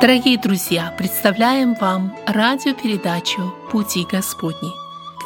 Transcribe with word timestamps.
Дорогие 0.00 0.38
друзья, 0.38 0.94
представляем 0.96 1.74
вам 1.74 2.16
радиопередачу 2.26 3.54
«Пути 3.70 4.06
Господни», 4.10 4.70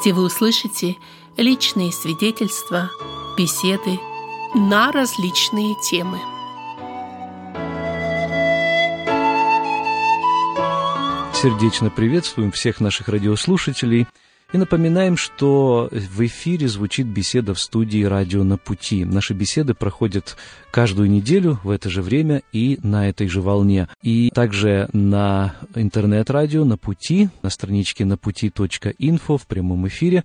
где 0.01 0.13
вы 0.13 0.25
услышите 0.25 0.97
личные 1.37 1.93
свидетельства, 1.93 2.91
беседы 3.39 4.01
на 4.53 4.91
различные 4.91 5.77
темы. 5.81 6.19
Сердечно 11.33 11.89
приветствуем 11.89 12.51
всех 12.51 12.81
наших 12.81 13.09
радиослушателей– 13.09 14.09
и 14.55 14.57
напоминаем, 14.57 15.17
что 15.17 15.89
в 15.91 16.25
эфире 16.25 16.69
звучит 16.69 17.09
беседа 17.09 17.55
в 17.55 17.61
студии 17.61 18.05
«Радио 18.05 18.45
на 18.45 18.57
пути». 18.57 19.05
Наши 19.05 19.35
беседы 19.35 19.75
проходят 19.75 20.37
каждую 20.71 21.11
неделю 21.11 21.59
в 21.65 21.71
это 21.71 21.91
же 21.91 22.03
время 22.03 22.43
и 22.53 22.79
на 22.85 23.09
этой 23.09 23.27
же 23.27 23.41
волне. 23.41 23.89
И 24.01 24.31
также 24.33 24.89
на 24.93 25.57
интернет-радио 25.75 26.65
«На 26.65 26.79
пути», 26.79 27.31
на 27.43 27.51
страничке 27.51 28.05
на 28.05 28.17
пути.инфо 28.17 29.39
в 29.39 29.49
прямом 29.49 29.89
эфире. 29.89 30.23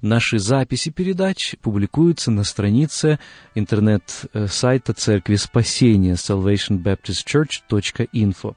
Наши 0.00 0.38
записи 0.38 0.90
передач 0.90 1.56
публикуются 1.60 2.30
на 2.30 2.44
странице 2.44 3.18
интернет-сайта 3.54 4.94
Церкви 4.94 5.36
Спасения 5.36 6.14
salvationbaptistchurch.info. 6.14 8.56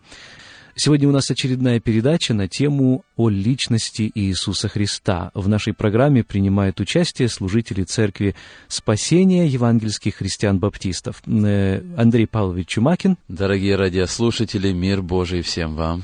Сегодня 0.82 1.10
у 1.10 1.12
нас 1.12 1.30
очередная 1.30 1.82
передача 1.82 2.34
на 2.34 2.48
тему 2.48 3.04
о 3.18 3.28
личности 3.28 4.10
Иисуса 4.16 4.70
Христа. 4.70 5.30
В 5.34 5.50
нашей 5.50 5.74
программе 5.74 6.24
принимают 6.24 6.80
участие 6.80 7.28
служители 7.28 7.84
Церкви 7.84 8.34
Спасения 8.70 9.46
евангельских 9.46 10.16
христиан-баптистов. 10.16 11.22
Э, 11.28 11.82
Андрей 11.98 12.28
Павлович 12.28 12.68
Чумакин. 12.70 13.18
Дорогие 13.28 13.76
радиослушатели, 13.76 14.72
мир 14.72 15.02
Божий 15.02 15.42
всем 15.42 15.76
вам. 15.76 16.04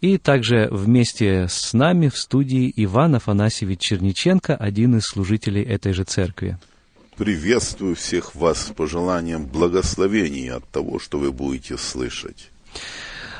И 0.00 0.18
также 0.18 0.66
вместе 0.72 1.46
с 1.48 1.72
нами 1.72 2.08
в 2.08 2.18
студии 2.18 2.72
Иван 2.74 3.14
Афанасьевич 3.14 3.78
Черниченко, 3.78 4.56
один 4.56 4.96
из 4.96 5.04
служителей 5.04 5.62
этой 5.62 5.92
же 5.92 6.02
церкви. 6.02 6.58
Приветствую 7.16 7.94
всех 7.94 8.34
вас 8.34 8.66
с 8.66 8.70
пожеланием 8.72 9.46
благословения 9.46 10.56
от 10.56 10.68
того, 10.68 10.98
что 10.98 11.16
вы 11.16 11.30
будете 11.30 11.78
слышать. 11.78 12.50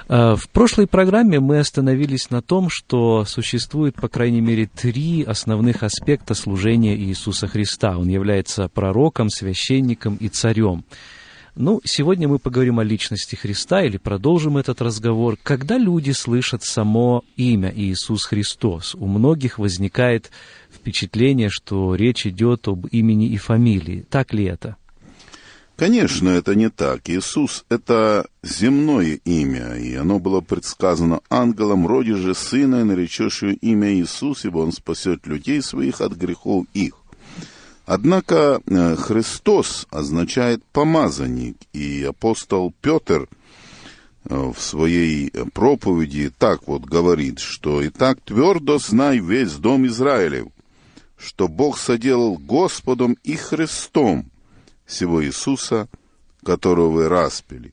Э, 0.09 0.37
в 0.37 0.49
прошлой 0.51 0.87
программе 0.87 1.41
мы 1.41 1.59
остановились 1.59 2.31
на 2.31 2.43
том, 2.43 2.69
что 2.71 3.25
существует, 3.25 3.97
по 3.97 4.09
крайней 4.09 4.41
мере, 4.41 4.67
три 4.67 5.25
основных 5.25 5.83
аспекта 5.83 6.35
служения 6.35 6.97
Иисуса 6.97 7.49
Христа. 7.49 7.99
Он 7.99 8.09
является 8.09 8.69
пророком, 8.69 9.31
священником 9.31 10.17
и 10.17 10.29
царем. 10.29 10.85
Ну, 11.59 11.81
сегодня 11.85 12.29
мы 12.29 12.39
поговорим 12.39 12.81
о 12.81 12.85
личности 12.85 13.35
Христа 13.35 13.83
или 13.83 13.97
продолжим 13.97 14.59
этот 14.59 14.83
разговор. 14.83 15.39
Когда 15.43 15.79
люди 15.79 16.11
слышат 16.11 16.63
само 16.63 17.25
имя 17.37 17.73
Иисус 17.75 18.27
Христос, 18.27 18.95
у 18.95 19.07
многих 19.07 19.59
возникает 19.59 20.31
впечатление, 20.71 21.49
что 21.49 21.95
речь 21.95 22.27
идет 22.27 22.69
об 22.69 22.87
имени 22.89 23.29
и 23.29 23.39
фамилии. 23.39 24.05
Так 24.11 24.35
ли 24.35 24.45
это? 24.45 24.77
Конечно, 25.77 26.31
это 26.31 26.55
не 26.55 26.71
так. 26.71 27.03
Иисус— 27.11 27.67
это 27.69 28.27
земное 28.43 29.21
имя, 29.27 29.77
и 29.77 29.95
оно 29.95 30.19
было 30.19 30.41
предсказано 30.41 31.21
ангелом, 31.29 31.87
роди 31.87 32.15
же 32.15 32.35
сына, 32.35 32.81
и 32.81 32.85
наречешь 32.85 33.43
ее 33.43 33.55
имя 33.57 33.93
Иисус, 33.93 34.47
ибо 34.47 34.59
он 34.59 34.73
спасет 34.73 35.27
людей 35.27 35.61
своих 35.61 36.01
от 36.01 36.13
грехов 36.13 36.65
их. 36.73 36.95
Однако 37.85 38.63
э, 38.65 38.97
Христос 38.97 39.87
означает 39.91 40.65
помазанник, 40.73 41.59
и 41.75 42.05
апостол 42.05 42.73
Петр 42.81 43.29
э, 44.25 44.35
в 44.35 44.59
своей 44.59 45.31
проповеди 45.53 46.33
так 46.39 46.67
вот 46.67 46.87
говорит, 46.87 47.39
что 47.39 47.83
«И 47.83 47.91
так 47.91 48.23
твердо 48.23 48.79
знай 48.79 49.19
весь 49.19 49.53
дом 49.53 49.87
Израилев, 49.87 50.47
что 51.19 51.49
Бог 51.49 51.79
соделал 51.79 52.39
Господом 52.39 53.19
и 53.23 53.37
Христом, 53.37 54.31
всего 54.87 55.25
Иисуса, 55.25 55.89
которого 56.45 56.89
вы 56.89 57.09
распили. 57.09 57.73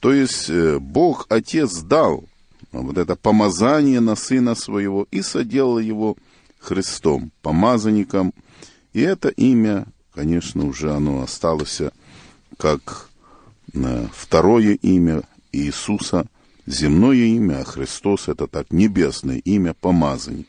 То 0.00 0.12
есть 0.12 0.48
э, 0.48 0.78
Бог 0.78 1.26
Отец 1.28 1.78
дал 1.82 2.24
вот 2.72 2.98
это 2.98 3.16
помазание 3.16 4.00
на 4.00 4.16
Сына 4.16 4.54
Своего 4.54 5.06
и 5.10 5.22
соделал 5.22 5.78
его 5.78 6.16
Христом, 6.58 7.30
помазанником. 7.42 8.32
И 8.92 9.00
это 9.00 9.28
имя, 9.28 9.86
конечно, 10.14 10.66
уже 10.66 10.92
оно 10.92 11.22
осталось 11.22 11.80
как 12.56 13.08
э, 13.74 14.06
второе 14.12 14.74
имя 14.74 15.22
Иисуса, 15.52 16.26
земное 16.66 17.16
имя, 17.16 17.60
а 17.60 17.64
Христос 17.64 18.28
это 18.28 18.46
так 18.46 18.70
небесное 18.70 19.38
имя, 19.38 19.74
помазанник. 19.74 20.46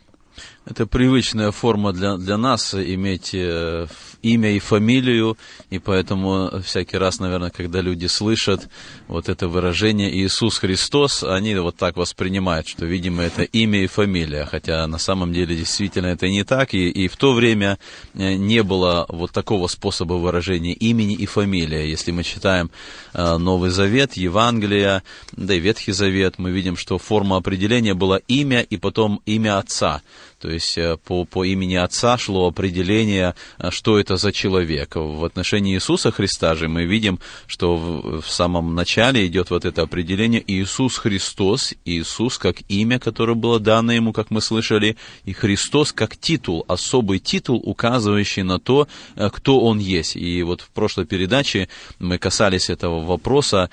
Это 0.65 0.85
привычная 0.85 1.51
форма 1.51 1.93
для, 1.93 2.17
для 2.17 2.37
нас 2.37 2.75
иметь 2.75 3.33
э, 3.33 3.87
имя 4.21 4.51
и 4.51 4.59
фамилию, 4.59 5.37
и 5.69 5.79
поэтому 5.79 6.61
всякий 6.63 6.97
раз, 6.97 7.19
наверное, 7.19 7.49
когда 7.49 7.81
люди 7.81 8.05
слышат 8.05 8.67
вот 9.07 9.29
это 9.29 9.47
выражение 9.47 10.13
Иисус 10.13 10.57
Христос, 10.57 11.23
они 11.23 11.55
вот 11.55 11.77
так 11.77 11.95
воспринимают, 11.97 12.67
что, 12.67 12.85
видимо, 12.85 13.23
это 13.23 13.43
имя 13.43 13.83
и 13.83 13.87
фамилия, 13.87 14.45
хотя 14.45 14.85
на 14.87 14.97
самом 14.97 15.33
деле 15.33 15.55
действительно 15.55 16.07
это 16.07 16.27
не 16.27 16.43
так, 16.43 16.73
и, 16.73 16.89
и 16.89 17.07
в 17.07 17.15
то 17.17 17.33
время 17.33 17.79
э, 18.13 18.33
не 18.35 18.61
было 18.61 19.05
вот 19.09 19.31
такого 19.31 19.67
способа 19.67 20.13
выражения 20.15 20.73
имени 20.73 21.15
и 21.15 21.25
фамилия. 21.25 21.89
Если 21.89 22.11
мы 22.11 22.23
читаем 22.23 22.69
э, 23.13 23.37
Новый 23.37 23.69
Завет, 23.69 24.13
Евангелие, 24.13 25.03
да 25.31 25.53
и 25.53 25.59
Ветхий 25.59 25.93
Завет, 25.93 26.35
мы 26.37 26.51
видим, 26.51 26.75
что 26.75 26.97
форма 26.97 27.37
определения 27.37 27.93
была 27.93 28.19
имя 28.27 28.61
и 28.61 28.77
потом 28.77 29.21
имя 29.25 29.57
Отца. 29.57 30.01
То 30.39 30.50
есть 30.50 30.77
э, 30.77 30.97
по, 30.97 31.25
по 31.25 31.44
имени 31.44 31.75
Отца 31.75 32.17
шло 32.17 32.47
определение, 32.47 33.35
э, 33.57 33.72
что 33.72 34.00
это 34.00 34.16
за 34.16 34.31
человек. 34.31 34.95
В 34.95 35.25
отношении 35.25 35.75
Иисуса 35.75 36.11
Христа 36.11 36.55
же 36.55 36.69
мы 36.69 36.85
видим, 36.85 37.19
что 37.45 37.75
в, 37.75 38.22
в 38.22 38.29
самом 38.29 38.73
начале 38.73 39.27
идет 39.27 39.50
вот 39.50 39.66
это 39.66 39.81
определение 39.81 40.41
Иисус 40.47 40.97
Христос, 40.97 41.73
Иисус 41.83 42.38
как 42.38 42.57
имя, 42.69 43.00
которое 43.00 43.35
было 43.35 43.59
дано 43.59 43.91
ему, 43.91 44.13
как 44.13 44.31
мы 44.31 44.41
слышали, 44.41 44.95
и 45.25 45.33
Христос 45.33 45.91
как 45.91 46.16
титул, 46.16 46.63
особый 46.67 47.19
титул, 47.19 47.61
указывающий 47.63 48.44
на 48.44 48.59
то, 48.59 48.88
э, 49.16 49.29
кто 49.29 49.59
он 49.59 49.79
есть. 49.79 50.16
И 50.16 50.41
вот 50.44 50.61
в 50.61 50.69
прошлой 50.69 51.06
передаче 51.06 51.67
мы 52.00 52.17
касались 52.17 52.69
этого 52.69 53.03
вопроса 53.03 53.69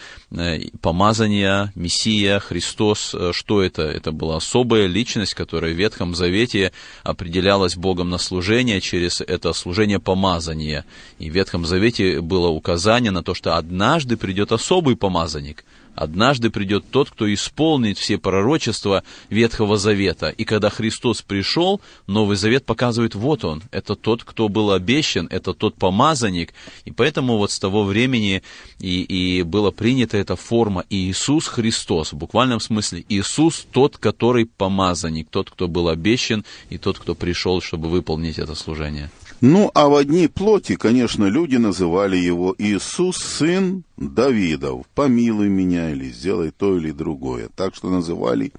помазания, 0.80 1.72
Мессия, 1.74 2.40
Христос, 2.40 3.14
что 3.32 3.62
это? 3.62 3.82
Это 3.82 4.10
была 4.10 4.38
особая 4.38 4.86
личность, 4.86 5.34
которая 5.34 5.72
в 5.72 5.76
Ветхом 5.76 6.14
Завете 6.14 6.55
Завете 6.56 6.72
определялось 7.02 7.76
Богом 7.76 8.10
на 8.10 8.18
служение 8.18 8.80
через 8.80 9.20
это 9.20 9.52
служение 9.52 9.98
помазания. 9.98 10.84
И 11.18 11.30
в 11.30 11.34
Ветхом 11.34 11.66
Завете 11.66 12.20
было 12.20 12.48
указание 12.48 13.10
на 13.10 13.22
то, 13.22 13.34
что 13.34 13.56
однажды 13.56 14.16
придет 14.16 14.52
особый 14.52 14.96
помазанник– 14.96 15.64
Однажды 15.96 16.50
придет 16.50 16.84
тот, 16.90 17.10
кто 17.10 17.32
исполнит 17.32 17.96
все 17.96 18.18
пророчества 18.18 19.02
Ветхого 19.30 19.78
Завета. 19.78 20.28
И 20.28 20.44
когда 20.44 20.68
Христос 20.68 21.22
пришел, 21.22 21.80
Новый 22.06 22.36
Завет 22.36 22.66
показывает, 22.66 23.14
вот 23.14 23.44
он, 23.44 23.62
это 23.70 23.96
тот, 23.96 24.22
кто 24.22 24.50
был 24.50 24.72
обещан, 24.72 25.26
это 25.30 25.54
тот 25.54 25.74
помазанник. 25.76 26.52
И 26.84 26.90
поэтому 26.90 27.38
вот 27.38 27.50
с 27.50 27.58
того 27.58 27.84
времени 27.84 28.42
и, 28.78 29.02
и 29.02 29.42
была 29.42 29.70
принята 29.70 30.18
эта 30.18 30.36
форма 30.36 30.84
Иисус 30.90 31.46
Христос. 31.46 32.12
В 32.12 32.16
буквальном 32.16 32.60
смысле 32.60 33.02
Иисус 33.08 33.66
тот, 33.72 33.96
который 33.96 34.44
помазанник, 34.44 35.28
тот, 35.30 35.50
кто 35.50 35.66
был 35.66 35.88
обещан, 35.88 36.44
и 36.68 36.76
тот, 36.76 36.98
кто 36.98 37.14
пришел, 37.14 37.62
чтобы 37.62 37.88
выполнить 37.88 38.38
это 38.38 38.54
служение. 38.54 39.10
Ну, 39.40 39.70
а 39.74 39.88
в 39.88 39.94
одни 39.94 40.28
плоти, 40.28 40.76
конечно, 40.76 41.26
люди 41.26 41.56
называли 41.56 42.16
его 42.16 42.54
Иисус, 42.58 43.18
сын 43.18 43.84
Давидов, 43.96 44.86
помилуй 44.94 45.48
меня 45.48 45.90
или 45.90 46.08
сделай 46.10 46.50
то 46.50 46.76
или 46.76 46.90
другое. 46.90 47.48
Так 47.54 47.74
что 47.74 47.90
называли 47.90 48.52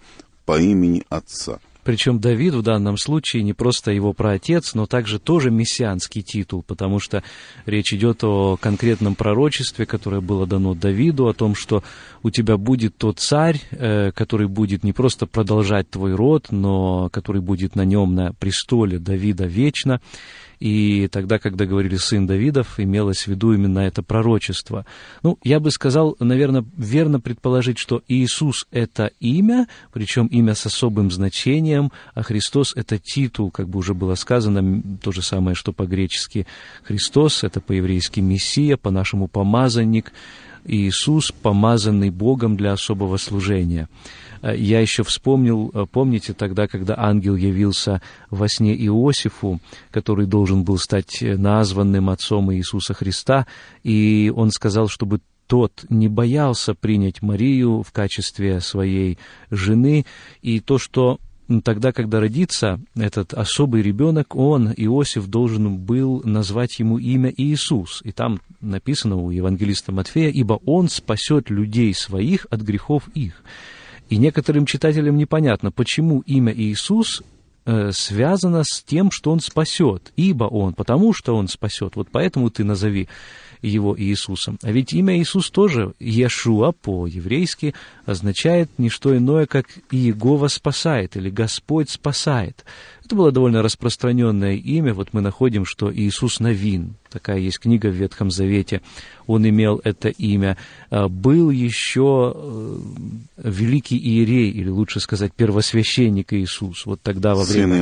по 0.45 0.59
имени 0.59 1.03
Отца. 1.09 1.59
Причем 1.87 2.19
Давид 2.19 2.53
в 2.53 2.63
данном 2.63 2.97
случае 2.97 3.43
не 3.43 3.53
просто 3.53 3.91
его 3.91 4.11
праотец, 4.11 4.73
но 4.73 4.87
также 4.87 5.19
тоже 5.19 5.51
мессианский 5.51 6.21
титул, 6.21 6.61
потому 6.61 6.99
что 6.99 7.23
речь 7.65 7.93
идет 7.93 8.25
о 8.25 8.57
конкретном 8.57 9.15
пророчестве, 9.15 9.85
которое 9.85 10.19
было 10.19 10.45
дано 10.45 10.73
Давиду, 10.73 11.29
о 11.29 11.33
том, 11.33 11.55
что 11.55 11.83
у 12.23 12.29
тебя 12.29 12.57
будет 12.57 12.97
тот 12.97 13.19
царь, 13.19 13.61
э, 13.71 14.11
который 14.11 14.49
будет 14.49 14.83
не 14.83 14.91
просто 14.91 15.27
продолжать 15.27 15.89
твой 15.89 16.13
род, 16.13 16.47
но 16.51 17.07
который 17.07 17.39
будет 17.41 17.77
на 17.77 17.85
нем, 17.85 18.15
на 18.15 18.33
престоле 18.33 18.99
Давида 18.99 19.45
вечно. 19.45 20.01
И 20.59 21.07
тогда, 21.09 21.37
когда 21.37 21.65
говорили 21.65 21.97
«сын 21.97 22.25
Давидов», 22.25 22.79
имелось 22.79 23.23
в 23.23 23.27
виду 23.27 23.53
именно 23.53 23.79
это 23.79 24.01
пророчество. 24.01 24.85
Ну, 25.23 25.37
я 25.43 25.59
бы 25.59 25.71
сказал, 25.71 26.15
наверное, 26.19 26.65
верно 26.75 27.19
предположить, 27.19 27.77
что 27.77 28.01
Иисус— 28.07 28.65
это 28.71 29.11
имя, 29.19 29.67
причем 29.93 30.27
имя 30.27 30.55
с 30.55 30.65
особым 30.65 31.11
значением, 31.11 31.91
а 32.13 32.23
Христос— 32.23 32.73
это 32.75 32.97
титул, 32.97 33.51
как 33.51 33.69
бы 33.69 33.79
уже 33.79 33.93
было 33.93 34.15
сказано, 34.15 34.97
то 35.01 35.11
же 35.11 35.21
самое, 35.21 35.55
что 35.55 35.73
по-гречески 35.73 36.47
Христос— 36.83 37.43
это 37.45 37.61
по-еврейски 37.61 38.19
Мессия, 38.19 38.77
по-нашему 38.77 39.27
помазанник— 39.27 40.11
Иисус, 40.67 41.31
помазанный 41.31 42.09
Богом 42.09 42.57
для 42.57 42.73
особого 42.73 43.17
служения. 43.17 43.89
Э, 44.41 44.55
я 44.55 44.81
еще 44.81 45.03
вспомнил, 45.03 45.71
э, 45.73 45.85
помните, 45.91 46.33
тогда, 46.33 46.67
когда 46.67 46.95
ангел 46.97 47.35
явился 47.35 48.01
во 48.29 48.47
сне 48.47 48.75
Иосифу, 48.75 49.59
который 49.91 50.27
должен 50.27 50.63
был 50.63 50.77
стать 50.77 51.21
названным 51.21 52.09
отцом 52.09 52.53
Иисуса 52.53 52.93
Христа, 52.93 53.47
и 53.83 54.31
он 54.35 54.51
сказал, 54.51 54.87
чтобы 54.87 55.21
тот 55.47 55.85
не 55.89 56.09
боялся 56.09 56.75
принять 56.75 57.21
Марию 57.21 57.81
в 57.81 57.91
качестве 57.91 58.59
своей 58.59 59.17
жены, 59.49 60.05
и 60.41 60.59
то, 60.59 60.77
что 60.77 61.19
тогда, 61.63 61.91
когда 61.91 62.19
родится 62.19 62.79
этот 62.95 63.33
особый 63.33 63.81
ребенок, 63.81 64.35
он, 64.35 64.73
Иосиф, 64.75 65.27
должен 65.27 65.77
был 65.77 66.21
назвать 66.23 66.79
ему 66.79 66.97
имя 66.97 67.33
Иисус. 67.35 68.01
И 68.03 68.11
там 68.11 68.41
написано 68.59 69.15
у 69.15 69.31
евангелиста 69.31 69.91
Матфея, 69.91 70.29
«Ибо 70.29 70.59
он 70.65 70.89
спасет 70.89 71.49
людей 71.49 71.93
своих 71.93 72.47
от 72.49 72.61
грехов 72.61 73.07
их». 73.13 73.43
И 74.09 74.17
некоторым 74.17 74.65
читателям 74.65 75.17
непонятно, 75.17 75.71
почему 75.71 76.21
имя 76.21 76.53
Иисус 76.53 77.23
э, 77.65 77.91
связано 77.91 78.63
с 78.63 78.83
тем, 78.83 79.11
что 79.11 79.31
он 79.31 79.39
спасет, 79.39 80.13
ибо 80.15 80.45
он, 80.45 80.73
потому 80.73 81.13
что 81.13 81.35
он 81.35 81.47
спасет. 81.47 81.95
Вот 81.95 82.07
поэтому 82.11 82.49
ты 82.49 82.63
назови 82.63 83.09
его 83.61 83.99
Иисусом. 83.99 84.57
А 84.61 84.71
ведь 84.71 84.93
имя 84.93 85.19
Иисус 85.19 85.49
тоже, 85.49 85.93
Иешуа 85.99 86.71
по-еврейски, 86.71 87.73
означает 88.05 88.69
не 88.77 88.89
что 88.89 89.15
иное, 89.15 89.45
как 89.45 89.67
Иегова 89.91 90.47
спасает 90.47 91.17
или 91.17 91.29
Господь 91.29 91.89
спасает. 91.89 92.65
Это 93.07 93.15
было 93.15 93.31
довольно 93.31 93.61
распространенное 93.61 94.55
имя. 94.55 94.93
Вот 94.93 95.13
мы 95.13 95.21
находим, 95.21 95.63
что 95.63 95.93
Иисус 95.93 96.41
Новин, 96.41 96.95
такая 97.09 97.37
есть 97.37 97.59
книга 97.59 97.87
в 97.87 97.93
Ветхом 97.93 98.31
Завете, 98.31 98.81
он 99.27 99.47
имел 99.47 99.79
это 99.83 100.09
имя. 100.09 100.57
А, 100.89 101.07
был 101.07 101.49
еще 101.49 102.33
э, 102.35 102.79
великий 103.37 103.97
иерей, 103.97 104.51
или 104.51 104.67
лучше 104.67 104.99
сказать, 104.99 105.31
первосвященник 105.33 106.33
Иисус. 106.33 106.85
Вот 106.85 107.01
тогда 107.01 107.33
во 107.33 107.43
время... 107.43 107.75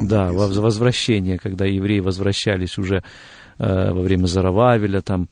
Да, 0.00 0.32
во 0.32 0.48
возвращение, 0.48 1.38
когда 1.38 1.66
евреи 1.66 2.00
возвращались 2.00 2.78
уже 2.78 3.02
во 3.58 4.00
время 4.00 4.26
Зарававеля 4.26 5.00
там 5.00 5.28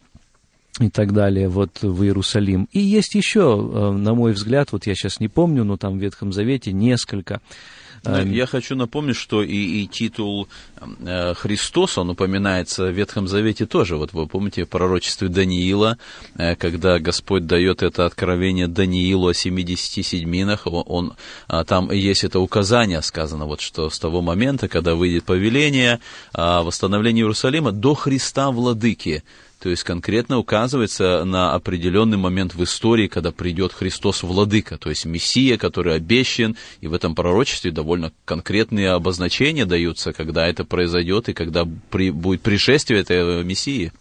и 0.81 0.89
так 0.89 1.13
далее, 1.13 1.49
вот 1.49 1.83
в 1.83 2.03
Иерусалим. 2.03 2.69
И 2.73 2.81
есть 2.81 3.15
еще, 3.15 3.41
э, 3.41 3.91
на 3.91 4.15
мой 4.15 4.33
взгляд, 4.33 4.73
вот 4.73 4.87
я 4.87 4.95
сейчас 4.95 5.21
не 5.21 5.29
помню, 5.29 5.65
но 5.65 5.77
там 5.77 5.99
в 5.99 6.01
Ветхом 6.01 6.33
Завете 6.33 6.73
несколько 6.73 7.35
Э, 7.35 7.82
я 8.05 8.47
хочу 8.47 8.75
напомнить, 8.75 9.17
что 9.17 9.43
и, 9.43 9.83
и 9.83 9.87
титул 9.87 10.49
э, 10.81 11.35
Христос, 11.35 11.99
он 11.99 12.11
упоминается 12.11 12.87
в 12.87 12.91
Ветхом 12.91 13.29
Завете 13.29 13.67
тоже. 13.67 13.97
Вот 13.97 14.13
вы 14.13 14.27
помните 14.27 14.65
в 14.65 14.69
пророчестве 14.69 15.29
Даниила, 15.29 15.99
э, 16.37 16.57
когда 16.57 16.99
Господь 16.99 17.47
дает 17.47 17.83
это 17.83 18.07
откровение 18.07 18.67
Даниилу 18.67 19.29
о 19.29 19.35
70 19.35 20.05
седьминах, 20.05 20.67
он, 20.67 21.15
а, 21.47 21.65
там 21.65 21.91
есть 21.93 22.25
это 22.25 22.41
указание 22.41 23.03
сказано, 23.03 23.47
вот 23.47 23.61
что 23.61 23.89
с 23.89 23.99
того 23.99 24.21
момента, 24.21 24.69
когда 24.69 24.95
выйдет 24.95 25.25
повеление 25.25 26.01
о 26.33 26.63
восстановлении 26.63 27.23
Иерусалима 27.23 27.73
до 27.73 27.95
Христа 27.95 28.51
Владыки, 28.51 29.23
то 29.63 29.69
есть 29.69 29.85
конкретно 29.85 30.39
указывается 30.39 31.25
на 31.25 31.55
определенный 31.55 32.17
момент 32.17 32.53
в 32.53 32.65
истории, 32.65 33.07
когда 33.07 33.31
придет 33.31 33.73
Христос 33.73 34.25
Владыка, 34.25 34.77
то 34.77 34.89
есть 34.89 35.05
Мессия, 35.05 35.57
который 35.57 35.95
обещан, 35.95 36.57
и 36.81 36.89
в 36.89 36.95
этом 36.95 37.15
пророчестве 37.15 37.71
довольно 37.71 38.11
конкретные 38.25 38.91
обозначения 38.91 39.65
даются, 39.65 40.13
когда 40.13 40.49
это 40.49 40.65
произойдет 40.65 41.29
и 41.29 41.33
когда 41.33 41.65
при, 41.91 42.11
будет 42.11 42.41
пришествие 42.41 43.03
этого 43.03 43.45
Мессии. 43.45 43.93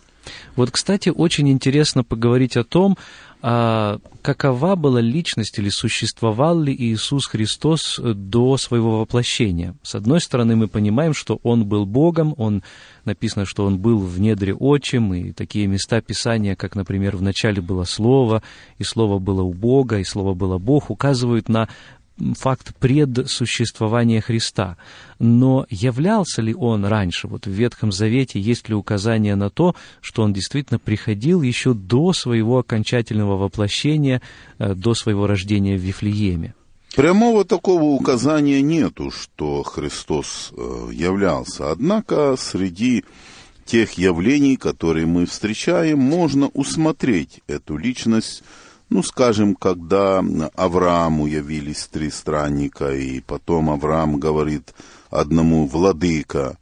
Вот, 0.56 0.72
кстати, 0.72 1.10
очень 1.10 1.48
интересно 1.50 2.04
поговорить 2.04 2.58
о 2.58 2.64
том, 2.64 2.98
какова 3.42 4.76
была 4.76 5.02
личность 5.02 5.58
или 5.58 5.70
существовал 5.70 6.60
ли 6.60 6.76
Иисус 6.76 7.26
Христос 7.26 8.00
до 8.00 8.58
своего 8.58 9.00
воплощения. 9.00 9.76
С 9.82 9.96
одной 9.96 10.22
стороны, 10.22 10.56
мы 10.56 10.68
понимаем, 10.68 11.16
что 11.16 11.40
Он 11.42 11.66
был 11.66 11.88
Богом, 11.88 12.36
Он 12.38 12.62
написано, 13.04 13.46
что 13.46 13.66
Он 13.66 13.80
был 13.80 13.98
в 13.98 14.20
недре 14.20 14.54
отчим, 14.54 15.14
и 15.16 15.32
такие 15.32 15.66
места 15.66 16.02
Писания, 16.02 16.56
как, 16.56 16.76
например, 16.76 17.18
в 17.18 17.24
начале 17.24 17.62
было 17.62 17.84
Слово, 17.84 18.44
и 18.78 18.84
Слово 18.84 19.18
было 19.18 19.42
у 19.42 19.54
Бога, 19.54 19.98
и 19.98 20.04
Слово 20.04 20.36
было 20.36 20.60
Бог, 20.60 20.92
указывают 20.92 21.50
на 21.50 21.68
факт 22.38 22.76
предсуществования 22.78 24.22
Христа. 24.22 24.78
Но 25.20 25.66
являлся 25.70 26.42
ли 26.42 26.54
он 26.54 26.86
раньше? 26.86 27.28
Вот 27.28 27.46
в 27.46 27.52
Ветхом 27.52 27.92
Завете 27.92 28.40
есть 28.40 28.70
ли 28.70 28.76
указание 28.76 29.36
на 29.36 29.50
то, 29.50 29.76
что 30.02 30.24
он 30.24 30.34
действительно 30.34 30.80
приходил 30.80 31.42
еще 31.42 31.74
до 31.74 32.14
своего 32.14 32.60
окончательного 32.60 33.38
воплощения, 33.38 34.22
э, 34.60 34.74
до 34.74 34.94
своего 34.94 35.28
рождения 35.28 35.78
в 35.78 35.82
Вифлееме? 35.82 36.54
Прямого 36.96 37.46
такого 37.46 37.84
указания 37.84 38.62
нету, 38.62 39.12
что 39.12 39.64
Христос 39.64 40.52
э, 40.52 40.90
являлся. 40.92 41.72
Однако 41.72 42.36
среди 42.38 43.06
тех 43.66 43.94
явлений, 43.94 44.58
которые 44.58 45.06
мы 45.06 45.26
встречаем, 45.26 46.00
можно 46.00 46.48
усмотреть 46.48 47.40
эту 47.48 47.78
личность 47.78 48.44
ну, 48.92 49.04
скажем, 49.04 49.56
когда 49.56 50.22
Аврааму 50.56 51.26
явились 51.26 51.88
три 51.90 52.12
странника, 52.12 52.94
и 52.94 53.22
потом 53.22 53.70
Авраам 53.70 54.20
говорит 54.20 54.74
одному 55.10 55.66
владыка, 55.66 56.58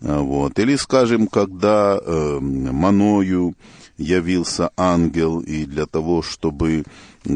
вот. 0.00 0.58
Или, 0.58 0.74
скажем, 0.74 1.28
когда 1.28 1.96
э, 1.96 2.38
Маною 2.40 3.54
явился 3.98 4.70
ангел, 4.76 5.40
и 5.40 5.64
для 5.64 5.86
того, 5.86 6.22
чтобы 6.22 6.84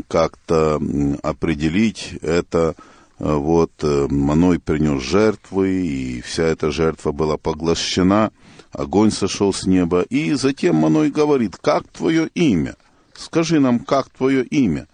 как-то 0.08 0.80
определить 1.22 2.18
это, 2.20 2.74
вот, 3.20 3.70
э, 3.82 4.08
Маной 4.10 4.58
принес 4.58 5.00
жертвы, 5.00 5.86
и 5.86 6.20
вся 6.22 6.42
эта 6.44 6.72
жертва 6.72 7.12
была 7.12 7.36
поглощена, 7.36 8.32
огонь 8.72 9.12
сошел 9.12 9.52
с 9.52 9.64
неба, 9.64 10.00
и 10.02 10.32
затем 10.32 10.74
Маной 10.74 11.10
говорит, 11.10 11.56
как 11.56 11.86
твое 11.86 12.28
имя? 12.34 12.74
Скажи 13.16 13.60
нам, 13.60 13.80
как 13.80 14.08
твое 14.10 14.44
имя? 14.44 14.86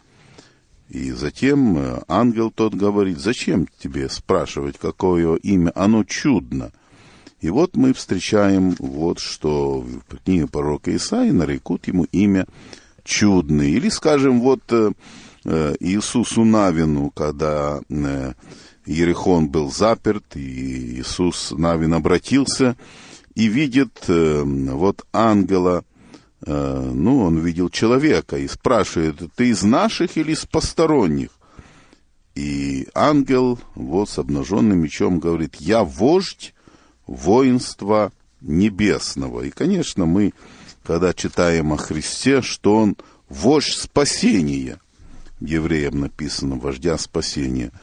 И 0.90 1.12
затем 1.12 1.78
э, 1.78 2.02
ангел 2.08 2.50
тот 2.50 2.74
говорит, 2.74 3.20
зачем 3.20 3.68
тебе 3.78 4.08
спрашивать, 4.08 4.76
какое 4.76 5.36
имя? 5.36 5.70
Оно 5.76 6.02
чудно. 6.02 6.72
И 7.40 7.48
вот 7.48 7.76
мы 7.76 7.94
встречаем 7.94 8.74
вот, 8.80 9.20
что 9.20 9.80
в 9.80 10.16
книге 10.24 10.48
пророка 10.48 10.94
Исаии 10.94 11.30
нарекут 11.30 11.86
ему 11.86 12.04
имя 12.10 12.46
чудный. 13.04 13.70
Или, 13.70 13.88
скажем, 13.88 14.40
вот 14.40 14.62
э, 14.70 14.90
э, 15.44 15.76
Иисусу 15.78 16.44
Навину, 16.44 17.10
когда 17.10 17.80
Ерехон 18.84 19.48
был 19.48 19.70
заперт, 19.70 20.34
и 20.34 21.00
Иисус 21.00 21.52
Навин 21.52 21.94
обратился 21.94 22.76
и 23.36 23.46
видит 23.46 24.04
вот 24.08 25.06
ангела, 25.12 25.84
ну, 26.46 27.22
он 27.22 27.38
видел 27.38 27.68
человека 27.68 28.38
и 28.38 28.48
спрашивает, 28.48 29.16
ты 29.36 29.48
из 29.48 29.62
наших 29.62 30.16
или 30.16 30.32
из 30.32 30.46
посторонних? 30.46 31.30
И 32.34 32.88
ангел 32.94 33.58
вот 33.74 34.08
с 34.08 34.18
обнаженным 34.18 34.78
мечом 34.78 35.18
говорит, 35.18 35.56
я 35.56 35.84
вождь 35.84 36.54
воинства 37.06 38.12
небесного. 38.40 39.42
И, 39.42 39.50
конечно, 39.50 40.06
мы, 40.06 40.32
когда 40.84 41.12
читаем 41.12 41.72
о 41.72 41.76
Христе, 41.76 42.40
что 42.40 42.76
он 42.76 42.96
вождь 43.28 43.76
спасения, 43.76 44.80
евреям 45.40 46.00
написано, 46.00 46.56
вождя 46.56 46.96
спасения– 46.98 47.72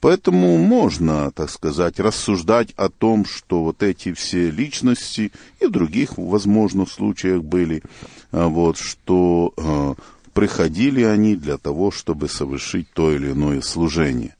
Поэтому 0.00 0.58
можно, 0.58 1.30
так 1.32 1.50
сказать, 1.50 1.98
рассуждать 1.98 2.72
о 2.76 2.88
том, 2.88 3.24
что 3.24 3.64
вот 3.64 3.82
эти 3.82 4.12
все 4.12 4.50
личности 4.50 5.32
и 5.60 5.66
в 5.66 5.70
других, 5.70 6.18
возможных 6.18 6.90
случаях 6.90 7.42
были, 7.42 7.82
а, 8.30 8.48
вот, 8.48 8.76
что 8.76 9.54
э, 9.56 9.94
приходили 10.34 11.02
они 11.02 11.34
для 11.34 11.56
того, 11.56 11.90
чтобы 11.90 12.28
совершить 12.28 12.90
то 12.92 13.10
или 13.10 13.32
иное 13.32 13.62
служение. 13.62 14.35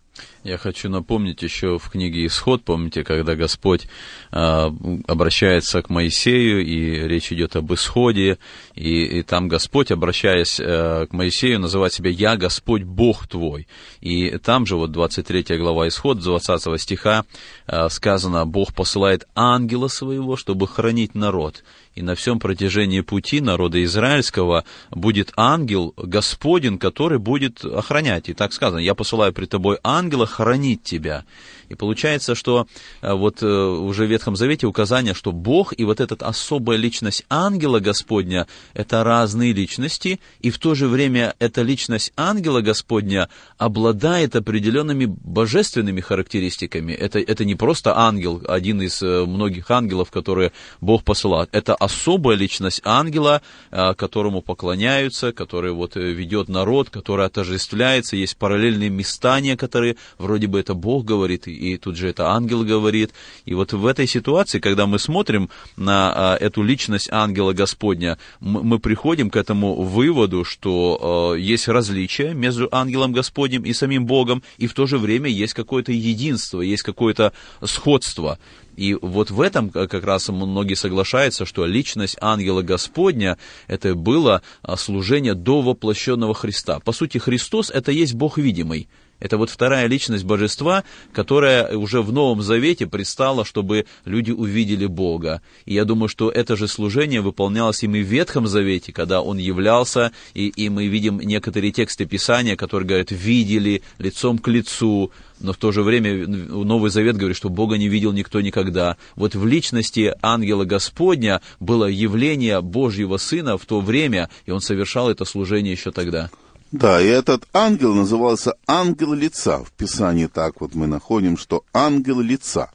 Я 0.47 0.59
хочу 0.59 0.89
напомнить 0.89 1.43
еще 1.43 1.77
в 1.77 1.91
книге 1.91 2.25
Исход, 2.27 2.63
помните, 2.63 3.03
когда 3.03 3.35
Господь 3.35 3.89
э, 4.31 4.71
обращается 5.09 5.83
к 5.83 5.91
Моисею, 5.91 6.65
и 6.65 7.09
речь 7.09 7.33
идет 7.33 7.57
об 7.57 7.75
исходе, 7.75 8.39
и, 8.77 9.07
и 9.07 9.23
там 9.25 9.49
Господь, 9.49 9.91
обращаясь 9.91 10.61
э, 10.61 11.09
к 11.11 11.13
Моисею, 11.13 11.59
называет 11.59 11.95
себя 11.95 12.11
«Я 12.11 12.37
Господь 12.37 12.85
Бог 12.85 13.27
твой». 13.27 13.67
И 14.01 14.39
там 14.39 14.67
же 14.67 14.77
вот 14.77 14.93
23 14.93 15.59
глава 15.59 15.89
Исход, 15.89 16.21
20 16.21 16.81
стиха 16.81 17.25
э, 17.67 17.89
сказано, 17.89 18.47
Бог 18.47 18.73
посылает 18.73 19.27
ангела 19.35 19.89
своего, 19.89 20.37
чтобы 20.37 20.69
хранить 20.69 21.17
народ 21.17 21.65
и 21.97 22.03
на 22.03 22.15
всем 22.15 22.39
протяжении 22.39 23.01
пути 23.01 23.41
народа 23.41 23.83
израильского 23.83 24.65
будет 24.91 25.33
ангел 25.37 25.95
Господень, 25.97 26.79
который 26.79 27.19
будет 27.19 27.65
охранять. 27.65 28.29
И 28.29 28.35
так 28.35 28.53
сказано, 28.53 28.79
я 28.79 28.95
посылаю 28.95 29.33
при 29.33 29.47
тобой 29.47 29.79
ангела 29.83 30.27
хранить 30.27 30.83
тебя. 30.83 31.25
И 31.69 31.75
получается, 31.75 32.35
что 32.35 32.67
э, 33.03 33.13
вот 33.13 33.43
э, 33.43 33.47
уже 33.47 34.07
в 34.07 34.11
Ветхом 34.11 34.37
Завете 34.37 34.67
указание, 34.67 35.15
что 35.15 35.33
Бог 35.33 35.73
и 35.77 35.85
вот 35.85 36.01
эта 36.01 36.15
особая 36.27 36.79
личность 36.79 37.25
ангела 37.29 37.81
Господня– 37.81 38.47
это 38.75 39.05
разные 39.05 39.53
личности, 39.53 40.21
и 40.41 40.51
в 40.51 40.59
то 40.59 40.75
же 40.75 40.89
время 40.89 41.35
эта 41.39 41.63
личность 41.63 42.13
ангела 42.17 42.61
Господня 42.61 43.29
обладает 43.59 44.37
определенными 44.37 45.07
божественными 45.07 46.01
характеристиками. 46.01 46.93
Это, 46.93 47.19
это 47.19 47.45
не 47.45 47.55
просто 47.55 47.97
ангел, 47.99 48.43
один 48.47 48.83
из 48.83 49.03
э, 49.03 49.25
многих 49.25 49.71
ангелов, 49.71 50.11
которые 50.11 50.53
Бог 50.81 51.05
посылает. 51.05 51.49
Это 51.53 51.75
особая 51.75 52.37
личность 52.37 52.81
ангела, 52.85 53.43
которому 53.71 54.43
поклоняются, 54.43 55.33
который 55.33 55.73
вот 55.73 55.97
ведет 55.97 56.49
народ, 56.49 56.91
который 56.91 57.27
отождествляется. 57.27 58.17
Есть 58.17 58.37
параллельные 58.37 58.91
места 58.91 59.41
некоторые, 59.41 59.97
вроде 60.19 60.47
бы 60.47 60.61
это 60.61 60.75
Бог 60.75 61.05
говорит, 61.05 61.49
и 61.49 61.56
тут 61.77 61.97
же 61.97 62.09
это 62.09 62.31
ангел 62.31 62.65
говорит. 62.65 63.13
И 63.45 63.55
вот 63.55 63.73
в 63.73 63.87
этой 63.87 64.07
ситуации, 64.07 64.59
когда 64.59 64.87
мы 64.87 64.99
смотрим 64.99 65.51
на 65.77 66.13
а, 66.15 66.37
эту 66.37 66.63
личность 66.63 67.09
ангела 67.11 67.53
Господня, 67.53 68.19
мы 68.41 68.79
приходим 68.79 69.31
к 69.31 69.37
этому 69.37 69.83
выводу, 69.83 70.45
что 70.45 70.99
а, 71.01 71.35
есть 71.35 71.69
различие 71.69 72.35
между 72.35 72.69
ангелом 72.73 73.13
Господним 73.13 73.63
и 73.63 73.73
самим 73.73 74.07
Богом, 74.07 74.43
и 74.59 74.67
в 74.67 74.75
то 74.75 74.87
же 74.87 74.99
время 74.99 75.29
есть 75.29 75.55
какое-то 75.55 75.93
единство, 75.93 76.61
есть 76.61 76.83
какое-то 76.83 77.33
сходство. 77.65 78.39
И 78.77 78.95
вот 78.95 79.31
в 79.31 79.41
этом 79.41 79.71
как 79.71 80.05
раз 80.05 80.29
многие 80.29 80.75
соглашаются, 80.75 81.47
что 81.47 81.65
личность 81.65 82.17
ангела 82.21 82.63
Господня 82.63 83.39
это 83.67 83.95
было 83.95 84.43
а, 84.63 84.77
служение 84.77 85.35
до 85.35 85.63
воплощенного 85.63 86.35
Христа. 86.35 86.79
По 86.81 86.93
сути, 86.93 87.19
Христос 87.19 87.71
это 87.71 87.91
есть 87.91 88.15
Бог 88.15 88.39
видимый. 88.39 88.89
Это 89.19 89.39
вот 89.39 89.51
вторая 89.51 89.87
личность 89.87 90.25
божества, 90.25 90.85
которая 91.13 91.77
уже 91.77 92.03
в 92.03 92.13
Новом 92.13 92.43
Завете 92.43 92.87
предстала, 92.87 93.45
чтобы 93.45 93.87
люди 94.05 94.31
увидели 94.31 94.87
Бога. 94.87 95.41
И 95.65 95.75
я 95.75 95.85
думаю, 95.85 96.09
что 96.09 96.31
это 96.31 96.57
же 96.57 96.69
служение 96.69 97.23
выполнялось 97.23 97.83
им 97.83 97.95
и 97.95 98.03
в 98.03 98.07
Ветхом 98.07 98.47
Завете, 98.47 98.93
когда 98.93 99.23
Он 99.23 99.39
являлся, 99.39 100.13
и, 100.35 100.49
и 100.49 100.69
мы 100.69 100.87
видим 100.87 101.19
некоторые 101.21 101.73
тексты 101.73 102.05
Писания, 102.05 102.57
которые 102.57 102.87
говорят 102.87 103.11
«видели 103.11 103.83
лицом 103.99 104.39
к 104.39 104.49
лицу», 104.49 105.11
но 105.41 105.53
в 105.53 105.57
то 105.57 105.73
же 105.73 105.83
время 105.83 106.27
Новый 106.27 106.91
Завет 106.91 107.17
говорит, 107.17 107.37
что 107.37 107.51
Бога 107.51 107.77
не 107.77 107.89
видел 107.89 108.13
никто 108.13 108.41
никогда. 108.41 108.97
Вот 109.17 109.35
в 109.35 109.47
личности 109.47 110.15
ангела 110.23 110.65
Господня 110.65 111.41
было 111.61 111.87
явление 111.87 112.61
Божьего 112.61 113.17
Сына 113.19 113.59
в 113.59 113.67
то 113.67 113.81
время, 113.81 114.31
и 114.47 114.51
он 114.51 114.61
совершал 114.61 115.11
это 115.11 115.25
служение 115.25 115.73
еще 115.73 115.91
тогда. 115.91 116.31
Да, 116.73 117.01
и 117.01 117.07
этот 117.07 117.47
ангел 117.53 117.95
назывался 117.95 118.55
ангел 118.67 119.13
лица. 119.13 119.63
В 119.63 119.71
Писании 119.73 120.27
так 120.27 120.61
вот 120.61 120.75
мы 120.75 120.87
находим, 120.87 121.37
что 121.37 121.65
ангел 121.73 122.21
лица 122.21 122.71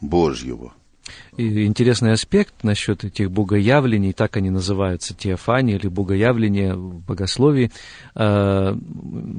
Божьего. 0.00 0.72
И 1.38 1.66
интересный 1.66 2.14
аспект 2.14 2.64
насчет 2.64 3.04
этих 3.04 3.30
богоявлений, 3.30 4.12
так 4.12 4.36
они 4.36 4.50
называются, 4.50 5.14
теофания 5.14 5.78
или 5.78 5.86
богоявления 5.86 6.74
в 6.74 7.00
богословии. 7.06 7.70
А, 8.16 8.76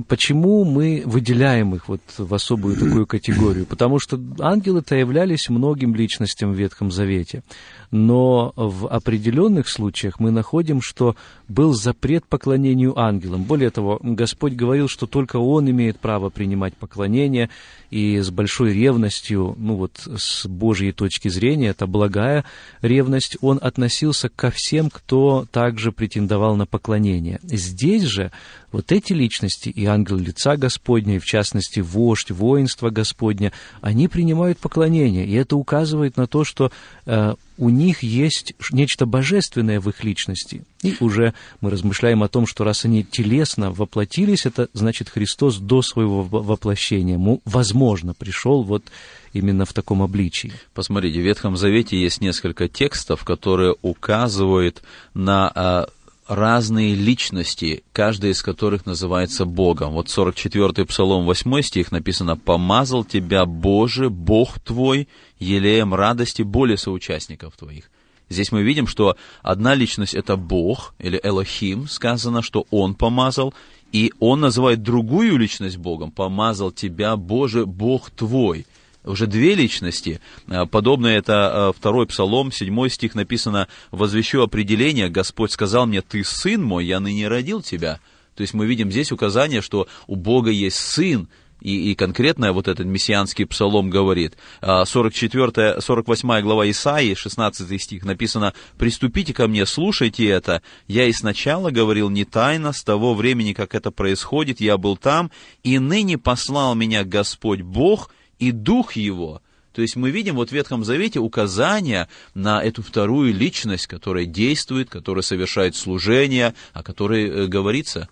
почему 0.07 0.63
мы 0.63 1.03
выделяем 1.05 1.75
их 1.75 1.89
вот 1.89 1.99
в 2.17 2.33
особую 2.33 2.77
такую 2.77 3.05
категорию? 3.05 3.65
Потому 3.65 3.99
что 3.99 4.17
ангелы-то 4.39 4.95
являлись 4.95 5.49
многим 5.49 5.93
личностям 5.93 6.53
в 6.53 6.55
Ветхом 6.55 6.89
Завете 6.89 7.43
но 7.91 8.53
в 8.55 8.87
определенных 8.87 9.67
случаях 9.67 10.19
мы 10.19 10.31
находим, 10.31 10.81
что 10.81 11.15
был 11.47 11.73
запрет 11.73 12.25
поклонению 12.25 12.99
ангелам. 12.99 13.43
Более 13.43 13.71
того, 13.71 13.99
Господь 14.01 14.53
говорил, 14.53 14.87
что 14.87 15.07
только 15.07 15.37
Он 15.37 15.69
имеет 15.69 15.99
право 15.99 16.29
принимать 16.29 16.75
поклонение, 16.75 17.49
и 17.89 18.19
с 18.19 18.29
большой 18.29 18.73
ревностью, 18.73 19.55
ну 19.57 19.75
вот 19.75 20.07
с 20.15 20.45
Божьей 20.45 20.91
точки 20.91 21.27
зрения, 21.27 21.69
это 21.69 21.87
благая 21.89 22.45
ревность, 22.81 23.37
Он 23.41 23.59
относился 23.61 24.29
ко 24.29 24.51
всем, 24.51 24.89
кто 24.89 25.45
также 25.51 25.91
претендовал 25.91 26.55
на 26.55 26.65
поклонение. 26.65 27.39
Здесь 27.43 28.03
же 28.03 28.31
вот 28.71 28.91
эти 28.91 29.13
личности, 29.13 29.69
и 29.69 29.85
ангел 29.85 30.17
лица 30.17 30.57
Господня, 30.57 31.15
и 31.15 31.19
в 31.19 31.25
частности 31.25 31.79
вождь, 31.79 32.31
воинство 32.31 32.89
Господня, 32.89 33.51
они 33.81 34.07
принимают 34.07 34.59
поклонение, 34.59 35.25
и 35.25 35.33
это 35.33 35.55
указывает 35.55 36.17
на 36.17 36.27
то, 36.27 36.43
что 36.43 36.71
э, 37.05 37.35
у 37.57 37.69
них 37.69 38.03
есть 38.03 38.53
нечто 38.71 39.05
божественное 39.05 39.79
в 39.79 39.89
их 39.89 40.03
личности. 40.03 40.63
И 40.81 40.95
уже 41.01 41.33
мы 41.59 41.69
размышляем 41.69 42.23
о 42.23 42.29
том, 42.29 42.47
что 42.47 42.63
раз 42.63 42.85
они 42.85 43.03
телесно 43.03 43.71
воплотились, 43.71 44.45
это 44.45 44.69
значит 44.73 45.09
Христос 45.09 45.57
до 45.57 45.81
своего 45.81 46.23
воплощения, 46.23 47.19
возможно, 47.43 48.13
пришел 48.13 48.63
вот 48.63 48.85
именно 49.33 49.65
в 49.65 49.73
таком 49.73 50.01
обличии. 50.01 50.53
Посмотрите, 50.73 51.19
в 51.19 51.23
Ветхом 51.23 51.57
Завете 51.57 52.01
есть 52.01 52.21
несколько 52.21 52.67
текстов, 52.67 53.23
которые 53.23 53.75
указывают 53.81 54.81
на 55.13 55.51
а, 55.53 55.89
разные 56.29 56.93
личности, 56.93 57.83
каждая 57.91 58.31
из 58.31 58.43
которых 58.43 58.85
называется 58.85 59.45
Богом. 59.45 59.93
Вот 59.93 60.07
44-й 60.07 60.85
Псалом, 60.85 61.25
8 61.25 61.61
стих 61.63 61.91
написано 61.91 62.37
«Помазал 62.37 63.03
тебя, 63.03 63.45
Боже, 63.45 64.11
Бог 64.11 64.59
твой, 64.59 65.09
елеем 65.39 65.93
радости 65.93 66.43
более 66.43 66.77
соучастников 66.77 67.57
твоих». 67.57 67.89
Здесь 68.29 68.51
мы 68.51 68.61
видим, 68.61 68.85
что 68.85 69.17
одна 69.41 69.73
личность– 69.73 70.13
это 70.15 70.35
Бог, 70.35 70.93
или 70.99 71.19
Элохим, 71.21 71.87
сказано, 71.87 72.43
что 72.43 72.67
Он 72.69 72.93
помазал, 72.93 73.55
и 73.91 74.13
Он 74.19 74.39
называет 74.39 74.83
другую 74.83 75.35
личность 75.37 75.77
Богом 75.77 76.11
«Помазал 76.11 76.71
тебя, 76.71 77.15
Боже, 77.17 77.65
Бог 77.65 78.11
твой» 78.11 78.67
уже 79.03 79.27
две 79.27 79.55
личности. 79.55 80.19
А, 80.47 80.65
подобно 80.65 81.07
это 81.07 81.69
а, 81.69 81.73
второй 81.73 82.05
псалом, 82.07 82.51
седьмой 82.51 82.89
стих 82.89 83.15
написано 83.15 83.67
«Возвещу 83.91 84.41
определение, 84.41 85.09
Господь 85.09 85.51
сказал 85.51 85.85
мне, 85.87 86.01
ты 86.01 86.23
сын 86.23 86.63
мой, 86.63 86.85
я 86.85 86.99
ныне 86.99 87.27
родил 87.27 87.61
тебя». 87.61 87.99
То 88.35 88.41
есть 88.41 88.53
мы 88.53 88.65
видим 88.67 88.91
здесь 88.91 89.11
указание, 89.11 89.61
что 89.61 89.87
у 90.07 90.15
Бога 90.15 90.49
есть 90.49 90.77
сын, 90.77 91.27
и, 91.61 91.91
и 91.91 91.95
конкретно 91.95 92.53
вот 92.53 92.69
этот 92.69 92.85
мессианский 92.85 93.45
псалом 93.45 93.89
говорит. 93.89 94.37
44, 94.61 95.81
48 95.81 96.41
глава 96.41 96.69
Исаии, 96.69 97.15
16 97.15 97.81
стих, 97.81 98.05
написано 98.05 98.53
«Приступите 98.77 99.33
ко 99.33 99.47
мне, 99.47 99.65
слушайте 99.65 100.25
это. 100.27 100.61
Я 100.87 101.05
и 101.05 101.11
сначала 101.11 101.69
говорил 101.69 102.09
не 102.09 102.23
тайно, 102.23 102.71
с 102.71 102.81
того 102.81 103.13
времени, 103.13 103.51
как 103.51 103.75
это 103.75 103.91
происходит, 103.91 104.61
я 104.61 104.77
был 104.77 104.95
там, 104.95 105.31
и 105.63 105.79
ныне 105.79 106.17
послал 106.17 106.75
меня 106.75 107.03
Господь 107.03 107.61
Бог, 107.61 108.09
и 108.39 108.51
Дух 108.51 108.93
Его. 108.93 109.41
То 109.73 109.81
есть 109.81 109.95
мы 109.95 110.09
видим 110.09 110.35
вот 110.35 110.49
в 110.49 110.51
Ветхом 110.51 110.83
Завете 110.83 111.19
указания 111.19 112.09
на 112.33 112.63
эту 112.63 112.81
вторую 112.81 113.33
личность, 113.33 113.87
которая 113.87 114.25
действует, 114.25 114.89
которая 114.89 115.21
совершает 115.21 115.75
служение, 115.75 116.55
о 116.73 116.81
которой 116.83 117.29
э, 117.29 117.47
говорится. 117.47 118.09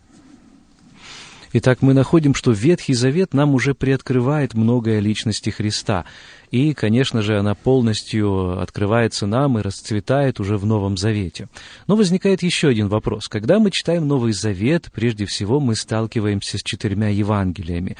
Итак, 1.53 1.81
мы 1.81 1.93
находим, 1.93 2.35
что 2.35 2.51
Ветхий 2.51 2.93
Завет 2.93 3.33
нам 3.33 3.55
уже 3.55 3.73
приоткрывает 3.73 4.53
многое 4.53 4.99
личности 4.99 5.49
Христа. 5.49 6.05
И, 6.51 6.73
конечно 6.73 7.21
же, 7.21 7.39
она 7.39 7.55
полностью 7.55 8.61
открывается 8.61 9.27
нам 9.27 9.57
и 9.57 9.61
расцветает 9.61 10.39
уже 10.39 10.57
в 10.57 10.65
Новом 10.65 10.97
Завете. 10.97 11.47
Но 11.87 11.95
возникает 11.95 12.43
еще 12.43 12.67
один 12.67 12.89
вопрос. 12.89 13.27
Когда 13.27 13.59
мы 13.59 13.71
читаем 13.71 14.07
Новый 14.07 14.33
Завет, 14.33 14.89
прежде 14.93 15.25
всего 15.25 15.59
мы 15.59 15.75
сталкиваемся 15.75 16.57
с 16.57 16.63
четырьмя 16.63 17.09
Евангелиями. 17.09 17.97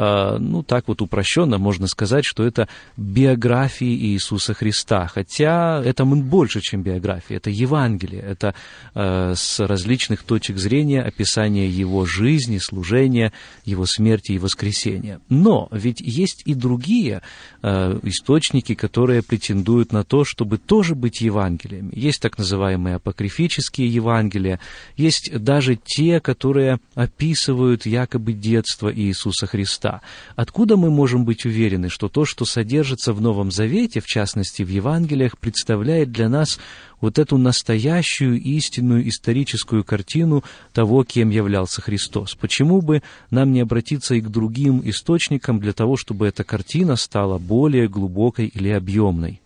А, 0.00 0.38
ну, 0.38 0.62
так 0.62 0.86
вот 0.86 1.02
упрощенно 1.02 1.58
можно 1.58 1.88
сказать, 1.88 2.24
что 2.24 2.44
это 2.44 2.68
биографии 2.96 4.12
Иисуса 4.12 4.54
Христа. 4.54 5.08
Хотя 5.08 5.82
это 5.84 6.04
больше, 6.04 6.60
чем 6.60 6.82
биография. 6.82 7.38
Это 7.38 7.50
Евангелие. 7.50 8.22
Это 8.22 8.54
а, 8.94 9.34
с 9.34 9.58
различных 9.58 10.22
точек 10.22 10.58
зрения 10.58 11.02
описание 11.02 11.68
Его 11.68 12.06
жизни, 12.06 12.58
служения, 12.58 13.32
Его 13.64 13.86
смерти 13.86 14.32
и 14.32 14.38
воскресения. 14.38 15.20
Но 15.28 15.68
ведь 15.72 16.00
есть 16.00 16.42
и 16.44 16.54
другие 16.54 17.22
а, 17.60 17.98
источники, 18.04 18.76
которые 18.76 19.24
претендуют 19.24 19.92
на 19.92 20.04
то, 20.04 20.22
чтобы 20.24 20.58
тоже 20.58 20.94
быть 20.94 21.20
Евангелиями. 21.22 21.90
Есть 21.92 22.22
так 22.22 22.38
называемые 22.38 22.96
апокрифические 22.96 23.88
Евангелия, 23.88 24.60
есть 24.96 25.36
даже 25.36 25.74
те, 25.74 26.20
которые 26.20 26.78
описывают 26.94 27.84
якобы 27.84 28.32
детство 28.32 28.94
Иисуса 28.94 29.48
Христа. 29.48 29.87
Откуда 30.36 30.76
мы 30.76 30.90
можем 30.90 31.24
быть 31.24 31.44
уверены, 31.44 31.88
что 31.88 32.08
то, 32.08 32.24
что 32.24 32.44
содержится 32.44 33.12
в 33.12 33.20
Новом 33.20 33.50
Завете, 33.50 34.00
в 34.00 34.06
частности 34.06 34.62
в 34.62 34.68
Евангелиях, 34.68 35.38
представляет 35.38 36.10
для 36.12 36.28
нас 36.28 36.58
вот 37.00 37.18
эту 37.18 37.38
настоящую 37.38 38.40
истинную 38.40 39.08
историческую 39.08 39.84
картину 39.84 40.44
того, 40.72 41.04
кем 41.04 41.30
являлся 41.30 41.80
Христос. 41.80 42.34
Почему 42.34 42.80
бы 42.80 43.02
нам 43.30 43.52
не 43.52 43.60
обратиться 43.60 44.14
и 44.14 44.20
к 44.20 44.28
другим 44.28 44.82
источникам 44.84 45.60
для 45.60 45.72
того, 45.72 45.96
чтобы 45.96 46.26
эта 46.26 46.44
картина 46.44 46.96
стала 46.96 47.38
более 47.38 47.88
глубокой 47.88 48.46
или 48.46 48.68
объемной? 48.68 49.40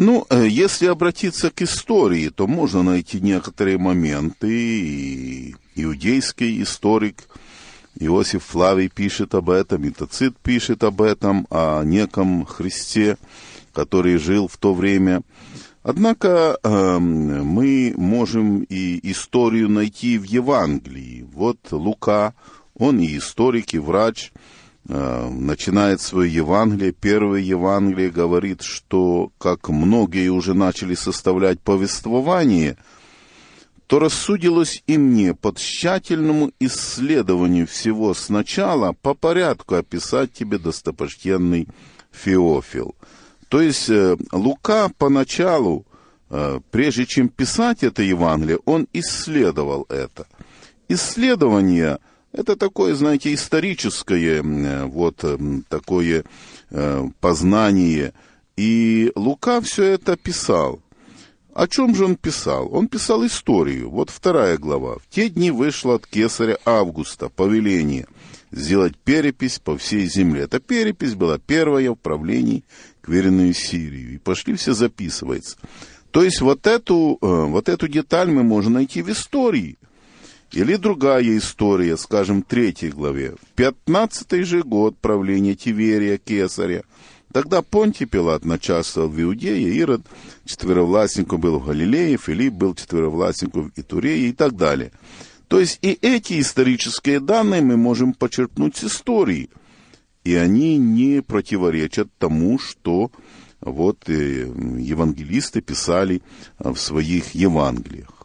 Ну, 0.00 0.26
э, 0.30 0.46
если 0.48 0.86
обратиться 0.86 1.50
к 1.50 1.60
истории, 1.62 2.28
то 2.28 2.46
можно 2.46 2.84
найти 2.84 3.20
некоторые 3.20 3.78
моменты. 3.78 4.48
И 4.48 5.56
иудейский 5.74 6.62
историк 6.62 7.28
Иосиф 7.98 8.44
Флавий 8.44 8.88
пишет 8.88 9.34
об 9.34 9.50
этом, 9.50 9.84
и 9.84 9.90
Тацит 9.90 10.36
пишет 10.38 10.84
об 10.84 11.02
этом, 11.02 11.46
о 11.50 11.82
неком 11.84 12.44
Христе, 12.44 13.16
который 13.72 14.18
жил 14.18 14.48
в 14.48 14.56
то 14.56 14.74
время. 14.74 15.22
Однако 15.82 16.58
э, 16.62 16.98
мы 16.98 17.94
можем 17.96 18.62
и 18.62 19.00
историю 19.10 19.68
найти 19.68 20.18
в 20.18 20.24
Евангелии. 20.24 21.26
Вот 21.32 21.58
Лука, 21.70 22.34
он 22.74 23.00
и 23.00 23.16
историк, 23.16 23.74
и 23.74 23.78
врач– 23.78 24.32
Э, 24.90 25.28
начинает 25.28 26.00
свое 26.00 26.32
Евангелие. 26.32 26.92
Первое 26.92 27.40
Евангелие 27.40 28.08
говорит, 28.08 28.62
что 28.62 29.30
как 29.36 29.68
многие 29.68 30.30
уже 30.30 30.54
начали 30.54 30.94
составлять 30.94 31.60
повествование, 31.60 32.78
то 33.88 33.98
рассудилось 33.98 34.82
и 34.86 34.98
мне 34.98 35.34
под 35.34 35.56
тщательному 35.56 36.52
исследованию 36.60 37.66
всего 37.66 38.12
сначала 38.12 38.92
по 38.92 39.14
порядку 39.14 39.76
описать 39.76 40.30
тебе 40.34 40.58
достопочтенный 40.58 41.68
Феофил. 42.12 42.94
То 43.48 43.62
есть 43.62 43.88
э, 43.88 44.18
Лука 44.30 44.90
поначалу, 44.98 45.86
э, 46.28 46.60
прежде 46.70 47.06
чем 47.06 47.30
писать 47.30 47.82
это 47.82 48.02
Евангелие, 48.02 48.58
он 48.66 48.86
исследовал 48.92 49.86
это. 49.88 50.26
Исследование– 50.88 51.98
это 52.32 52.56
такое, 52.56 52.94
знаете, 52.94 53.32
историческое 53.32 54.42
э, 54.42 54.84
вот 54.84 55.24
такое 55.70 56.24
познание. 57.20 58.12
И 58.58 59.12
Лука 59.14 59.62
все 59.62 59.84
это 59.84 60.18
писал. 60.18 60.82
О 61.58 61.66
чем 61.66 61.96
же 61.96 62.04
он 62.04 62.14
писал? 62.14 62.72
Он 62.72 62.86
писал 62.86 63.26
историю. 63.26 63.90
Вот 63.90 64.10
вторая 64.10 64.58
глава. 64.58 64.98
В 65.00 65.08
те 65.12 65.28
дни 65.28 65.50
вышло 65.50 65.96
от 65.96 66.06
кесаря 66.06 66.56
Августа 66.64 67.28
повеление 67.28 68.06
сделать 68.52 68.96
перепись 68.96 69.58
по 69.58 69.76
всей 69.76 70.06
земле. 70.06 70.42
Эта 70.42 70.60
перепись 70.60 71.16
была 71.16 71.36
первая 71.38 71.90
в 71.90 71.96
правлении 71.96 72.62
к 73.00 73.08
веренную 73.08 73.54
Сирию. 73.54 74.14
И 74.14 74.18
пошли 74.18 74.54
все 74.54 74.72
записывается. 74.72 75.56
То 76.12 76.22
есть 76.22 76.40
вот 76.40 76.68
эту, 76.68 77.18
вот 77.20 77.68
эту 77.68 77.88
деталь 77.88 78.30
мы 78.30 78.44
можем 78.44 78.74
найти 78.74 79.02
в 79.02 79.10
истории. 79.10 79.78
Или 80.52 80.76
другая 80.76 81.36
история, 81.36 81.96
скажем, 81.96 82.44
в 82.44 82.46
третьей 82.46 82.90
главе. 82.90 83.32
В 83.32 83.56
пятнадцатый 83.56 84.44
же 84.44 84.62
год 84.62 84.96
правления 84.98 85.56
Тиверия 85.56 86.18
Кесаря. 86.18 86.84
Тогда 87.38 87.62
Понтий 87.62 88.04
Пилат 88.04 88.44
начальствовал 88.44 89.08
в 89.08 89.22
Иудее, 89.22 89.72
Ирод 89.72 90.00
четверовластником 90.44 91.40
был 91.40 91.60
в 91.60 91.66
Галилее, 91.66 92.16
Филипп 92.16 92.52
был 92.52 92.74
четверовластником 92.74 93.70
в 93.70 93.78
Итурее 93.78 94.30
и 94.30 94.32
так 94.32 94.56
далее. 94.56 94.90
То 95.46 95.60
есть 95.60 95.78
и 95.80 95.96
эти 96.02 96.40
исторические 96.40 97.20
данные 97.20 97.62
мы 97.62 97.76
можем 97.76 98.12
почерпнуть 98.12 98.74
с 98.74 98.84
истории. 98.86 99.50
И 100.24 100.34
они 100.34 100.78
не 100.78 101.22
противоречат 101.22 102.08
тому, 102.18 102.58
что 102.58 103.12
вот 103.60 104.08
э, 104.08 104.52
евангелисты 104.80 105.60
писали 105.60 106.22
в 106.58 106.74
своих 106.74 107.36
Евангелиях. 107.36 108.17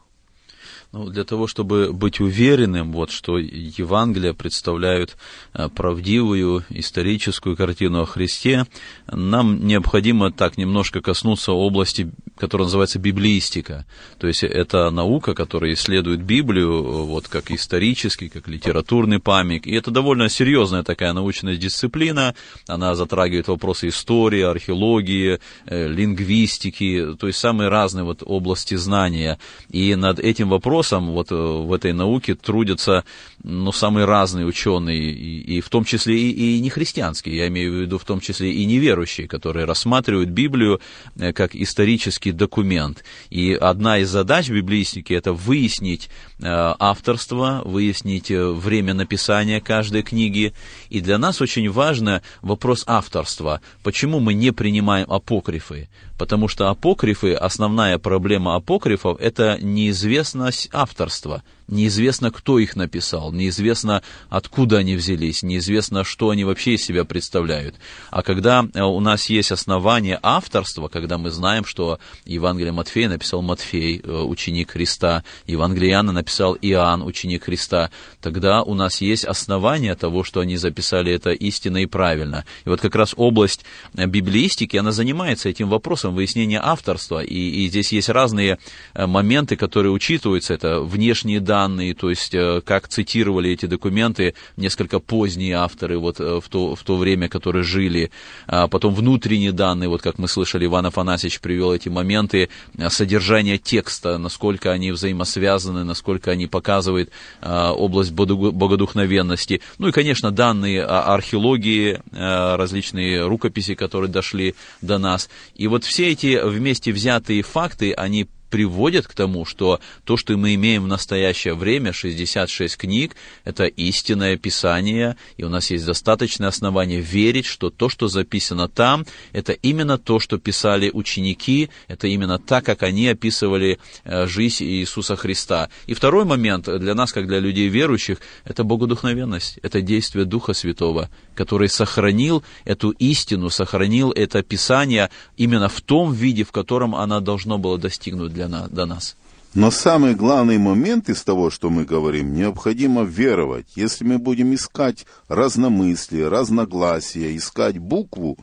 Ну, 0.93 1.09
для 1.09 1.23
того, 1.23 1.47
чтобы 1.47 1.91
быть 1.91 2.19
уверенным, 2.19 2.91
вот, 2.91 3.09
что 3.09 3.39
Евангелия 3.39 4.33
представляют 4.33 5.17
э, 5.55 5.67
правдивую 5.67 6.63
историческую 6.69 7.57
картину 7.57 8.03
о 8.03 8.05
Христе, 8.05 8.67
нам 9.07 9.65
необходимо 9.65 10.31
так 10.31 10.55
немножко 10.55 11.01
коснуться 11.01 11.51
области, 11.51 12.11
которая 12.37 12.67
называется 12.67 12.99
библиистика. 12.99 13.87
То 14.19 14.27
есть 14.27 14.43
это 14.43 14.91
наука, 14.91 15.33
которая 15.33 15.73
исследует 15.73 16.21
Библию 16.21 16.83
вот, 17.05 17.27
как 17.27 17.49
исторический, 17.49 18.29
как 18.29 18.47
литературный 18.47 19.17
память. 19.17 19.65
И 19.65 19.73
это 19.73 19.89
довольно 19.89 20.29
серьезная 20.29 20.83
такая 20.83 21.13
научная 21.13 21.55
дисциплина. 21.55 22.35
Она 22.67 22.93
затрагивает 22.93 23.47
вопросы 23.47 23.87
истории, 23.87 24.41
археологии, 24.41 25.39
э, 25.65 25.87
лингвистики, 25.87 27.15
то 27.19 27.25
есть 27.25 27.39
самые 27.39 27.69
разные 27.69 28.03
вот 28.03 28.21
области 28.23 28.75
знания. 28.75 29.39
И 29.71 29.95
над 29.95 30.19
этим 30.19 30.49
вопросом 30.49 30.82
вопросам 30.83 31.11
вот 31.11 31.31
э, 31.31 31.35
в 31.35 31.73
этой 31.73 31.93
науке 31.93 32.35
трудятся 32.35 33.03
ну, 33.43 33.71
самые 33.71 34.05
разные 34.05 34.45
ученые, 34.45 35.11
и, 35.11 35.57
и 35.57 35.61
в 35.61 35.69
том 35.69 35.85
числе 35.85 36.17
и, 36.17 36.57
и 36.57 36.59
не 36.59 36.69
христианские, 36.69 37.37
я 37.37 37.47
имею 37.47 37.71
в 37.71 37.75
виду 37.81 37.97
в 37.97 38.03
том 38.03 38.19
числе 38.19 38.51
и 38.51 38.65
неверующие, 38.65 39.27
которые 39.27 39.65
рассматривают 39.65 40.29
Библию 40.29 40.79
э, 41.15 41.33
как 41.33 41.55
исторический 41.55 42.31
документ. 42.31 43.03
И 43.29 43.53
одна 43.53 43.99
из 43.99 44.09
задач 44.09 44.49
библистики– 44.49 45.13
это 45.19 45.31
выяснить 45.33 46.09
э, 46.39 46.45
авторство, 46.79 47.61
выяснить 47.65 48.29
время 48.29 48.93
написания 48.93 49.61
каждой 49.61 50.03
книги. 50.03 50.53
И 50.89 51.01
для 51.01 51.17
нас 51.17 51.41
очень 51.41 51.69
важно 51.69 52.21
вопрос 52.41 52.83
авторства. 52.87 53.61
Почему 53.83 54.19
мы 54.19 54.33
не 54.33 54.51
принимаем 54.51 55.05
апокрифы? 55.09 55.87
Потому 56.17 56.47
что 56.47 56.69
апокрифы, 56.69 57.33
основная 57.33 57.97
проблема 57.97 58.55
апокрифов– 58.55 59.17
это 59.19 59.57
неизвестность 59.59 60.69
авторства. 60.71 61.43
Неизвестно, 61.69 62.29
кто 62.29 62.59
их 62.59 62.75
написал, 62.75 63.31
неизвестно, 63.31 64.03
откуда 64.29 64.79
они 64.79 64.95
взялись, 64.95 65.43
неизвестно, 65.43 66.03
что 66.03 66.29
они 66.29 66.43
вообще 66.43 66.73
из 66.73 66.83
себя 66.83 67.05
представляют. 67.05 67.75
А 68.11 68.21
когда 68.21 68.67
э, 68.73 68.81
у 68.81 68.99
нас 68.99 69.29
есть 69.29 69.51
основание 69.51 70.19
авторства, 70.21 70.89
когда 70.89 71.17
мы 71.17 71.31
знаем, 71.31 71.63
что 71.63 71.99
Евангелие 72.25 72.73
Матфея 72.73 73.07
написал 73.07 73.41
Матфей, 73.41 74.01
э, 74.03 74.11
ученик 74.11 74.71
Христа, 74.71 75.23
Евангелие 75.47 75.91
Иоанна 75.91 76.11
написал 76.11 76.57
Иоанн, 76.61 77.01
ученик 77.01 77.45
Христа, 77.45 77.91
тогда 78.19 78.61
у 78.61 78.73
нас 78.73 78.99
есть 78.99 79.23
основание 79.23 79.95
того, 79.95 80.25
что 80.25 80.41
они 80.41 80.57
записали 80.57 81.13
это 81.13 81.31
истинно 81.31 81.77
и 81.77 81.85
правильно. 81.85 82.43
И 82.65 82.69
вот 82.69 82.81
как 82.81 82.93
раз 82.95 83.13
область 83.15 83.63
э, 83.95 84.05
библиистики, 84.05 84.75
она 84.75 84.91
занимается 84.91 85.47
этим 85.47 85.69
вопросом 85.69 86.13
выяснения 86.13 86.59
авторства, 86.61 87.23
и, 87.23 87.65
и 87.65 87.69
здесь 87.69 87.93
есть 87.93 88.09
разные 88.09 88.57
моменты, 88.93 89.55
которые 89.55 89.93
учитываются, 89.93 90.53
это 90.53 90.81
внешние 90.81 91.39
данные, 91.39 91.52
данные, 91.53 91.93
то 91.93 92.09
есть 92.09 92.33
э, 92.33 92.61
как 92.65 92.87
цитировали 92.87 93.51
эти 93.51 93.67
документы 93.67 94.33
несколько 94.57 94.97
поздние 94.97 95.53
авторы 95.57 95.99
вот 95.99 96.19
э, 96.19 96.41
в 96.41 96.49
то, 96.49 96.73
в 96.73 96.81
то 96.81 96.97
время, 96.97 97.29
которые 97.29 97.63
жили, 97.63 98.09
а 98.47 98.67
потом 98.67 98.95
внутренние 98.95 99.51
данные, 99.51 99.87
вот 99.87 100.01
как 100.01 100.17
мы 100.17 100.27
слышали, 100.27 100.65
Иван 100.65 100.87
Афанасьевич 100.87 101.41
привел 101.41 101.71
эти 101.71 101.89
моменты, 101.89 102.49
э, 102.77 102.89
содержание 102.89 103.59
текста, 103.59 104.17
насколько 104.17 104.71
они 104.71 104.91
взаимосвязаны, 104.91 105.83
насколько 105.83 106.31
они 106.31 106.47
показывают 106.47 107.11
область 107.41 108.13
богодухновенности, 108.13 109.61
ну 109.77 109.89
и, 109.89 109.91
конечно, 109.91 110.31
данные 110.31 110.83
археологии, 110.83 111.99
различные 112.11 113.27
рукописи, 113.27 113.75
которые 113.75 114.09
дошли 114.09 114.55
до 114.81 114.97
нас. 114.97 115.29
И 115.55 115.67
вот 115.67 115.83
все 115.83 116.11
эти 116.11 116.39
вместе 116.43 116.91
взятые 116.91 117.41
факты, 117.43 117.93
они 117.93 118.27
приводят 118.53 119.07
к 119.07 119.15
тому, 119.15 119.45
что 119.45 119.79
то, 120.03 120.15
что 120.15 120.37
мы 120.37 120.53
имеем 120.53 120.83
в 120.83 120.87
настоящее 120.87 121.55
время, 121.55 121.91
66 121.91 122.77
книг, 122.77 123.15
это 123.45 123.65
истинное 123.65 124.37
Писание, 124.37 125.17
и 125.37 125.43
у 125.43 125.49
нас 125.49 125.71
есть 125.71 125.87
достаточное 125.87 126.49
основание 126.49 127.01
верить, 127.01 127.47
что 127.47 127.71
то, 127.71 127.89
что 127.89 128.07
записано 128.07 128.67
там, 128.67 129.07
это 129.31 129.53
именно 129.53 129.97
то, 129.97 130.19
что 130.19 130.37
писали 130.37 130.91
ученики, 130.93 131.71
это 131.87 132.05
именно 132.05 132.37
так, 132.37 132.63
как 132.63 132.83
они 132.83 133.07
описывали 133.07 133.79
э, 134.03 134.27
жизнь 134.27 134.65
Иисуса 134.65 135.15
Христа. 135.15 135.69
И 135.87 135.95
второй 135.95 136.23
момент 136.23 136.65
для 136.65 136.93
нас, 136.93 137.11
как 137.11 137.25
для 137.25 137.39
людей 137.39 137.69
верующих, 137.69 138.19
это 138.45 138.63
богодухновенность, 138.63 139.57
это 139.63 139.81
действие 139.81 140.25
Духа 140.25 140.53
Святого, 140.53 141.09
который 141.35 141.69
сохранил 141.69 142.43
эту 142.65 142.91
истину, 142.91 143.49
сохранил 143.49 144.11
это 144.11 144.43
Писание 144.43 145.09
именно 145.37 145.69
в 145.69 145.81
том 145.81 146.13
виде, 146.13 146.43
в 146.43 146.51
котором 146.51 146.95
оно 146.95 147.19
должно 147.19 147.57
было 147.57 147.77
достигнуть 147.77 148.33
для 148.33 148.47
для, 148.47 148.67
до 148.67 148.85
нас. 148.85 149.15
Но 149.53 149.69
самый 149.69 150.15
главный 150.15 150.57
момент 150.57 151.09
из 151.09 151.23
того, 151.23 151.51
что 151.51 151.69
мы 151.69 151.85
говорим, 151.85 152.33
необходимо 152.33 153.03
веровать. 153.03 153.67
Если 153.75 154.03
мы 154.03 154.17
будем 154.17 154.53
искать 154.55 155.05
разномыслие, 155.27 156.27
разногласия, 156.27 157.37
искать 157.37 157.77
букву, 157.77 158.37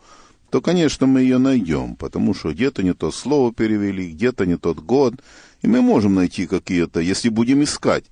то, 0.50 0.60
конечно, 0.60 1.06
мы 1.06 1.22
ее 1.22 1.38
найдем, 1.38 1.96
потому 1.96 2.32
что 2.32 2.52
где-то 2.52 2.82
не 2.82 2.94
то 2.94 3.10
слово 3.10 3.52
перевели, 3.52 4.12
где-то 4.12 4.46
не 4.46 4.56
тот 4.56 4.78
год, 4.78 5.14
и 5.62 5.66
мы 5.66 5.82
можем 5.82 6.14
найти 6.14 6.46
какие-то, 6.46 7.00
если 7.00 7.28
будем 7.28 7.64
искать, 7.64 8.04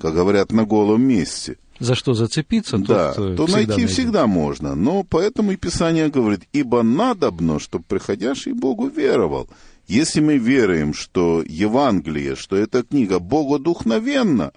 как 0.00 0.14
говорят, 0.14 0.52
на 0.52 0.64
голом 0.64 1.02
месте. 1.02 1.58
За 1.80 1.94
что 1.94 2.14
зацепиться, 2.14 2.78
да, 2.78 3.12
тот, 3.12 3.36
то 3.36 3.46
всегда 3.46 3.56
найти 3.56 3.70
найдет. 3.70 3.90
всегда 3.90 4.26
можно. 4.26 4.74
Но 4.74 5.02
поэтому 5.02 5.52
и 5.52 5.56
Писание 5.56 6.08
говорит, 6.08 6.42
ибо 6.52 6.82
надобно, 6.82 7.58
чтобы 7.58 7.84
приходящий 7.88 8.52
Богу 8.52 8.88
веровал. 8.88 9.48
Если 9.86 10.20
мы 10.20 10.38
веруем, 10.38 10.94
что 10.94 11.42
Евангелие, 11.46 12.36
что 12.36 12.56
эта 12.56 12.82
книга 12.84 13.18
богодухновенна, 13.18 14.52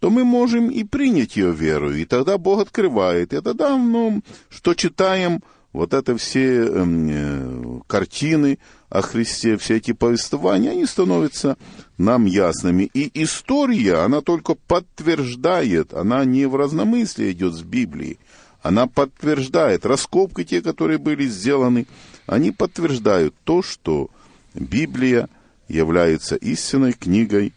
то 0.00 0.10
мы 0.10 0.24
можем 0.24 0.68
и 0.70 0.84
принять 0.84 1.36
ее 1.36 1.52
веру, 1.52 1.94
и 1.94 2.04
тогда 2.04 2.38
Бог 2.38 2.60
открывает. 2.60 3.32
И 3.32 3.40
тогда, 3.40 3.76
ну, 3.76 4.22
что 4.50 4.74
читаем, 4.74 5.42
вот 5.72 5.94
это 5.94 6.16
все 6.16 6.66
эм, 6.66 7.08
э, 7.10 7.80
картины, 7.86 8.58
о 8.94 9.02
Христе, 9.02 9.56
все 9.56 9.78
эти 9.78 9.92
повествования, 9.92 10.70
они 10.70 10.86
становятся 10.86 11.56
нам 11.98 12.26
ясными. 12.26 12.88
И 12.94 13.10
история, 13.24 13.96
она 13.96 14.20
только 14.20 14.54
подтверждает, 14.54 15.92
она 15.92 16.24
не 16.24 16.46
в 16.46 16.54
разномыслие 16.54 17.32
идет 17.32 17.54
с 17.54 17.62
Библией, 17.62 18.20
она 18.62 18.86
подтверждает, 18.86 19.84
раскопки 19.84 20.44
те, 20.44 20.62
которые 20.62 20.98
были 20.98 21.26
сделаны, 21.26 21.88
они 22.26 22.52
подтверждают 22.52 23.34
то, 23.42 23.64
что 23.64 24.10
Библия 24.54 25.28
является 25.66 26.36
истинной 26.36 26.92
книгой 26.92 27.52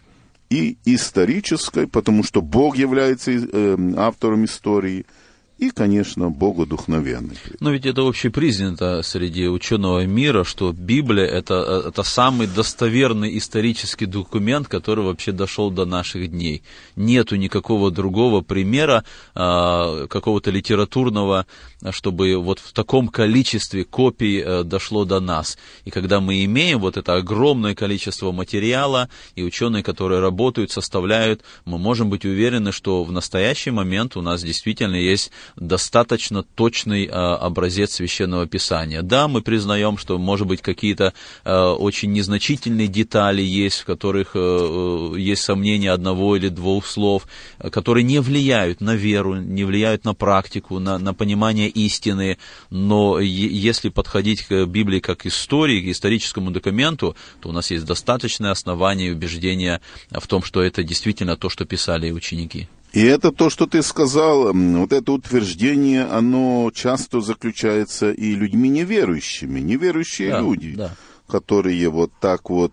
и 0.50 0.76
исторической, 0.86 1.86
потому 1.86 2.24
что 2.24 2.42
Бог 2.42 2.78
является 2.78 3.32
э, 3.32 3.78
автором 3.96 4.46
истории– 4.46 5.06
и, 5.58 5.72
конечно, 5.72 6.30
богодухновенный. 6.30 7.38
Но 7.60 7.72
ведь 7.72 7.86
это 7.86 8.08
общепризнято 8.08 9.02
среди 9.02 9.48
ученого 9.48 10.06
мира, 10.06 10.44
что 10.44 10.72
Библия 10.72 11.26
это, 11.26 11.84
это 11.88 12.04
самый 12.04 12.48
достоверный 12.48 13.38
исторический 13.38 14.06
документ, 14.06 14.68
который 14.68 15.04
вообще 15.04 15.32
дошел 15.32 15.72
до 15.72 15.86
наших 15.86 16.30
дней. 16.30 16.62
Нету 16.96 17.36
никакого 17.36 17.90
другого 17.90 18.42
примера, 18.42 19.04
а, 19.34 20.06
какого-то 20.08 20.52
литературного, 20.52 21.48
чтобы 21.92 22.38
вот 22.38 22.60
в 22.60 22.74
таком 22.74 23.08
количестве 23.08 23.84
копий 23.84 24.42
а, 24.42 24.64
дошло 24.64 25.06
до 25.06 25.20
нас. 25.20 25.58
И 25.86 25.92
когда 25.92 26.20
мы 26.20 26.44
имеем 26.46 26.80
вот 26.80 26.98
это 26.98 27.16
огромное 27.16 27.76
количество 27.76 28.32
материала, 28.32 29.10
и 29.36 29.44
ученые, 29.44 29.84
которые 29.84 30.20
работают, 30.20 30.72
составляют, 30.72 31.42
мы 31.66 31.78
можем 31.78 32.10
быть 32.10 32.26
уверены, 32.26 32.72
что 32.72 33.04
в 33.04 33.12
настоящий 33.12 33.72
момент 33.72 34.18
у 34.18 34.22
нас 34.22 34.44
действительно 34.44 34.96
есть 34.96 35.32
достаточно 35.56 36.44
точный 36.44 37.06
э, 37.06 37.10
образец 37.10 37.94
священного 37.94 38.48
писания. 38.48 39.02
Да, 39.02 39.28
мы 39.28 39.42
признаем, 39.42 39.98
что, 39.98 40.18
может 40.18 40.48
быть, 40.48 40.62
какие-то 40.62 41.14
э, 41.44 41.58
очень 41.58 42.12
незначительные 42.12 42.88
детали 42.88 43.42
есть, 43.42 43.82
в 43.82 43.86
которых 43.86 44.32
э, 44.34 45.14
есть 45.18 45.44
сомнения 45.44 45.92
одного 45.92 46.36
или 46.36 46.50
двух 46.50 46.86
слов, 46.86 47.28
которые 47.72 48.04
не 48.04 48.20
влияют 48.20 48.82
на 48.82 48.96
веру, 48.96 49.36
не 49.36 49.64
влияют 49.64 50.06
на 50.06 50.14
практику, 50.14 50.80
на, 50.80 50.98
на 50.98 51.14
понимание 51.14 51.67
истины. 51.68 52.38
Но 52.70 53.20
если 53.20 53.90
подходить 53.90 54.44
к 54.44 54.66
Библии 54.66 55.00
как 55.00 55.26
истории, 55.26 55.82
к 55.82 55.92
историческому 55.92 56.52
документу, 56.52 57.16
то 57.40 57.50
у 57.50 57.52
нас 57.52 57.72
есть 57.72 57.86
достаточное 57.86 58.52
основание 58.52 59.10
и 59.10 59.12
убеждение 59.12 59.82
в 60.12 60.26
том, 60.28 60.44
что 60.44 60.62
это 60.62 60.84
действительно 60.84 61.38
то, 61.38 61.50
что 61.50 61.66
писали 61.66 62.12
ученики. 62.12 62.68
И 62.94 63.04
это 63.04 63.32
то, 63.32 63.50
что 63.50 63.68
ты 63.68 63.84
сказал, 63.84 64.54
вот 64.54 64.94
это 64.94 65.12
утверждение, 65.12 66.06
оно 66.06 66.72
часто 66.74 67.22
заключается 67.22 68.12
и 68.12 68.34
людьми 68.34 68.70
неверующими, 68.70 69.60
неверующие 69.60 70.32
да, 70.32 70.40
люди. 70.40 70.74
Да 70.76 70.96
которые 71.28 71.90
вот 71.90 72.12
так 72.20 72.50
вот, 72.50 72.72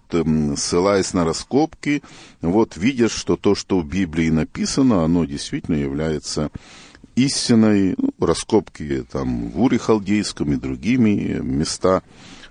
ссылаясь 0.57 1.13
на 1.13 1.25
раскопки, 1.25 2.03
вот 2.41 2.77
видят, 2.77 3.11
что 3.11 3.37
то, 3.37 3.55
что 3.55 3.81
в 3.81 3.87
Библии 3.87 4.31
написано, 4.31 5.05
оно 5.05 5.25
действительно 5.25 5.77
является 5.77 6.51
истиной. 7.17 7.95
Ну, 7.97 8.11
раскопки 8.21 9.05
там 9.11 9.51
в 9.51 9.63
Уре 9.63 9.79
Халдейском 9.79 10.53
и 10.53 10.57
другими 10.57 11.41
места, 11.43 12.03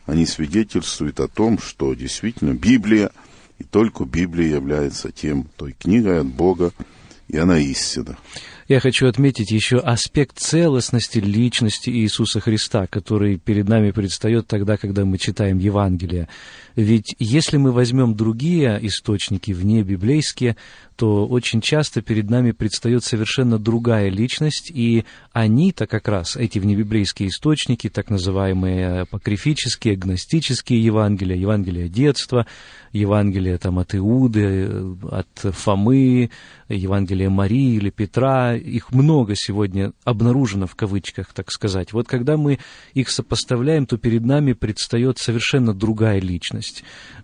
они 0.06 0.26
свидетельствуют 0.26 1.20
о 1.20 1.28
том, 1.28 1.60
что 1.60 1.94
действительно 1.94 2.54
Библия, 2.54 3.12
и 3.60 3.64
только 3.64 4.06
Библия 4.06 4.56
является 4.56 5.12
тем, 5.12 5.48
той 5.56 5.74
книгой 5.74 6.22
от 6.22 6.28
Бога, 6.28 6.72
и 7.28 7.38
она 7.38 7.60
истина. 7.60 8.18
Я 8.68 8.80
хочу 8.80 9.08
отметить 9.08 9.52
еще 9.52 9.78
аспект 9.78 10.40
целостности 10.40 11.20
личности 11.20 11.90
Иисуса 11.90 12.40
Христа, 12.40 12.88
который 12.88 13.38
перед 13.38 13.68
нами 13.68 13.92
предстает 13.92 14.48
тогда, 14.48 14.78
когда 14.78 15.04
мы 15.04 15.18
читаем 15.18 15.58
Евангелие. 15.58 16.30
Ведь 16.76 17.16
если 17.20 17.58
мы 17.58 17.72
возьмем 17.72 18.16
другие 18.16 18.80
источники, 18.82 19.52
вне 19.52 19.84
библейские, 19.84 20.56
то 20.96 21.28
очень 21.28 21.62
часто 21.62 22.02
перед 22.02 22.30
нами 22.30 22.52
предстает 22.52 23.04
совершенно 23.04 23.58
другая 23.58 24.10
личность, 24.10 24.72
и 24.74 25.06
они-то 25.32 25.88
как 25.88 26.08
раз, 26.08 26.36
эти 26.36 26.60
внебиблейские 26.60 27.30
источники, 27.30 27.90
так 27.90 28.10
называемые 28.10 29.02
апокрифические, 29.02 29.96
гностические 29.96 30.84
Евангелия, 30.84 31.36
Евангелия 31.36 31.90
детства, 31.90 32.46
Евангелия 32.92 33.58
там, 33.58 33.80
от 33.80 33.96
Иуды, 33.96 34.70
от 35.10 35.28
Фомы, 35.56 36.30
Евангелия 36.70 37.30
Марии 37.30 37.76
или 37.76 37.90
Петра, 37.90 38.56
их 38.56 38.92
много 38.92 39.34
сегодня 39.36 39.94
обнаружено 40.04 40.68
в 40.68 40.76
кавычках, 40.76 41.34
так 41.34 41.52
сказать. 41.52 41.92
Вот 41.92 42.08
когда 42.08 42.38
мы 42.38 42.60
их 42.94 43.10
сопоставляем, 43.10 43.88
то 43.88 43.98
перед 43.98 44.24
нами 44.24 44.54
предстает 44.54 45.18
совершенно 45.18 45.74
другая 45.74 46.20
личность. 46.20 46.63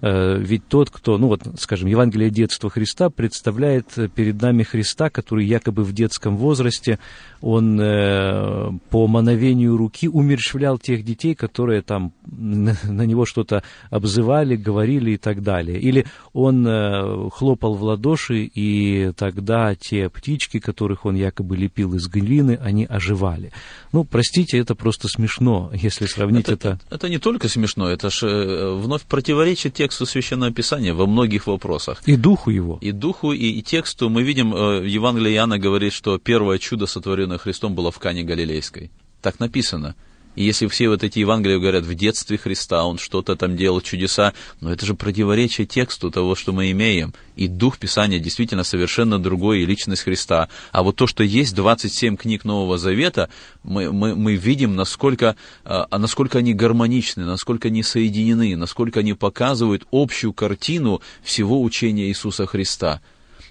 Э, 0.01 0.37
ведь 0.37 0.67
тот, 0.67 0.89
кто, 0.89 1.17
ну 1.17 1.27
вот, 1.27 1.41
скажем, 1.59 1.87
Евангелие 1.87 2.29
детства 2.29 2.69
Христа 2.69 3.09
представляет 3.09 3.69
представляет 3.69 4.13
перед 4.13 4.41
нами 4.41 4.63
Христа, 4.63 5.09
который 5.09 5.45
якобы 5.45 5.83
в 5.83 5.93
детском 5.93 6.37
возрасте, 6.37 6.99
он 7.41 7.79
э, 7.79 8.71
по 8.89 9.07
мановению 9.07 9.77
руки 9.77 10.07
умерщвлял 10.07 10.77
тех 10.77 11.03
детей, 11.03 11.35
которые 11.35 11.81
там 11.81 12.11
на, 12.25 13.05
него 13.05 13.25
что-то 13.25 13.63
обзывали, 13.89 14.55
говорили 14.55 15.11
и 15.11 15.17
так 15.17 15.41
далее. 15.41 15.79
Или 15.79 16.05
он 16.33 16.67
э, 16.67 17.29
хлопал 17.31 17.75
в 17.75 17.83
ладоши, 17.83 18.43
и 18.43 19.11
тогда 19.15 19.75
те 19.75 20.09
птички, 20.09 20.59
которых 20.59 21.05
он 21.05 21.15
якобы 21.15 21.55
лепил 21.55 21.93
из 21.95 22.07
глины, 22.07 22.59
они 22.61 22.85
оживали. 22.85 23.51
Ну, 23.93 24.03
простите, 24.03 24.57
это 24.57 24.75
просто 24.75 25.07
смешно, 25.07 25.71
если 25.73 26.05
сравнить 26.05 26.49
это... 26.49 26.79
Это, 26.89 26.95
это 26.95 27.09
не 27.09 27.19
только 27.19 27.47
смешно, 27.47 27.89
это 27.89 28.09
же 28.09 28.27
э, 28.27 28.75
вновь 28.75 29.03
противоречит 29.29 29.75
тексту 29.75 30.07
Священного 30.07 30.51
Писания 30.51 30.91
во 30.91 31.05
многих 31.05 31.45
вопросах. 31.45 32.01
И 32.07 32.15
духу 32.15 32.49
его. 32.49 32.79
И 32.81 32.91
духу, 32.91 33.31
и, 33.31 33.59
и 33.59 33.61
тексту. 33.61 34.09
Мы 34.09 34.23
видим, 34.23 34.55
э, 34.55 34.87
Евангелие 34.87 35.35
Иоанна 35.35 35.59
говорит, 35.59 35.93
что 35.93 36.17
первое 36.17 36.57
чудо, 36.57 36.87
сотворенное 36.87 37.37
Христом, 37.37 37.75
было 37.75 37.91
в 37.91 37.99
Кане 37.99 38.23
Галилейской. 38.23 38.89
Так 39.21 39.39
написано. 39.39 39.93
И 40.39 40.43
если 40.45 40.67
все 40.67 40.87
вот 40.87 41.03
эти 41.03 41.19
Евангелия 41.19 41.59
говорят 41.59 41.83
в 41.83 41.93
детстве 41.95 42.37
Христа, 42.37 42.85
он 42.85 42.97
что-то 42.97 43.35
там 43.35 43.57
делал, 43.57 43.81
чудеса, 43.81 44.33
но 44.61 44.71
это 44.71 44.85
же 44.85 44.93
противоречие 44.93 45.67
тексту 45.67 46.11
того, 46.11 46.33
что 46.33 46.53
мы 46.53 46.71
имеем. 46.71 47.13
И 47.35 47.49
дух 47.49 47.77
Писания 47.77 48.19
действительно 48.19 48.63
совершенно 48.63 49.19
другой, 49.19 49.59
и 49.59 49.65
личность 49.65 50.03
Христа. 50.03 50.47
А 50.71 50.81
вот 50.81 50.95
то, 50.95 51.07
что 51.07 51.25
есть 51.25 51.53
27 51.55 52.15
книг 52.15 52.45
Нового 52.45 52.77
Завета, 52.77 53.29
мы, 53.63 53.91
мы, 53.91 54.15
мы 54.15 54.35
видим, 54.35 54.77
насколько, 54.77 55.35
а, 55.65 55.97
насколько 55.97 56.37
они 56.37 56.53
гармоничны, 56.53 57.25
насколько 57.25 57.67
они 57.67 57.83
соединены, 57.83 58.55
насколько 58.55 59.01
они 59.01 59.15
показывают 59.15 59.85
общую 59.91 60.31
картину 60.31 61.01
всего 61.21 61.61
учения 61.61 62.07
Иисуса 62.07 62.45
Христа. 62.45 63.01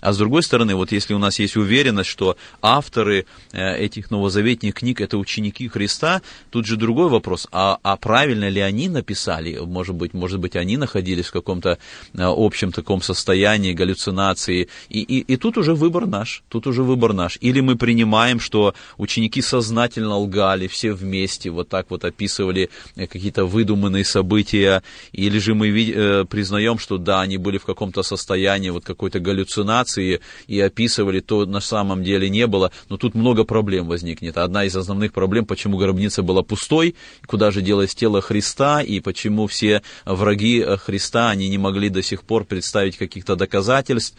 А 0.00 0.12
с 0.12 0.18
другой 0.18 0.42
стороны, 0.42 0.74
вот 0.74 0.92
если 0.92 1.14
у 1.14 1.18
нас 1.18 1.38
есть 1.38 1.56
уверенность, 1.56 2.10
что 2.10 2.36
авторы 2.62 3.26
э, 3.52 3.76
этих 3.76 4.10
новозаветных 4.10 4.74
книг 4.74 5.00
это 5.00 5.18
ученики 5.18 5.68
Христа, 5.68 6.22
тут 6.50 6.66
же 6.66 6.76
другой 6.76 7.08
вопрос, 7.08 7.48
а, 7.52 7.78
а 7.82 7.96
правильно 7.96 8.48
ли 8.48 8.60
они 8.60 8.88
написали? 8.88 9.58
Может 9.58 9.94
быть, 9.94 10.14
может 10.14 10.40
быть, 10.40 10.56
они 10.56 10.76
находились 10.76 11.26
в 11.26 11.32
каком-то 11.32 11.70
э, 11.70 11.76
общем 12.14 12.72
таком 12.72 13.02
состоянии, 13.02 13.72
галлюцинации. 13.72 14.68
И, 14.88 15.00
и, 15.00 15.18
и 15.20 15.36
тут 15.36 15.58
уже 15.58 15.74
выбор 15.74 16.06
наш, 16.06 16.42
тут 16.48 16.66
уже 16.66 16.82
выбор 16.82 17.12
наш. 17.12 17.38
Или 17.40 17.60
мы 17.60 17.76
принимаем, 17.76 18.40
что 18.40 18.74
ученики 18.96 19.42
сознательно 19.42 20.16
лгали, 20.16 20.68
все 20.68 20.92
вместе 20.92 21.50
вот 21.50 21.68
так 21.68 21.90
вот 21.90 22.04
описывали 22.04 22.70
э, 22.96 23.06
какие-то 23.06 23.46
выдуманные 23.46 24.04
события, 24.04 24.82
или 25.12 25.38
же 25.38 25.54
мы 25.54 26.26
признаем, 26.30 26.78
что 26.78 26.98
да, 26.98 27.20
они 27.20 27.36
были 27.36 27.58
в 27.58 27.64
каком-то 27.64 28.02
состоянии 28.02 28.70
вот 28.70 28.84
какой-то 28.84 29.20
галлюцинации, 29.20 29.87
информации 29.88 30.20
и 30.46 30.60
описывали, 30.60 31.20
то 31.20 31.46
на 31.46 31.60
самом 31.60 32.04
деле 32.04 32.28
не 32.28 32.46
было. 32.46 32.70
Но 32.88 32.96
тут 32.96 33.14
много 33.14 33.44
проблем 33.44 33.88
возникнет. 33.88 34.36
Одна 34.36 34.64
из 34.64 34.76
основных 34.76 35.12
проблем, 35.12 35.46
почему 35.46 35.78
гробница 35.78 36.22
была 36.22 36.42
пустой, 36.42 36.94
куда 37.26 37.50
же 37.50 37.62
делось 37.62 37.94
тело 37.94 38.20
Христа, 38.20 38.82
и 38.82 39.00
почему 39.00 39.46
все 39.46 39.82
враги 40.04 40.64
Христа, 40.84 41.30
они 41.30 41.48
не 41.48 41.58
могли 41.58 41.88
до 41.88 42.02
сих 42.02 42.22
пор 42.22 42.44
представить 42.44 42.96
каких-то 42.96 43.36
доказательств. 43.36 44.16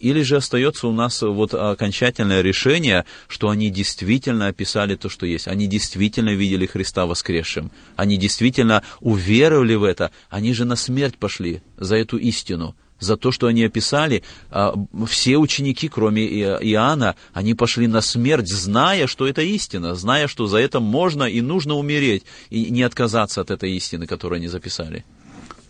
Или 0.00 0.22
же 0.22 0.36
остается 0.36 0.86
у 0.86 0.92
нас 0.92 1.22
вот 1.22 1.54
окончательное 1.54 2.40
решение, 2.40 3.04
что 3.26 3.48
они 3.48 3.68
действительно 3.68 4.46
описали 4.46 4.94
то, 4.94 5.08
что 5.08 5.26
есть. 5.26 5.48
Они 5.48 5.66
действительно 5.66 6.30
видели 6.30 6.66
Христа 6.66 7.04
воскресшим. 7.04 7.72
Они 7.96 8.16
действительно 8.16 8.84
уверовали 9.00 9.74
в 9.74 9.82
это. 9.82 10.12
Они 10.30 10.54
же 10.54 10.64
на 10.64 10.76
смерть 10.76 11.18
пошли 11.18 11.62
за 11.78 11.96
эту 11.96 12.16
истину 12.16 12.76
за 13.00 13.16
то, 13.16 13.32
что 13.32 13.46
они 13.46 13.64
описали, 13.64 14.22
а, 14.50 14.74
все 15.06 15.36
ученики, 15.36 15.88
кроме 15.88 16.26
Иоанна, 16.26 17.16
они 17.32 17.54
пошли 17.54 17.86
на 17.86 18.00
смерть, 18.00 18.48
зная, 18.48 19.06
что 19.06 19.26
это 19.26 19.42
истина, 19.42 19.94
зная, 19.94 20.28
что 20.28 20.46
за 20.46 20.58
это 20.58 20.80
можно 20.80 21.24
и 21.24 21.40
нужно 21.40 21.74
умереть, 21.74 22.24
и 22.50 22.70
не 22.70 22.82
отказаться 22.82 23.40
от 23.40 23.50
этой 23.50 23.72
истины, 23.72 24.06
которую 24.06 24.38
они 24.38 24.48
записали. 24.48 25.04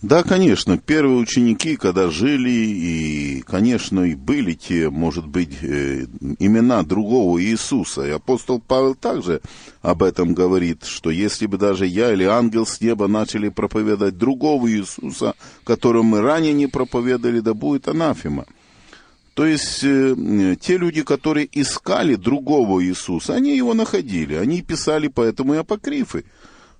Да, 0.01 0.23
конечно, 0.23 0.79
первые 0.79 1.19
ученики, 1.19 1.75
когда 1.75 2.09
жили, 2.09 2.51
и, 2.51 3.41
конечно, 3.41 4.03
и 4.03 4.15
были 4.15 4.53
те, 4.53 4.91
может 4.91 5.27
быть, 5.27 5.59
э, 5.61 6.07
имена 6.39 6.85
другого 6.85 7.43
Иисуса. 7.43 8.07
И 8.07 8.11
апостол 8.11 8.61
Павел 8.61 8.95
также 8.95 9.41
об 9.83 10.05
этом 10.05 10.35
говорит, 10.35 10.85
что 10.85 11.11
если 11.11 11.47
бы 11.47 11.59
даже 11.59 11.85
я 11.85 12.13
или 12.13 12.23
ангел 12.23 12.65
с 12.65 12.81
неба 12.81 13.09
начали 13.09 13.49
проповедовать 13.49 14.17
другого 14.17 14.71
Иисуса, 14.71 15.35
которого 15.65 16.05
мы 16.05 16.21
ранее 16.21 16.53
не 16.53 16.69
проповедовали, 16.69 17.41
да 17.41 17.55
будет 17.55 17.89
анафема. 17.89 18.47
То 19.35 19.47
есть 19.47 19.83
э, 19.83 20.57
те 20.61 20.77
люди, 20.77 21.03
которые 21.03 21.49
искали 21.51 22.15
другого 22.15 22.85
Иисуса, 22.85 23.35
они 23.35 23.57
его 23.57 23.75
находили, 23.75 24.35
они 24.35 24.63
писали 24.63 25.09
поэтому 25.09 25.55
и 25.55 25.59
апокрифы 25.59 26.25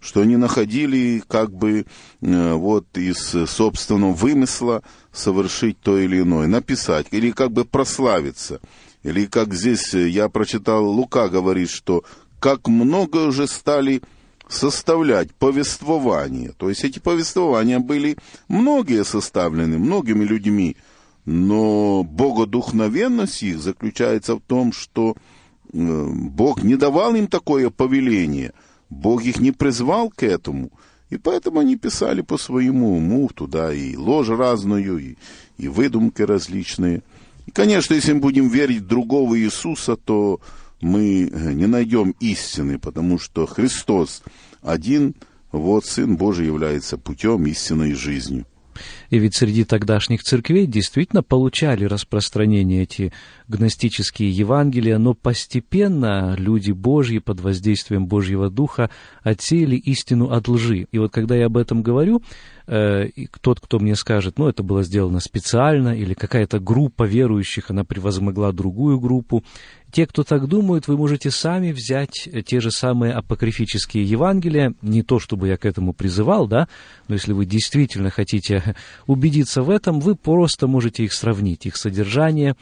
что 0.01 0.21
они 0.21 0.37
находили 0.37 1.23
как 1.27 1.53
бы 1.53 1.85
э, 2.21 2.53
вот 2.53 2.87
из 2.97 3.19
собственного 3.51 4.13
вымысла 4.13 4.83
совершить 5.13 5.81
то 5.81 5.99
или 5.99 6.21
иное, 6.21 6.47
написать, 6.47 7.07
или 7.11 7.31
как 7.31 7.53
бы 7.53 7.65
прославиться. 7.65 8.61
Или 9.03 9.27
как 9.27 9.55
здесь 9.55 9.95
э, 9.95 10.09
я 10.09 10.29
прочитал, 10.29 10.87
Лука 10.89 11.29
говорит, 11.29 11.71
что 11.71 12.05
как 12.39 12.69
много 12.69 13.27
уже 13.27 13.49
стали 13.49 14.03
составлять 14.49 15.35
повествования. 15.35 16.53
То 16.57 16.69
есть 16.69 16.85
эти 16.85 17.01
повествования 17.01 17.81
были 17.81 18.17
многие 18.47 19.05
составлены 19.05 19.79
многими 19.79 20.25
людьми, 20.25 20.77
но 21.25 22.05
богодухновенность 22.05 23.43
их 23.43 23.59
заключается 23.59 24.37
в 24.37 24.41
том, 24.41 24.73
что 24.73 25.17
э, 25.73 25.77
Бог 25.77 26.63
не 26.63 26.77
давал 26.77 27.17
им 27.17 27.27
такое 27.27 27.71
повеление– 27.71 28.53
Бог 28.91 29.25
их 29.25 29.39
не 29.41 29.53
призвал 29.53 30.11
к 30.11 30.23
этому, 30.23 30.71
и 31.11 31.17
поэтому 31.17 31.61
они 31.61 31.77
писали 31.77 32.23
по 32.23 32.39
своему 32.39 32.97
уму 32.97 33.29
туда 33.35 33.73
и 33.73 33.97
ложь 33.97 34.29
разную, 34.29 34.99
и, 34.99 35.17
и 35.57 35.69
выдумки 35.69 36.23
различные. 36.23 37.03
И, 37.47 37.51
конечно, 37.51 37.95
если 37.95 38.13
мы 38.13 38.21
будем 38.21 38.49
верить 38.49 38.83
в 38.83 38.87
другого 38.87 39.39
Иисуса, 39.39 39.97
то 39.97 40.41
мы 40.81 41.29
э, 41.31 41.53
не 41.53 41.67
найдем 41.67 42.15
истины, 42.21 42.79
потому 42.79 43.19
что 43.19 43.47
Христос 43.47 44.23
один, 44.63 45.15
вот 45.51 45.87
Сын 45.87 46.17
Божий 46.17 46.47
является 46.47 46.99
путем 46.99 47.47
истинной 47.47 47.95
жизнью. 47.95 48.47
И 49.11 49.19
ведь 49.19 49.35
среди 49.35 49.65
тогдашних 49.65 50.23
церквей 50.23 50.67
действительно 50.67 51.23
получали 51.23 51.85
распространение 51.85 52.83
эти 52.83 53.13
гностические 53.49 54.31
Евангелия, 54.31 54.99
но 54.99 55.15
постепенно 55.15 56.35
люди 56.37 56.73
Божьи 56.73 57.19
под 57.19 57.41
воздействием 57.41 58.07
Божьего 58.07 58.51
Духа 58.51 58.91
отсеяли 59.23 59.77
истину 59.77 60.31
от 60.31 60.49
лжи. 60.49 60.87
И 60.93 60.99
вот 60.99 61.13
когда 61.13 61.37
я 61.37 61.47
об 61.47 61.57
этом 61.57 61.83
говорю, 61.83 62.23
э, 62.69 63.09
тот, 63.41 63.61
кто 63.61 63.79
мне 63.79 63.97
скажет, 63.97 64.39
ну, 64.39 64.49
это 64.49 64.63
было 64.63 64.83
сделано 64.83 65.21
специально, 65.21 65.97
или 65.97 66.15
какая-то 66.15 66.61
группа 66.61 67.03
верующих, 67.03 67.71
она 67.71 67.85
превозмогла 67.85 68.53
другую 68.53 69.01
группу, 69.01 69.43
те, 69.91 70.07
кто 70.07 70.23
так 70.23 70.47
думают, 70.49 70.87
вы 70.87 70.99
можете 70.99 71.31
сами 71.31 71.73
взять 71.73 72.29
те 72.45 72.61
же 72.61 72.71
самые 72.71 73.15
апокрифические 73.15 74.05
Евангелия, 74.05 74.75
не 74.83 75.03
то 75.03 75.19
чтобы 75.19 75.49
я 75.49 75.57
к 75.57 75.65
этому 75.65 75.95
призывал, 75.95 76.47
да, 76.47 76.69
но 77.09 77.15
если 77.15 77.33
вы 77.33 77.47
действительно 77.47 78.11
хотите 78.11 78.77
убедиться 79.07 79.63
в 79.63 79.71
этом, 79.71 80.01
вы 80.01 80.15
просто 80.15 80.67
можете 80.67 81.05
их 81.05 81.15
сравнить, 81.15 81.65
их 81.65 81.77
содержание, 81.77 82.55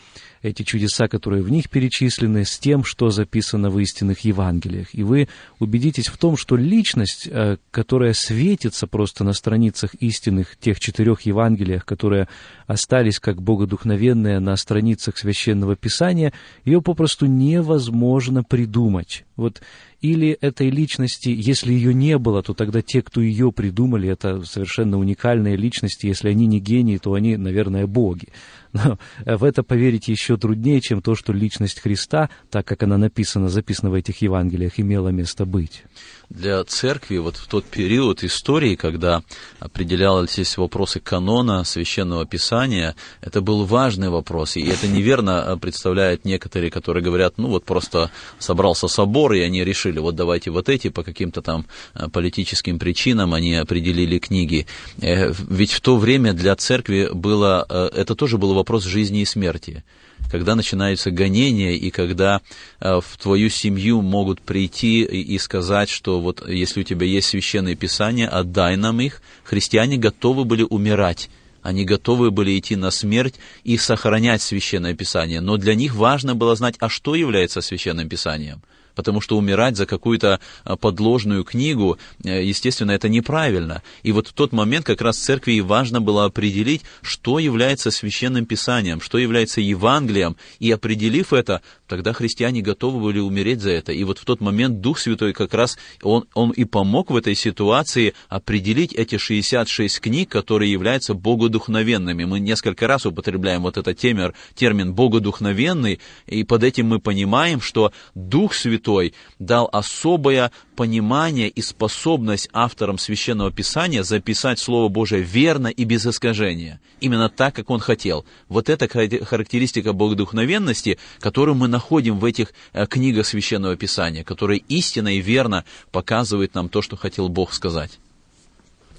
эти 0.42 0.62
чудеса, 0.62 1.09
которые 1.09 1.42
в 1.42 1.51
них 1.51 1.69
перечислены, 1.69 2.45
с 2.45 2.59
тем, 2.59 2.85
что 2.85 3.11
записано 3.11 3.71
в 3.71 3.79
истинных 3.81 4.21
Евангелиях. 4.21 4.95
И 4.95 5.03
вы 5.03 5.29
убедитесь 5.59 6.07
в 6.07 6.16
том, 6.19 6.37
что 6.37 6.57
личность, 6.57 7.29
э, 7.29 7.57
которая 7.73 8.12
светится 8.12 8.87
просто 8.87 9.25
на 9.25 9.33
страницах 9.33 9.96
истинных 10.01 10.57
тех 10.57 10.81
четырех 10.81 11.23
Евангелиях, 11.23 11.85
которые 11.85 12.29
остались 12.67 13.21
как 13.21 13.43
богодухновенные 13.43 14.39
на 14.39 14.57
страницах 14.57 15.19
Священного 15.19 15.77
Писания, 15.77 16.33
ее 16.65 16.81
попросту 16.81 17.27
невозможно 17.27 18.45
придумать. 18.45 19.25
Вот 19.37 19.61
или 20.01 20.31
этой 20.41 20.71
личности, 20.71 21.29
если 21.29 21.73
ее 21.73 21.95
не 21.95 22.19
было, 22.19 22.43
то 22.43 22.55
тогда 22.55 22.83
те, 22.83 23.03
кто 23.03 23.21
ее 23.21 23.53
придумали, 23.53 24.09
это 24.09 24.43
совершенно 24.45 24.99
уникальные 24.99 25.57
личности. 25.57 26.07
Если 26.07 26.29
они 26.29 26.47
не 26.47 26.61
гении, 26.61 26.99
то 26.99 27.15
они, 27.15 27.37
наверное, 27.37 27.87
боги. 27.87 28.29
Но 28.73 28.99
в 29.25 29.45
это 29.45 29.63
поверить 29.63 30.09
еще 30.09 30.37
труднее, 30.37 30.81
чем 30.83 31.01
то, 31.01 31.15
что 31.15 31.33
личность 31.33 31.81
Христа, 31.81 32.29
так 32.51 32.67
как 32.67 32.83
она 32.83 32.99
написана, 32.99 33.49
записана 33.49 33.91
в 33.91 33.95
этих 33.95 34.21
Евангелиях, 34.21 34.79
имела 34.79 35.09
место 35.09 35.47
быть. 35.47 35.85
Для 36.29 36.63
церкви 36.65 37.17
вот 37.19 37.37
в 37.37 37.47
тот 37.47 37.65
период 37.65 38.23
истории, 38.25 38.75
когда 38.75 39.23
определялись 39.61 40.59
вопросы 40.59 41.01
канона, 41.01 41.65
священного 41.65 42.27
писания, 42.27 42.97
это 43.23 43.41
был 43.41 43.65
важный 43.65 44.11
вопрос. 44.11 44.57
И 44.57 44.67
это 44.67 44.89
неверно 44.89 45.57
представляют 45.59 46.25
некоторые, 46.25 46.71
которые 46.71 47.03
говорят, 47.03 47.39
ну 47.39 47.49
вот 47.49 47.65
просто 47.65 48.11
собрался 48.39 48.89
собор, 48.89 49.33
и 49.33 49.41
они 49.41 49.65
решили, 49.65 49.86
вот 50.01 50.14
давайте 50.14 50.51
вот 50.51 50.68
эти 50.68 50.88
по 50.88 51.03
каким-то 51.03 51.42
там 51.42 51.66
э, 51.94 52.09
политическим 52.09 52.79
причинам 52.79 53.35
они 53.35 53.55
определили 53.55 54.18
книги. 54.18 54.66
Э, 55.01 55.33
ведь 55.49 55.72
в 55.72 55.81
то 55.81 55.96
время 55.96 56.33
для 56.33 56.57
церкви 56.57 57.09
было, 57.12 57.66
э, 57.68 57.90
это 57.94 58.14
тоже 58.14 58.38
был 58.38 58.55
вопрос 58.55 58.85
жизни 58.85 59.20
и 59.20 59.25
смерти 59.25 59.85
когда 60.31 60.57
начинаются 60.57 61.11
гонения, 61.11 61.72
и 61.72 61.90
когда 61.90 62.40
в 62.81 63.05
твою 63.22 63.49
семью 63.49 64.01
могут 64.01 64.40
прийти 64.40 65.03
и 65.05 65.38
сказать, 65.38 65.88
что 65.88 66.20
вот 66.20 66.42
если 66.49 66.81
у 66.81 66.83
тебя 66.83 67.07
есть 67.07 67.29
священные 67.29 67.77
писания, 67.77 68.27
отдай 68.27 68.77
нам 68.77 69.01
их, 69.01 69.22
христиане 69.44 69.99
готовы 69.99 70.44
были 70.44 70.66
умирать. 70.68 71.29
Они 71.62 71.85
готовы 71.85 72.31
были 72.31 72.59
идти 72.59 72.77
на 72.77 72.90
смерть 72.90 73.35
и 73.62 73.77
сохранять 73.77 74.40
священное 74.40 74.94
писание. 74.94 75.40
Но 75.40 75.59
для 75.59 75.75
них 75.75 75.94
важно 75.94 76.35
было 76.35 76.57
знать, 76.57 76.77
а 76.81 76.88
что 76.88 77.14
является 77.14 77.61
священным 77.61 78.09
писанием– 78.09 78.62
потому 78.97 79.21
что 79.21 79.37
умирать 79.37 79.77
за 79.77 79.87
какую-то 79.87 80.41
а, 80.65 80.77
подложную 80.77 81.45
книгу, 81.45 81.99
э, 82.25 82.43
естественно, 82.43 82.91
это 82.91 83.09
неправильно. 83.09 83.83
И 84.03 84.11
вот 84.11 84.27
в 84.27 84.33
тот 84.33 84.53
момент 84.53 84.85
как 84.87 85.01
раз 85.03 85.19
церкви 85.19 85.53
и 85.53 85.61
важно 85.61 86.01
было 86.01 86.25
определить, 86.25 86.83
что 87.03 87.39
является 87.39 87.91
священным 87.93 88.47
писанием, 88.47 89.01
что 89.01 89.19
является 89.19 89.61
Евангелием, 89.61 90.37
и 90.59 90.73
определив 90.73 91.33
это, 91.33 91.61
тогда 91.87 92.13
христиане 92.13 92.63
готовы 92.63 93.01
были 93.01 93.21
умереть 93.21 93.61
за 93.61 93.71
это. 93.71 93.93
И 93.93 94.03
вот 94.03 94.19
в 94.19 94.25
тот 94.25 94.41
момент 94.41 94.81
Дух 94.81 94.99
Святой 94.99 95.35
как 95.35 95.53
раз, 95.55 95.79
он, 96.03 96.25
он 96.35 96.51
и 96.51 96.65
помог 96.65 97.11
в 97.11 97.17
этой 97.17 97.35
ситуации 97.35 98.15
определить 98.29 98.95
эти 98.95 99.19
66 99.19 100.01
книг, 100.01 100.31
которые 100.31 100.73
являются 100.73 101.13
богодухновенными. 101.13 102.25
Мы 102.25 102.41
несколько 102.41 102.87
раз 102.87 103.05
употребляем 103.05 103.63
вот 103.63 103.77
этот 103.77 103.99
термин, 103.99 104.33
термин 104.55 104.95
богодухновенный, 104.95 106.01
и 106.27 106.45
под 106.45 106.65
этим 106.65 106.87
мы 106.87 106.99
понимаем, 106.99 107.61
что 107.61 107.93
Дух 108.15 108.55
Святой 108.55 108.86
Святой 108.87 109.14
дал 109.40 109.68
особое 109.72 110.53
понимание 110.77 111.49
и 111.49 111.61
способность 111.61 112.49
авторам 112.53 112.99
Священного 112.99 113.51
Писания 113.51 114.05
записать 114.05 114.61
Слово 114.61 114.88
Божие 114.88 115.22
верно 115.22 115.66
и 115.66 115.85
без 115.85 116.07
искажения. 116.07 116.81
Именно 117.01 117.29
так, 117.29 117.55
как 117.55 117.70
он 117.70 117.81
хотел. 117.81 118.25
Вот 118.49 118.68
это 118.68 118.87
характеристика 118.88 119.92
богодухновенности, 119.92 120.99
которую 121.18 121.57
мы 121.57 121.66
находим 121.66 122.18
в 122.18 122.25
этих 122.25 122.53
э, 122.72 122.87
книгах 122.87 123.27
Священного 123.27 123.77
Писания, 123.77 124.22
которые 124.22 124.62
истинно 124.68 125.16
и 125.16 125.20
верно 125.20 125.64
показывают 125.90 126.55
нам 126.55 126.68
то, 126.68 126.81
что 126.81 126.96
хотел 126.96 127.29
Бог 127.29 127.53
сказать. 127.53 127.99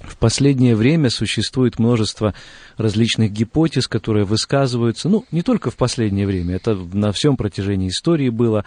В 0.02 0.18
последнее 0.18 0.76
время 0.76 1.10
существует 1.10 1.80
множество 1.80 2.34
различных 2.78 3.32
гипотез, 3.32 3.88
которые 3.88 4.26
высказываются, 4.26 5.10
ну, 5.10 5.26
не 5.32 5.42
только 5.42 5.72
в 5.72 5.76
последнее 5.76 6.28
время, 6.28 6.56
это 6.56 6.76
на 6.76 7.12
всем 7.12 7.38
протяжении 7.38 7.90
истории 7.90 8.30
было, 8.30 8.66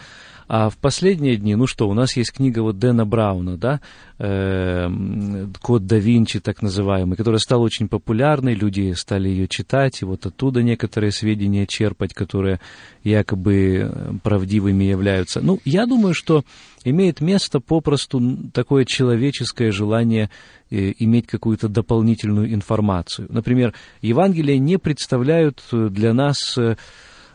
а 0.49 0.69
в 0.69 0.77
последние 0.77 1.37
дни, 1.37 1.55
ну 1.55 1.67
что, 1.67 1.89
у 1.89 1.95
нас 1.95 2.17
есть 2.17 2.33
книга 2.33 2.61
вот 2.61 2.79
Дэна 2.79 3.07
Брауна, 3.07 3.57
да, 3.57 3.81
«Код 4.21 5.87
да 5.87 5.97
Винчи», 5.97 6.41
так 6.41 6.61
называемый, 6.61 7.17
которая 7.17 7.39
стала 7.39 7.63
очень 7.63 7.89
популярной, 7.89 8.53
люди 8.53 8.93
стали 8.93 9.31
ее 9.31 9.49
читать, 9.49 10.03
и 10.03 10.05
вот 10.05 10.27
оттуда 10.27 10.63
некоторые 10.63 11.11
сведения 11.11 11.67
черпать, 11.67 12.13
которые 12.13 12.61
якобы 13.03 13.55
э, 13.55 14.13
правдивыми 14.23 14.85
являются. 14.85 15.41
Ну, 15.41 15.59
я 15.65 15.87
думаю, 15.87 16.13
что 16.13 16.45
имеет 16.85 17.23
место 17.23 17.61
попросту 17.61 18.21
такое 18.53 18.85
человеческое 18.85 19.73
желание 19.73 20.29
э, 20.71 20.93
иметь 20.99 21.27
какую-то 21.27 21.71
дополнительную 21.71 22.53
информацию. 22.53 23.27
Например, 23.31 23.73
Евангелия 24.03 24.59
не 24.59 24.77
представляют 24.77 25.63
для 25.73 26.13
нас 26.13 26.59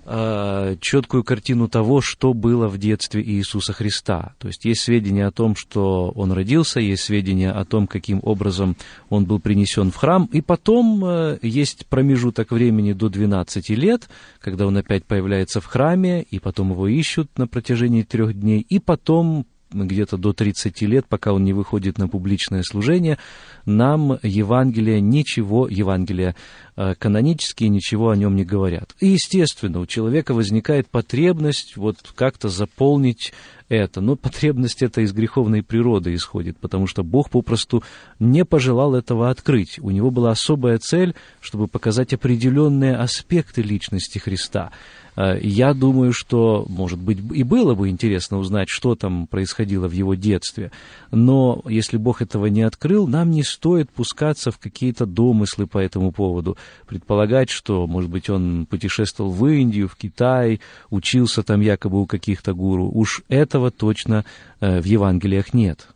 э, 0.06 0.76
четкую 0.80 1.24
картину 1.24 1.68
того, 1.68 2.02
что 2.02 2.34
было 2.34 2.68
в 2.68 2.78
детстве 2.78 3.24
Иисуса 3.24 3.74
Христа. 3.74 4.34
То 4.38 4.48
есть 4.48 4.66
есть 4.66 4.82
сведения 4.82 5.26
о 5.26 5.32
том, 5.32 5.56
что 5.56 6.12
он 6.16 6.32
родился, 6.32 6.80
есть 6.80 7.04
сведения 7.04 7.52
о 7.52 7.66
том, 7.66 7.88
каким 7.88 8.20
образом 8.24 8.76
он 9.10 9.26
был 9.26 9.40
принесен 9.40 9.92
в 9.92 9.96
храм, 9.96 10.30
и 10.32 10.42
потом 10.42 11.04
э, 11.06 11.40
есть 11.42 11.88
промежуток 11.88 12.52
времени 12.52 12.94
до 12.94 13.10
12 13.10 13.70
лет, 13.72 14.10
когда 14.40 14.68
он 14.68 14.78
опять 14.78 15.06
появляется 15.06 15.62
в 15.62 15.66
храме, 15.66 16.24
и 16.24 16.40
потом 16.40 16.72
его 16.72 16.88
ищут 16.88 17.30
на 17.38 17.48
протяжении 17.48 18.04
трех 18.04 18.40
дней, 18.40 18.66
и 18.68 18.80
потом 18.80 19.46
где-то 19.72 20.18
до 20.18 20.34
30 20.34 20.82
лет, 20.84 21.06
пока 21.08 21.34
он 21.34 21.44
не 21.44 21.54
выходит 21.54 21.98
на 21.98 22.08
публичное 22.08 22.64
служение, 22.64 23.18
нам 23.66 24.20
Евангелие 24.22 25.02
ничего, 25.02 25.68
Евангелие 25.68 26.36
э, 26.76 26.96
канонические 26.96 27.70
ничего 27.70 28.10
о 28.10 28.16
нем 28.16 28.36
не 28.36 28.46
говорят. 28.46 28.96
И, 29.00 29.08
естественно, 29.08 29.80
у 29.80 29.86
человека 29.86 30.34
возникает 30.34 30.88
потребность 30.90 31.78
вот 31.78 31.98
как-то 32.16 32.50
заполнить 32.50 33.34
это. 33.70 34.02
Но 34.02 34.16
потребность 34.16 34.84
это 34.84 35.02
из 35.02 35.12
греховной 35.14 35.64
природы 35.64 36.14
исходит, 36.14 36.58
потому 36.58 36.88
что 36.88 37.04
Бог 37.04 37.30
попросту 37.30 37.84
не 38.20 38.46
пожелал 38.46 38.96
этого 38.96 39.30
открыть. 39.30 39.80
У 39.80 39.90
него 39.90 40.12
была 40.12 40.32
особая 40.32 40.78
цель, 40.78 41.16
чтобы 41.42 41.68
показать 41.68 42.14
определенные 42.14 42.96
аспекты 42.96 43.62
личности 43.62 44.20
Христа. 44.20 44.72
Э, 45.16 45.40
я 45.42 45.74
думаю, 45.74 46.14
что, 46.14 46.66
может 46.70 47.00
быть, 47.00 47.20
и 47.34 47.44
было 47.44 47.76
бы 47.76 47.90
интересно 47.90 48.38
узнать, 48.38 48.70
что 48.70 48.96
там 48.96 49.28
происходило 49.28 49.88
в 49.88 49.92
его 49.92 50.16
детстве. 50.16 50.72
Но 51.12 51.62
если 51.68 51.98
Бог 51.98 52.22
этого 52.22 52.48
не 52.48 52.64
открыл, 52.64 53.08
нам 53.08 53.32
не 53.32 53.44
стоит 53.44 53.90
пускаться 53.90 54.52
в 54.52 54.60
какие-то 54.60 55.06
домыслы 55.06 55.68
по 55.68 55.78
этому 55.78 56.12
поводу. 56.12 56.58
Предполагать, 56.88 57.50
что, 57.50 57.88
может 57.88 58.10
быть, 58.10 58.30
он 58.30 58.66
путешествовал 58.70 59.32
в 59.32 59.48
Индию, 59.48 59.88
в 59.88 59.96
Китай, 59.96 60.60
учился 60.90 61.44
там 61.44 61.62
якобы 61.62 62.02
у 62.02 62.06
каких-то 62.06 62.54
гуру. 62.54 62.90
Уж 62.94 63.24
этого 63.30 63.72
точно 63.72 64.26
э, 64.60 64.82
в 64.82 64.86
Евангелиях 64.86 65.54
нет. 65.54 65.88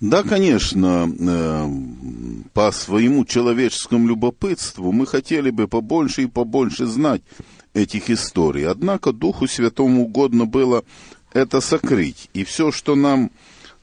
Да, 0.00 0.22
конечно, 0.22 1.08
э, 1.08 1.68
по 2.52 2.72
своему 2.72 3.24
человеческому 3.24 4.08
любопытству 4.08 4.92
мы 4.92 5.06
хотели 5.06 5.50
бы 5.50 5.66
побольше 5.66 6.24
и 6.24 6.26
побольше 6.26 6.84
знать 6.84 7.22
этих 7.74 8.08
историй. 8.08 8.66
Однако 8.66 9.12
Духу 9.12 9.46
Святому 9.46 10.04
угодно 10.04 10.46
было 10.46 10.84
это 11.32 11.60
сокрыть. 11.60 12.30
И 12.32 12.44
все, 12.44 12.72
что 12.72 12.94
нам 12.94 13.30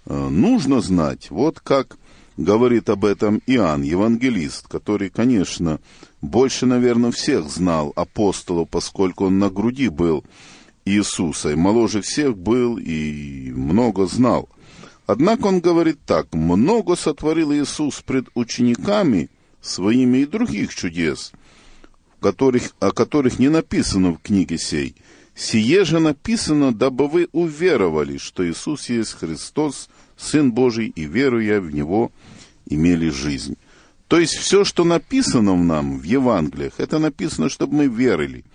э, 0.06 0.30
нужно 0.30 0.82
знать, 0.82 1.30
вот 1.30 1.60
как 1.60 1.98
говорит 2.38 2.90
об 2.90 3.06
этом 3.06 3.42
Иоанн, 3.46 3.84
евангелист, 3.84 4.68
который, 4.68 5.10
конечно, 5.10 5.80
больше, 6.22 6.66
наверное, 6.66 7.12
всех 7.12 7.50
знал 7.50 7.94
апостола, 7.96 8.66
поскольку 8.66 9.26
он 9.26 9.40
на 9.40 9.50
груди 9.50 9.90
был 9.90 10.24
Иисуса, 10.86 11.52
и 11.52 11.56
моложе 11.56 12.02
всех 12.02 12.38
был, 12.38 12.78
и 12.78 13.52
много 13.52 14.08
знал. 14.08 14.50
Однако 15.06 15.48
он 15.48 15.60
говорит 15.60 16.00
так, 16.06 16.34
много 16.34 16.96
сотворил 16.96 17.54
Иисус 17.54 18.02
пред 18.02 18.28
учениками 18.34 19.30
своими 19.62 20.20
и 20.20 20.26
других 20.26 20.74
чудес, 20.74 21.34
которых, 22.22 22.72
о 22.80 22.92
которых 22.92 23.40
не 23.40 23.50
написано 23.50 24.12
в 24.12 24.20
книге 24.20 24.58
сей. 24.58 24.96
Сие 25.36 25.84
же 25.86 26.00
написано, 26.00 26.74
дабы 26.74 27.08
вы 27.08 27.28
уверовали, 27.32 28.18
что 28.18 28.48
Иисус 28.48 28.90
есть 28.90 29.14
Христос, 29.14 29.90
Сын 30.18 30.52
Божий, 30.52 30.88
и, 30.88 31.06
веруя 31.06 31.60
в 31.60 31.74
Него, 31.74 32.12
имели 32.68 33.10
жизнь. 33.10 33.58
То 34.08 34.20
есть 34.20 34.36
все, 34.36 34.64
что 34.64 34.84
написано 34.84 35.54
в 35.54 35.64
нам, 35.64 35.98
в 35.98 36.04
Евангелиях, 36.04 36.74
это 36.78 37.00
написано, 37.00 37.50
чтобы 37.50 37.76
мы 37.76 37.88
верили. 37.88 38.46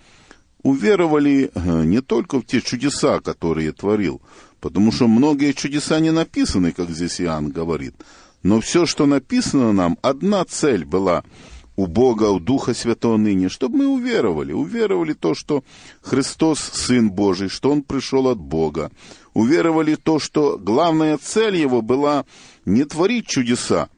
Уверовали 0.63 1.51
э, 1.53 1.83
не 1.83 2.01
только 2.01 2.39
в 2.39 2.45
те 2.45 2.61
чудеса, 2.61 3.19
которые 3.19 3.73
творил, 3.73 4.21
потому 4.61 4.91
что 4.91 5.07
многие 5.07 5.53
чудеса 5.53 5.99
не 5.99 6.11
написаны, 6.11 6.71
как 6.71 6.89
здесь 6.89 7.19
Иоанн 7.19 7.49
говорит, 7.49 7.95
но 8.43 8.61
все, 8.61 8.85
что 8.85 9.05
написано 9.07 9.73
нам, 9.73 9.97
одна 10.01 10.45
цель 10.45 10.85
была– 10.85 11.23
у 11.77 11.85
Бога, 11.85 12.31
у 12.31 12.39
Духа 12.39 12.73
Святого 12.73 13.17
ныне, 13.17 13.49
чтобы 13.49 13.77
мы 13.77 13.87
уверовали, 13.87 14.51
уверовали 14.51 15.13
то, 15.13 15.35
что 15.35 15.63
Христос 16.01 16.59
Сын 16.59 17.11
Божий, 17.11 17.49
что 17.49 17.71
Он 17.71 17.83
пришел 17.83 18.27
от 18.27 18.39
Бога, 18.39 18.91
уверовали 19.35 19.95
то, 19.95 20.19
что 20.19 20.57
главная 20.57 21.17
цель 21.19 21.55
Его 21.55 21.83
была 21.83 22.25
не 22.65 22.83
творить 22.83 23.27
чудеса, 23.27 23.89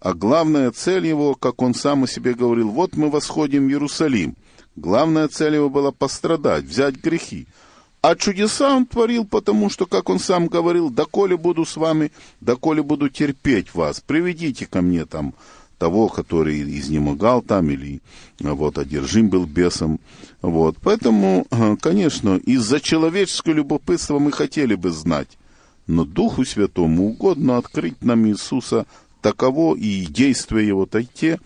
а 0.00 0.14
главная 0.14 0.70
цель 0.70 1.06
Его, 1.06 1.34
как 1.34 1.60
Он 1.60 1.74
сам 1.74 2.04
о 2.04 2.08
себе 2.08 2.32
говорил, 2.32 2.70
вот 2.70 2.96
мы 2.96 3.10
восходим 3.10 3.66
в 3.66 3.68
Иерусалим. 3.68 4.34
Главная 4.74 5.28
цель 5.28 5.56
Его 5.56 5.68
была 5.68 5.92
пострадать, 5.92 6.64
взять 6.64 6.96
грехи. 6.96 7.46
А 8.00 8.16
чудеса 8.16 8.74
Он 8.74 8.86
творил, 8.86 9.26
потому 9.26 9.68
что, 9.68 9.84
как 9.84 10.08
Он 10.08 10.18
сам 10.18 10.46
говорил, 10.46 10.88
доколе 10.88 11.36
буду 11.36 11.66
с 11.66 11.76
вами, 11.76 12.12
доколе 12.40 12.82
буду 12.82 13.10
терпеть 13.10 13.74
вас, 13.74 14.00
приведите 14.00 14.64
ко 14.64 14.80
мне 14.80 15.04
там 15.04 15.34
того, 15.80 16.08
который 16.08 16.60
изнемогал 16.78 17.40
там 17.40 17.70
или 17.70 18.02
вот, 18.38 18.76
одержим 18.76 19.30
был 19.30 19.46
бесом. 19.46 19.98
Вот. 20.42 20.76
Поэтому, 20.82 21.46
э, 21.50 21.76
конечно, 21.80 22.36
из-за 22.36 22.80
человеческого 22.80 23.54
любопытства 23.54 24.18
мы 24.18 24.30
хотели 24.30 24.74
бы 24.74 24.90
знать, 24.90 25.38
но 25.86 26.04
Духу 26.04 26.44
Святому 26.44 27.06
угодно 27.08 27.56
открыть 27.56 28.04
нам 28.04 28.28
Иисуса 28.28 28.84
таково 29.22 29.74
и 29.74 30.04
действия 30.04 30.66
Его 30.66 30.86
те, 31.14 31.40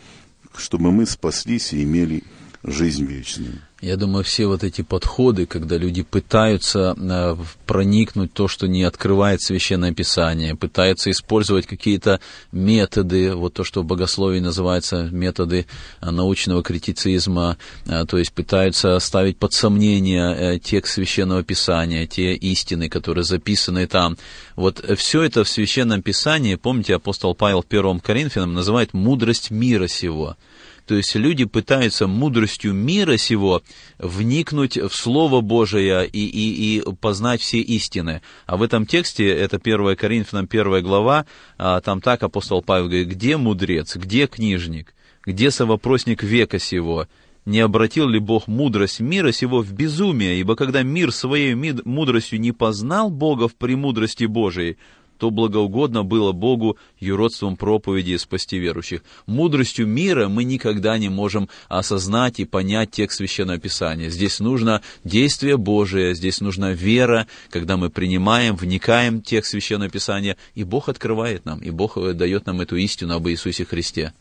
чтобы 0.56 0.90
мы 0.90 1.06
спаслись 1.06 1.72
и 1.72 1.84
имели 1.84 2.24
жизнь 2.64 3.04
вечную. 3.04 3.60
Я 3.84 3.98
думаю, 3.98 4.24
все 4.24 4.46
вот 4.46 4.64
эти 4.64 4.80
подходы, 4.80 5.44
когда 5.44 5.76
люди 5.76 6.02
пытаются 6.02 6.96
э, 6.96 7.36
проникнуть 7.66 8.32
то, 8.32 8.48
что 8.48 8.66
не 8.66 8.82
открывает 8.82 9.42
Священное 9.42 9.92
Писание, 9.92 10.54
пытаются 10.54 11.10
использовать 11.10 11.66
какие-то 11.66 12.18
методы, 12.50 13.34
вот 13.34 13.52
то, 13.52 13.62
что 13.62 13.82
в 13.82 13.84
богословии 13.84 14.40
называется 14.40 15.10
методы 15.12 15.66
э, 16.00 16.10
научного 16.10 16.62
критицизма, 16.62 17.58
э, 17.84 18.06
то 18.06 18.16
есть 18.16 18.32
пытаются 18.32 18.98
ставить 19.00 19.36
под 19.36 19.52
сомнение 19.52 20.58
текст 20.60 20.94
Священного 20.94 21.42
Писания, 21.42 22.06
те 22.06 22.32
истины, 22.32 22.88
которые 22.88 23.24
записаны 23.24 23.86
там. 23.86 24.16
Вот 24.56 24.82
все 24.96 25.24
это 25.24 25.44
в 25.44 25.48
Священном 25.48 26.00
Писании, 26.00 26.54
помните, 26.54 26.94
апостол 26.94 27.34
Павел 27.34 27.60
в 27.60 27.66
1 27.68 28.00
Коринфянам 28.00 28.54
называет 28.54 28.94
мудрость 28.94 29.50
мира 29.50 29.88
сего. 29.88 30.38
То 30.86 30.94
есть 30.94 31.14
люди 31.14 31.44
пытаются 31.44 32.06
мудростью 32.06 32.74
мира 32.74 33.16
сего 33.16 33.62
вникнуть 33.98 34.76
в 34.76 34.94
Слово 34.94 35.40
Божие 35.40 36.06
и, 36.06 36.26
и, 36.26 36.78
и 36.78 36.94
познать 37.00 37.40
все 37.40 37.58
истины. 37.60 38.20
А 38.46 38.56
в 38.56 38.62
этом 38.62 38.84
тексте, 38.84 39.28
это 39.28 39.56
1 39.56 39.96
Коринфянам 39.96 40.46
1 40.50 40.82
глава, 40.82 41.24
а, 41.56 41.80
там 41.80 42.00
так 42.00 42.22
апостол 42.22 42.62
Павел 42.62 42.86
говорит, 42.86 43.08
где 43.08 43.36
мудрец, 43.36 43.96
где 43.96 44.26
книжник, 44.26 44.94
где 45.24 45.50
совопросник 45.50 46.22
века 46.22 46.58
сего, 46.58 47.08
не 47.46 47.60
обратил 47.60 48.08
ли 48.08 48.18
Бог 48.18 48.46
мудрость 48.46 49.00
мира 49.00 49.32
сего 49.32 49.62
в 49.62 49.72
безумие, 49.72 50.40
ибо 50.40 50.56
когда 50.56 50.82
мир 50.82 51.12
своей 51.12 51.54
мудростью 51.54 52.40
не 52.40 52.52
познал 52.52 53.10
Бога 53.10 53.48
в 53.48 53.54
премудрости 53.54 54.24
Божией, 54.24 54.76
то 55.18 55.31
благоугодно 55.31 56.05
было 56.05 56.33
Богу 56.33 56.77
юродством 56.98 57.57
проповеди 57.57 58.16
спасти 58.16 58.59
верующих. 58.59 59.03
Мудростью 59.27 59.87
мира 59.87 60.29
мы 60.29 60.44
никогда 60.44 60.98
не 60.98 61.09
можем 61.09 61.48
осознать 61.68 62.40
и 62.40 62.44
понять 62.44 62.90
текст 62.90 63.18
Священного 63.18 63.59
Писания. 63.59 64.11
Здесь 64.11 64.40
нужно 64.40 64.83
действие 65.05 65.57
Божие, 65.57 66.14
здесь 66.14 66.40
нужна 66.40 66.72
вера, 66.72 67.27
когда 67.50 67.77
мы 67.77 67.90
принимаем, 67.90 68.57
вникаем 68.57 69.20
в 69.20 69.24
текст 69.24 69.53
Священного 69.53 69.90
Писания, 69.90 70.37
и 70.55 70.64
Бог 70.64 70.88
открывает 70.88 71.44
нам, 71.44 71.61
и 71.61 71.70
Бог 71.70 71.98
дает 72.14 72.46
нам 72.46 72.61
эту 72.61 72.77
истину 72.77 73.14
об 73.14 73.29
Иисусе 73.29 73.64
Христе. 73.64 74.12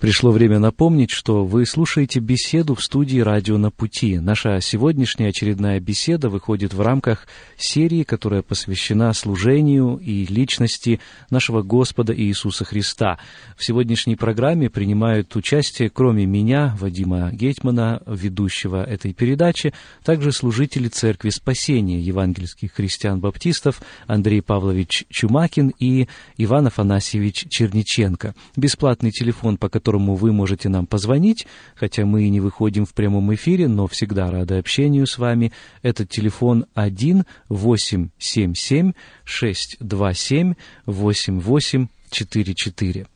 Пришло 0.00 0.30
время 0.30 0.58
напомнить, 0.58 1.10
что 1.10 1.44
вы 1.44 1.64
слушаете 1.66 2.20
беседу 2.20 2.74
в 2.74 2.82
студии 2.82 3.20
«Радио 3.20 3.58
на 3.58 3.70
пути». 3.70 4.18
Наша 4.18 4.60
сегодняшняя 4.60 5.28
очередная 5.28 5.78
беседа 5.80 6.28
выходит 6.28 6.74
в 6.74 6.80
рамках 6.80 7.26
серии, 7.56 8.02
которая 8.02 8.42
посвящена 8.42 9.12
служению 9.12 9.98
и 9.98 10.26
личности 10.26 11.00
нашего 11.30 11.62
Господа 11.62 12.14
Иисуса 12.14 12.64
Христа. 12.64 13.18
В 13.56 13.64
сегодняшней 13.64 14.16
программе 14.16 14.68
принимают 14.68 15.34
участие, 15.36 15.90
кроме 15.90 16.26
меня, 16.26 16.76
Вадима 16.80 17.30
Гетмана, 17.32 18.02
ведущего 18.06 18.82
этой 18.84 19.12
передачи, 19.12 19.72
также 20.04 20.32
служители 20.32 20.88
Церкви 20.88 21.30
Спасения 21.30 22.00
евангельских 22.00 22.72
христиан-баптистов 22.72 23.80
Андрей 24.06 24.42
Павлович 24.42 25.04
Чумакин 25.08 25.72
и 25.78 26.08
Иван 26.36 26.66
Афанасьевич 26.66 27.46
Черниченко. 27.48 28.34
Бесплатный 28.56 29.10
телефон 29.10 29.51
по 29.56 29.68
которому 29.68 30.14
вы 30.14 30.32
можете 30.32 30.68
нам 30.68 30.86
позвонить, 30.86 31.46
хотя 31.74 32.04
мы 32.04 32.24
и 32.24 32.30
не 32.30 32.40
выходим 32.40 32.86
в 32.86 32.94
прямом 32.94 33.34
эфире, 33.34 33.68
но 33.68 33.86
всегда 33.86 34.30
рады 34.30 34.58
общению 34.58 35.06
с 35.06 35.18
вами. 35.18 35.52
Это 35.82 36.06
телефон 36.06 36.66
1 36.74 37.24
877 37.48 38.92
627 39.24 40.54
8844. 40.86 43.06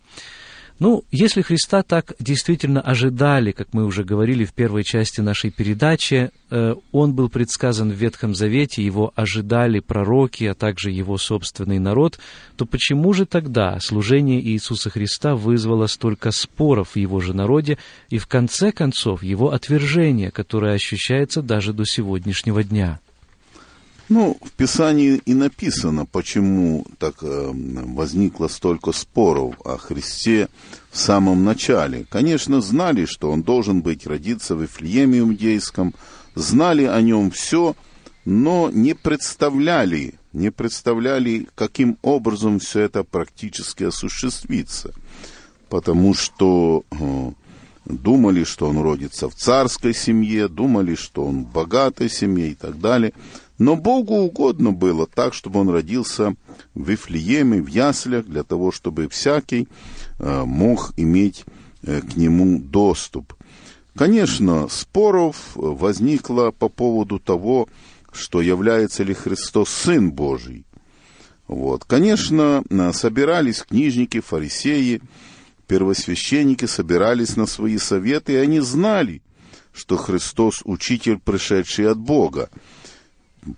Ну, 0.79 1.05
если 1.11 1.41
Христа 1.41 1.83
так 1.83 2.13
действительно 2.19 2.83
ожидали, 2.83 3.53
как 3.53 3.69
мы 3.73 3.87
уже 3.87 4.05
говорили 4.05 4.45
в 4.45 4.53
первой 4.53 4.85
части 4.85 5.23
нашей 5.23 5.51
передачи, 5.51 6.31
э, 6.51 6.75
Он 6.93 7.15
был 7.15 7.31
предсказан 7.31 7.91
в 7.91 7.95
Ветхом 7.95 8.35
Завете, 8.35 8.85
Его 8.85 9.11
ожидали 9.15 9.81
пророки, 9.81 10.45
а 10.45 10.55
также 10.55 10.91
Его 10.91 11.17
собственный 11.17 11.79
народ, 11.79 12.19
то 12.57 12.67
почему 12.67 13.15
же 13.15 13.25
тогда 13.25 13.81
служение 13.81 14.39
Иисуса 14.43 14.91
Христа 14.91 15.35
вызвало 15.35 15.87
столько 15.87 16.31
споров 16.31 16.91
в 16.91 16.97
Его 16.97 17.21
же 17.21 17.33
народе 17.33 17.79
и, 18.11 18.19
в 18.19 18.27
конце 18.27 18.71
концов, 18.71 19.23
Его 19.23 19.53
отвержение, 19.53 20.31
которое 20.31 20.75
ощущается 20.75 21.41
даже 21.41 21.73
до 21.73 21.87
сегодняшнего 21.87 22.63
дня? 22.63 23.01
Ну, 24.09 24.37
в 24.41 24.53
Писании 24.53 25.21
и 25.27 25.35
написано, 25.35 26.07
почему 26.07 26.87
так 26.99 27.17
э, 27.23 27.51
возникло 27.53 28.47
столько 28.47 28.93
споров 28.93 29.57
о 29.65 29.79
Христе 29.79 30.49
в 30.93 30.99
самом 30.99 31.45
начале. 31.45 32.07
Конечно, 32.09 32.61
знали, 32.61 33.05
что 33.05 33.33
он 33.33 33.43
должен 33.43 33.83
быть 33.83 34.07
родиться 34.07 34.55
в 34.55 34.63
Вифлееме 34.63 35.19
Иудейском, 35.19 35.93
знали 36.37 36.85
о 36.85 37.01
нем 37.01 37.33
все, 37.33 37.75
но 38.25 38.71
не 38.73 38.95
представляли, 38.95 40.15
не 40.33 40.53
представляли, 40.53 41.49
каким 41.57 41.99
образом 42.03 42.61
все 42.61 42.83
это 42.83 43.03
практически 43.03 43.85
осуществится. 43.85 44.95
Потому 45.69 46.15
что 46.15 46.85
э, 46.93 47.31
думали, 47.87 48.45
что 48.45 48.69
он 48.69 48.79
родится 48.79 49.29
в 49.29 49.35
царской 49.35 49.95
семье, 49.95 50.47
думали, 50.47 50.95
что 50.95 51.25
он 51.25 51.43
в 51.43 51.51
богатой 51.51 52.09
семье 52.09 52.51
и 52.51 52.55
так 52.55 52.79
далее– 52.79 53.13
но 53.59 53.77
Богу 53.77 54.17
угодно 54.17 54.73
было 54.73 55.07
так, 55.07 55.33
чтобы 55.35 55.61
он 55.61 55.71
родился 55.71 56.35
в 56.75 56.89
Вифлееме, 56.89 57.63
в 57.63 57.69
яслях, 57.69 58.27
для 58.27 58.43
того, 58.43 58.71
чтобы 58.71 59.09
всякий 59.09 59.69
э, 60.19 60.45
мог 60.45 60.93
иметь 60.97 61.45
э, 61.83 62.01
к 62.03 62.17
нему 62.17 62.59
доступ. 62.59 63.35
Конечно, 63.95 64.69
споров 64.69 65.53
возникло 65.55 66.51
по 66.51 66.69
поводу 66.69 67.19
того, 67.19 67.69
что 68.13 68.43
является 68.43 69.03
ли 69.03 69.15
Христос 69.15 69.71
Сын 69.71 70.13
Божий. 70.13 70.67
Вот. 71.49 71.85
Конечно, 71.85 72.63
собирались 72.93 73.63
книжники, 73.63 74.21
фарисеи, 74.21 75.01
первосвященники, 75.67 76.67
собирались 76.67 77.37
на 77.37 77.47
свои 77.47 77.79
советы, 77.79 78.35
и 78.35 78.37
они 78.37 78.61
знали, 78.61 79.23
что 79.73 79.97
Христос– 79.97 80.63
учитель, 80.65 81.19
пришедший 81.19 81.91
от 81.91 81.99
Бога 81.99 82.51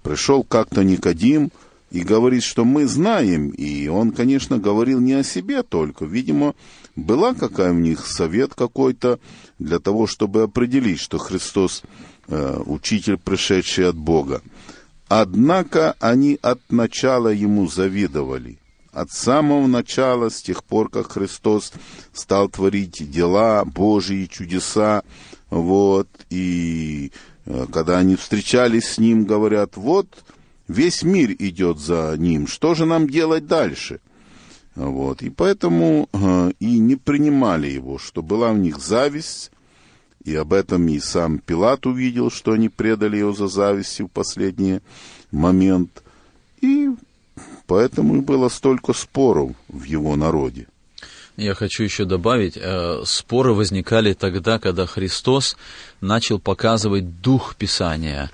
пришел 0.02 0.42
как-то 0.42 0.82
Никодим 0.82 1.50
и 1.90 2.00
говорит, 2.00 2.42
что 2.42 2.64
мы 2.64 2.86
знаем, 2.86 3.48
и 3.50 3.88
он, 3.88 4.12
конечно, 4.12 4.58
говорил 4.58 5.00
не 5.00 5.14
о 5.14 5.24
себе 5.24 5.62
только, 5.62 6.04
видимо, 6.04 6.54
была 6.96 7.34
какая 7.34 7.72
у 7.72 7.78
них 7.78 8.06
совет 8.06 8.54
какой-то 8.54 9.18
для 9.58 9.78
того, 9.78 10.06
чтобы 10.06 10.42
определить, 10.42 11.00
что 11.00 11.18
Христос 11.18 11.82
э, 12.28 12.60
учитель, 12.66 13.16
пришедший 13.16 13.88
от 13.88 13.96
Бога. 13.96 14.42
Однако 15.08 15.96
они 16.00 16.38
от 16.42 16.60
начала 16.70 17.28
ему 17.28 17.66
завидовали. 17.66 18.58
От 18.92 19.10
самого 19.10 19.66
начала, 19.66 20.28
с 20.28 20.42
тех 20.42 20.64
пор, 20.64 20.90
как 20.90 21.12
Христос 21.12 21.72
стал 22.12 22.48
творить 22.48 23.10
дела 23.10 23.64
Божьи, 23.64 24.28
чудеса, 24.30 25.02
вот, 25.50 26.08
и 26.30 27.12
когда 27.72 27.98
они 27.98 28.16
встречались 28.16 28.90
с 28.90 28.98
ним, 28.98 29.24
говорят, 29.24 29.76
вот 29.76 30.06
весь 30.66 31.02
мир 31.02 31.32
идет 31.38 31.78
за 31.78 32.14
ним, 32.18 32.46
что 32.46 32.74
же 32.74 32.84
нам 32.84 33.08
делать 33.08 33.46
дальше? 33.46 34.00
Вот, 34.74 35.22
и 35.22 35.30
поэтому 35.30 36.08
э, 36.12 36.52
и 36.60 36.78
не 36.78 36.94
принимали 36.94 37.66
его, 37.68 37.98
что 37.98 38.22
была 38.22 38.50
у 38.50 38.56
них 38.56 38.78
зависть, 38.78 39.50
и 40.24 40.34
об 40.36 40.52
этом 40.52 40.86
и 40.88 41.00
сам 41.00 41.38
Пилат 41.38 41.84
увидел, 41.86 42.30
что 42.30 42.52
они 42.52 42.68
предали 42.68 43.16
его 43.16 43.32
за 43.32 43.48
зависть 43.48 44.00
в 44.00 44.06
последний 44.06 44.80
момент, 45.32 46.04
и 46.60 46.90
поэтому 47.66 48.18
и 48.18 48.20
было 48.20 48.48
столько 48.48 48.92
споров 48.92 49.52
в 49.68 49.82
его 49.82 50.14
народе. 50.14 50.68
Я 51.38 51.54
хочу 51.54 51.84
еще 51.84 52.04
добавить, 52.04 52.54
э, 52.56 53.02
споры 53.04 53.52
возникали 53.52 54.12
тогда, 54.12 54.58
когда 54.58 54.86
Христос 54.86 55.56
начал 56.00 56.40
показывать 56.40 57.20
дух 57.20 57.54
Писания. 57.54 58.32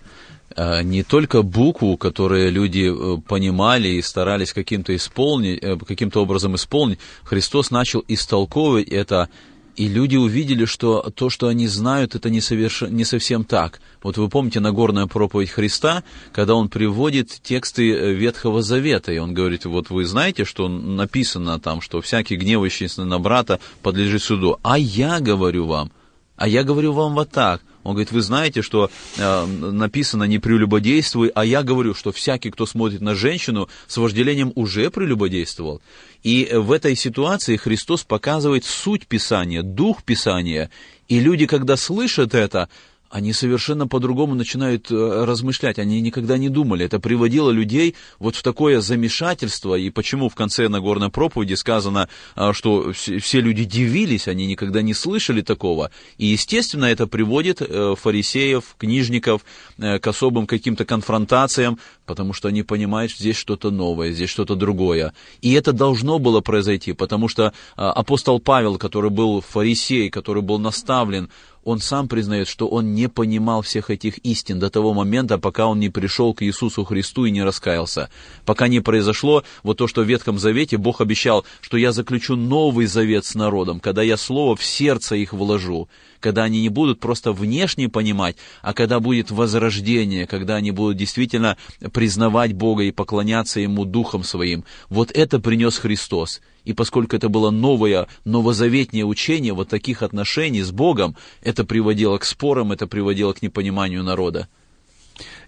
Э, 0.56 0.82
не 0.82 1.02
только 1.02 1.42
букву, 1.42 1.98
которую 1.98 2.50
люди 2.50 2.90
э, 2.90 3.20
понимали 3.28 3.88
и 3.88 4.00
старались 4.00 4.54
каким-то 4.54 4.96
исполнить, 4.96 5.60
каким-то 5.86 6.22
образом 6.22 6.54
исполнить, 6.54 6.98
Христос 7.24 7.70
начал 7.70 8.02
истолковывать 8.08 8.88
это 8.88 9.28
и 9.76 9.88
люди 9.88 10.16
увидели, 10.16 10.64
что 10.64 11.10
то, 11.14 11.30
что 11.30 11.48
они 11.48 11.66
знают, 11.66 12.14
это 12.14 12.30
не, 12.30 12.40
соверш... 12.40 12.82
не 12.82 13.04
совсем 13.04 13.44
так. 13.44 13.80
Вот 14.02 14.16
вы 14.16 14.28
помните 14.28 14.60
Нагорная 14.60 15.06
проповедь 15.06 15.50
Христа, 15.50 16.04
когда 16.32 16.54
он 16.54 16.68
приводит 16.68 17.30
тексты 17.42 17.92
э, 17.92 18.12
Ветхого 18.12 18.62
Завета, 18.62 19.12
и 19.12 19.18
он 19.18 19.34
говорит, 19.34 19.64
вот 19.64 19.90
вы 19.90 20.04
знаете, 20.04 20.44
что 20.44 20.68
написано 20.68 21.58
там, 21.58 21.80
что 21.80 22.00
всякий 22.00 22.36
гневающийся 22.36 23.04
на 23.04 23.18
брата 23.18 23.60
подлежит 23.82 24.22
суду, 24.22 24.58
а 24.62 24.78
я 24.78 25.20
говорю 25.20 25.66
вам, 25.66 25.90
а 26.36 26.48
я 26.48 26.62
говорю 26.64 26.92
вам 26.92 27.14
вот 27.14 27.30
так– 27.30 27.60
он 27.84 27.92
говорит, 27.92 28.12
вы 28.12 28.22
знаете, 28.22 28.62
что 28.62 28.90
э, 29.18 29.46
написано 29.46 30.24
не 30.24 30.38
прелюбодействуй, 30.38 31.28
а 31.28 31.44
я 31.44 31.62
говорю, 31.62 31.94
что 31.94 32.12
всякий, 32.12 32.50
кто 32.50 32.64
смотрит 32.64 33.02
на 33.02 33.14
женщину, 33.14 33.68
с 33.86 33.98
вожделением 33.98 34.52
уже 34.54 34.90
прелюбодействовал. 34.90 35.82
И 36.22 36.48
в 36.50 36.72
этой 36.72 36.96
ситуации 36.96 37.56
Христос 37.56 38.02
показывает 38.02 38.64
суть 38.64 39.06
Писания, 39.06 39.62
дух 39.62 40.02
Писания. 40.02 40.70
И 41.08 41.20
люди, 41.20 41.44
когда 41.44 41.76
слышат 41.76 42.34
это, 42.34 42.70
они 43.14 43.32
совершенно 43.32 43.86
по-другому 43.86 44.34
начинают 44.34 44.90
э, 44.90 45.24
размышлять. 45.24 45.78
Они 45.78 46.00
никогда 46.00 46.36
не 46.36 46.48
думали. 46.48 46.84
Это 46.84 46.98
приводило 46.98 47.52
людей 47.52 47.94
вот 48.18 48.34
в 48.34 48.42
такое 48.42 48.80
замешательство. 48.80 49.76
И 49.76 49.90
почему 49.90 50.28
в 50.28 50.34
конце 50.34 50.68
Нагорной 50.68 51.10
проповеди 51.10 51.54
сказано, 51.54 52.08
э, 52.34 52.52
что 52.52 52.92
все 52.92 53.40
люди 53.40 53.62
дивились, 53.62 54.26
они 54.26 54.46
никогда 54.46 54.82
не 54.82 54.94
слышали 54.94 55.42
такого. 55.42 55.92
И, 56.18 56.26
естественно, 56.26 56.86
это 56.86 57.06
приводит 57.06 57.62
э, 57.62 57.94
фарисеев, 57.96 58.74
книжников 58.78 59.44
к 59.78 60.04
особым 60.04 60.48
каким-то 60.48 60.84
конфронтациям, 60.84 61.78
потому 62.06 62.32
что 62.32 62.48
они 62.48 62.62
понимают, 62.62 63.10
что 63.10 63.20
здесь 63.20 63.36
что-то 63.36 63.70
новое, 63.70 64.12
здесь 64.12 64.30
что-то 64.30 64.54
другое. 64.54 65.12
И 65.40 65.52
это 65.52 65.72
должно 65.72 66.18
было 66.18 66.40
произойти, 66.40 66.92
потому 66.92 67.28
что 67.28 67.52
апостол 67.76 68.40
Павел, 68.40 68.78
который 68.78 69.10
был 69.10 69.40
фарисей, 69.40 70.10
который 70.10 70.42
был 70.42 70.58
наставлен, 70.58 71.30
он 71.64 71.80
сам 71.80 72.08
признает, 72.08 72.46
что 72.46 72.68
он 72.68 72.94
не 72.94 73.08
понимал 73.08 73.62
всех 73.62 73.90
этих 73.90 74.18
истин 74.18 74.58
до 74.58 74.70
того 74.70 74.92
момента, 74.92 75.38
пока 75.38 75.66
он 75.66 75.80
не 75.80 75.88
пришел 75.88 76.34
к 76.34 76.42
Иисусу 76.42 76.84
Христу 76.84 77.24
и 77.24 77.30
не 77.30 77.42
раскаялся. 77.42 78.10
Пока 78.44 78.68
не 78.68 78.80
произошло 78.80 79.44
вот 79.62 79.78
то, 79.78 79.88
что 79.88 80.02
в 80.02 80.06
Ветхом 80.06 80.38
Завете 80.38 80.76
Бог 80.76 81.00
обещал, 81.00 81.44
что 81.60 81.76
я 81.76 81.92
заключу 81.92 82.36
новый 82.36 82.86
завет 82.86 83.24
с 83.24 83.34
народом, 83.34 83.80
когда 83.80 84.02
я 84.02 84.16
слово 84.16 84.56
в 84.56 84.64
сердце 84.64 85.16
их 85.16 85.32
вложу 85.32 85.88
когда 86.24 86.44
они 86.44 86.62
не 86.62 86.70
будут 86.70 87.00
просто 87.00 87.34
внешне 87.34 87.90
понимать, 87.90 88.36
а 88.62 88.72
когда 88.72 88.98
будет 88.98 89.30
возрождение, 89.30 90.26
когда 90.26 90.54
они 90.54 90.70
будут 90.70 90.96
действительно 90.96 91.58
признавать 91.94 92.52
Бога 92.52 92.82
и 92.82 92.90
поклоняться 92.90 93.60
Ему 93.60 93.84
Духом 93.86 94.24
Своим. 94.24 94.64
Вот 94.90 95.12
это 95.12 95.38
принес 95.38 95.78
Христос. 95.78 96.42
И 96.64 96.74
поскольку 96.74 97.14
это 97.16 97.28
было 97.28 97.50
новое, 97.50 98.08
новозаветнее 98.24 99.06
учение 99.06 99.54
вот 99.54 99.68
таких 99.68 100.02
отношений 100.02 100.62
с 100.62 100.72
Богом, 100.72 101.16
это 101.40 101.64
приводило 101.64 102.18
к 102.18 102.24
спорам, 102.24 102.72
это 102.72 102.88
приводило 102.88 103.32
к 103.32 103.42
непониманию 103.42 104.02
народа. 104.02 104.48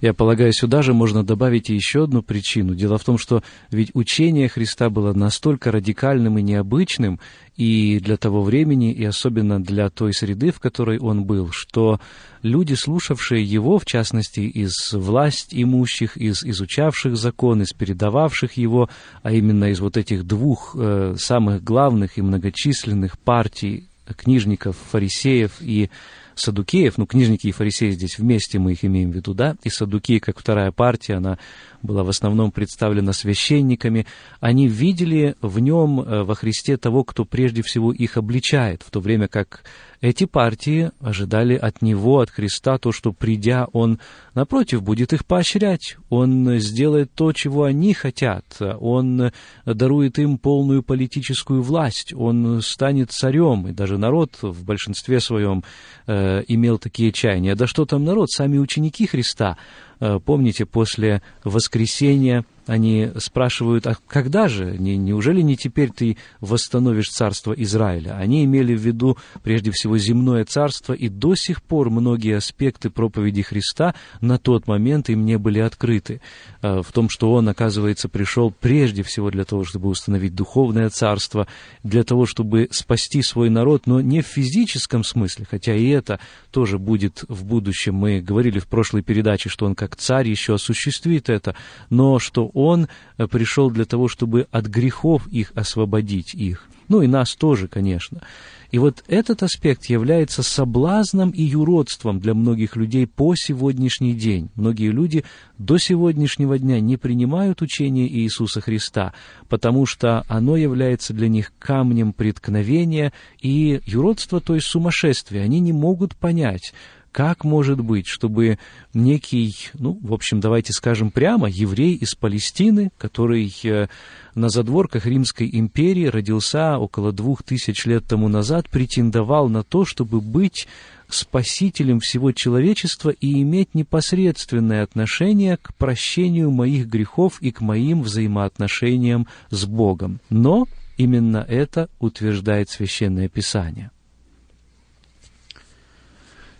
Я 0.01 0.14
полагаю, 0.14 0.53
сюда 0.53 0.83
же 0.83 0.95
можно 0.95 1.25
добавить 1.25 1.69
еще 1.69 2.05
одну 2.05 2.23
причину. 2.23 2.75
Дело 2.75 2.99
в 2.99 3.05
том, 3.05 3.19
что 3.19 3.43
ведь 3.71 3.91
учение 3.95 4.49
Христа 4.49 4.91
было 4.91 5.12
настолько 5.12 5.73
радикальным 5.73 6.39
и 6.39 6.43
необычным 6.43 7.19
и 7.57 8.01
для 8.01 8.17
того 8.17 8.43
времени, 8.43 8.93
и 8.93 9.05
особенно 9.05 9.62
для 9.62 9.89
той 9.91 10.12
среды, 10.12 10.53
в 10.53 10.61
которой 10.61 10.99
он 10.99 11.25
был, 11.25 11.51
что 11.53 12.01
люди, 12.43 12.75
слушавшие 12.75 13.43
его, 13.43 13.79
в 13.79 13.87
частности, 13.87 14.41
из 14.41 14.93
власть 14.93 15.49
имущих, 15.53 16.17
из 16.17 16.45
изучавших 16.45 17.17
закон, 17.17 17.62
из 17.62 17.73
передававших 17.73 18.53
его, 18.53 18.91
а 19.23 19.33
именно 19.33 19.71
из 19.71 19.81
вот 19.81 19.97
этих 19.97 20.25
двух 20.25 20.77
э, 20.79 21.14
самых 21.19 21.64
главных 21.64 22.19
и 22.19 22.23
многочисленных 22.23 23.19
партий 23.19 23.89
книжников, 24.17 24.77
фарисеев 24.91 25.61
и 25.61 25.91
садукеев, 26.37 26.99
ну, 26.99 27.07
книжники 27.07 27.49
и 27.49 27.53
фарисеи 27.53 27.91
здесь 27.91 28.18
вместе 28.18 28.59
мы 28.59 28.72
их 28.72 28.84
имеем 28.84 29.11
в 29.11 29.14
виду, 29.14 29.34
да, 29.34 29.57
и 29.64 29.70
садукеи, 29.70 30.18
как 30.18 30.39
вторая 30.39 30.70
партия, 30.70 31.14
она 31.14 31.39
была 31.82 32.05
в 32.05 32.09
основном 32.09 32.53
представлена 32.53 33.12
священниками, 33.12 34.07
они 34.41 34.68
видели 34.68 35.34
в 35.41 35.59
нем, 35.59 36.01
э, 36.01 36.22
во 36.22 36.34
Христе, 36.34 36.76
того, 36.76 37.05
кто 37.05 37.24
прежде 37.24 37.62
всего 37.62 37.93
их 37.93 38.16
обличает, 38.16 38.82
в 38.82 38.91
то 38.91 39.01
время 39.01 39.28
как 39.28 39.64
эти 40.01 40.25
партии 40.25 40.91
ожидали 41.01 41.55
от 41.55 41.83
него, 41.83 42.21
от 42.21 42.31
Христа, 42.31 42.79
то, 42.79 42.93
что 42.93 43.13
придя, 43.13 43.67
он, 43.73 43.99
напротив, 44.35 44.83
будет 44.83 45.13
их 45.13 45.25
поощрять, 45.25 45.97
он 46.11 46.59
сделает 46.59 47.13
то, 47.15 47.33
чего 47.33 47.65
они 47.65 47.95
хотят, 47.95 48.45
он 48.61 49.33
дарует 49.65 50.19
им 50.19 50.39
полную 50.39 50.83
политическую 50.83 51.63
власть, 51.63 52.13
он 52.15 52.61
станет 52.63 53.11
царем, 53.13 53.69
и 53.69 53.73
даже 53.73 53.99
народ 53.99 54.37
в 54.43 54.65
большинстве 54.65 55.21
своем 55.21 55.65
э, 56.07 56.43
имел 56.49 56.79
такие 56.79 57.13
чаяния. 57.13 57.55
Да 57.55 57.67
что 57.67 57.85
там 57.85 58.05
народ, 58.05 58.31
сами 58.31 58.59
ученики 58.59 59.07
Христа, 59.07 59.57
э, 60.01 60.19
помните, 60.25 60.67
после 60.67 61.23
воскресения 61.45 62.45
они 62.67 63.11
спрашивают, 63.19 63.87
а 63.87 63.97
когда 64.09 64.49
же? 64.49 64.77
Не, 64.77 64.97
неужели 64.97 65.41
не 65.41 65.57
теперь 65.57 65.91
ты 65.91 66.17
восстановишь 66.41 67.11
царство 67.11 67.53
Израиля? 67.53 68.17
Они 68.19 68.45
имели 68.45 68.75
в 68.75 68.81
виду 68.81 69.17
прежде 69.43 69.71
всего 69.71 69.97
земное 69.99 70.45
царство, 70.45 70.93
и 70.93 71.09
до 71.09 71.37
сих 71.37 71.62
пор 71.62 71.91
многие 71.91 72.37
аспекты 72.37 72.91
проповеди 72.91 73.43
Христа 73.43 73.95
на 74.21 74.39
тот 74.39 74.67
момент 74.67 75.09
им 75.09 75.25
не 75.25 75.39
были 75.39 75.61
открыты. 75.61 76.21
А, 76.61 76.83
в 76.83 76.91
том, 76.93 77.09
что 77.09 77.33
Он, 77.33 77.49
оказывается, 77.49 78.09
пришел 78.09 78.51
прежде 78.51 79.03
всего 79.05 79.31
для 79.31 79.45
того, 79.45 79.64
чтобы 79.64 79.89
установить 79.89 80.35
духовное 80.35 80.91
царство, 80.91 81.47
для 81.85 82.03
того, 82.03 82.27
чтобы 82.27 82.69
спасти 82.73 83.23
свой 83.23 83.49
народ, 83.49 83.87
но 83.87 84.01
не 84.01 84.23
в 84.23 84.27
физическом 84.27 85.05
смысле, 85.05 85.47
хотя 85.49 85.75
и 85.75 85.89
это 85.89 86.19
тоже 86.51 86.79
будет 86.79 87.25
в 87.29 87.45
будущем. 87.45 87.95
Мы 87.95 88.21
говорили 88.21 88.59
в 88.59 88.67
прошлой 88.67 89.03
передаче, 89.03 89.49
что 89.49 89.67
Он 89.67 89.77
как 89.77 89.95
царь 89.95 90.29
еще 90.29 90.55
осуществит 90.55 91.29
это, 91.29 91.55
но 91.91 92.19
что 92.19 92.51
он 92.57 92.89
э, 93.19 93.27
пришел 93.27 93.71
для 93.71 93.85
того, 93.85 94.09
чтобы 94.09 94.47
от 94.51 94.67
грехов 94.67 95.27
их 95.29 95.53
освободить 95.55 96.35
их. 96.35 96.67
Ну 96.89 97.03
и 97.03 97.07
нас 97.07 97.35
тоже, 97.35 97.69
конечно. 97.69 98.23
И 98.71 98.79
вот 98.79 99.05
этот 99.09 99.43
аспект 99.43 99.85
является 99.87 100.43
соблазном 100.43 101.31
и 101.31 101.43
юродством 101.43 102.19
для 102.19 102.33
многих 102.33 102.75
людей 102.77 103.07
по 103.07 103.35
сегодняшний 103.37 104.15
день. 104.15 104.49
Многие 104.55 104.91
люди 104.91 105.25
до 105.59 105.77
сегодняшнего 105.77 106.59
дня 106.59 106.81
не 106.81 106.97
принимают 106.97 107.61
учение 107.61 108.09
Иисуса 108.09 108.63
Христа, 108.63 109.13
потому 109.51 109.85
что 109.85 110.25
оно 110.27 110.57
является 110.57 111.13
для 111.13 111.29
них 111.29 111.53
камнем 111.59 112.15
преткновения 112.15 113.13
и 113.41 113.81
юродство, 113.85 114.41
то 114.41 114.55
есть 114.55 114.67
сумасшествие. 114.67 115.43
Они 115.43 115.61
не 115.61 115.73
могут 115.73 116.17
понять, 116.17 116.73
как 117.17 117.45
может 117.45 117.81
быть, 117.81 118.07
чтобы 118.07 118.59
некий, 118.93 119.57
ну, 119.73 119.99
в 120.03 120.12
общем, 120.12 120.39
давайте 120.39 120.75
скажем 120.75 121.11
прямо, 121.11 121.49
еврей 121.49 121.95
из 121.95 122.14
Палестины, 122.14 122.91
который 122.99 123.51
э, 123.64 123.87
на 124.35 124.51
задворках 124.51 125.07
Римской 125.07 125.49
империи 125.51 126.09
родился 126.09 126.77
около 126.77 127.12
двух 127.12 127.43
тысяч 127.43 127.87
лет 127.87 128.05
тому 128.05 128.29
назад, 128.29 128.69
претендовал 128.69 129.49
на 129.49 129.62
то, 129.62 129.87
чтобы 129.87 130.21
быть 130.21 130.69
спасителем 131.09 132.01
всего 132.01 132.33
человечества 132.33 133.09
и 133.09 133.41
иметь 133.41 133.75
непосредственное 133.75 134.83
отношение 134.83 135.57
к 135.57 135.75
прощению 135.77 136.51
моих 136.51 136.87
грехов 136.87 137.41
и 137.41 137.51
к 137.51 137.62
моим 137.62 138.03
взаимоотношениям 138.03 139.27
с 139.49 139.64
Богом. 139.64 140.21
Но 140.29 140.69
именно 140.99 141.47
это 141.49 141.89
утверждает 141.99 142.69
Священное 142.69 143.31
Писание. 143.31 143.91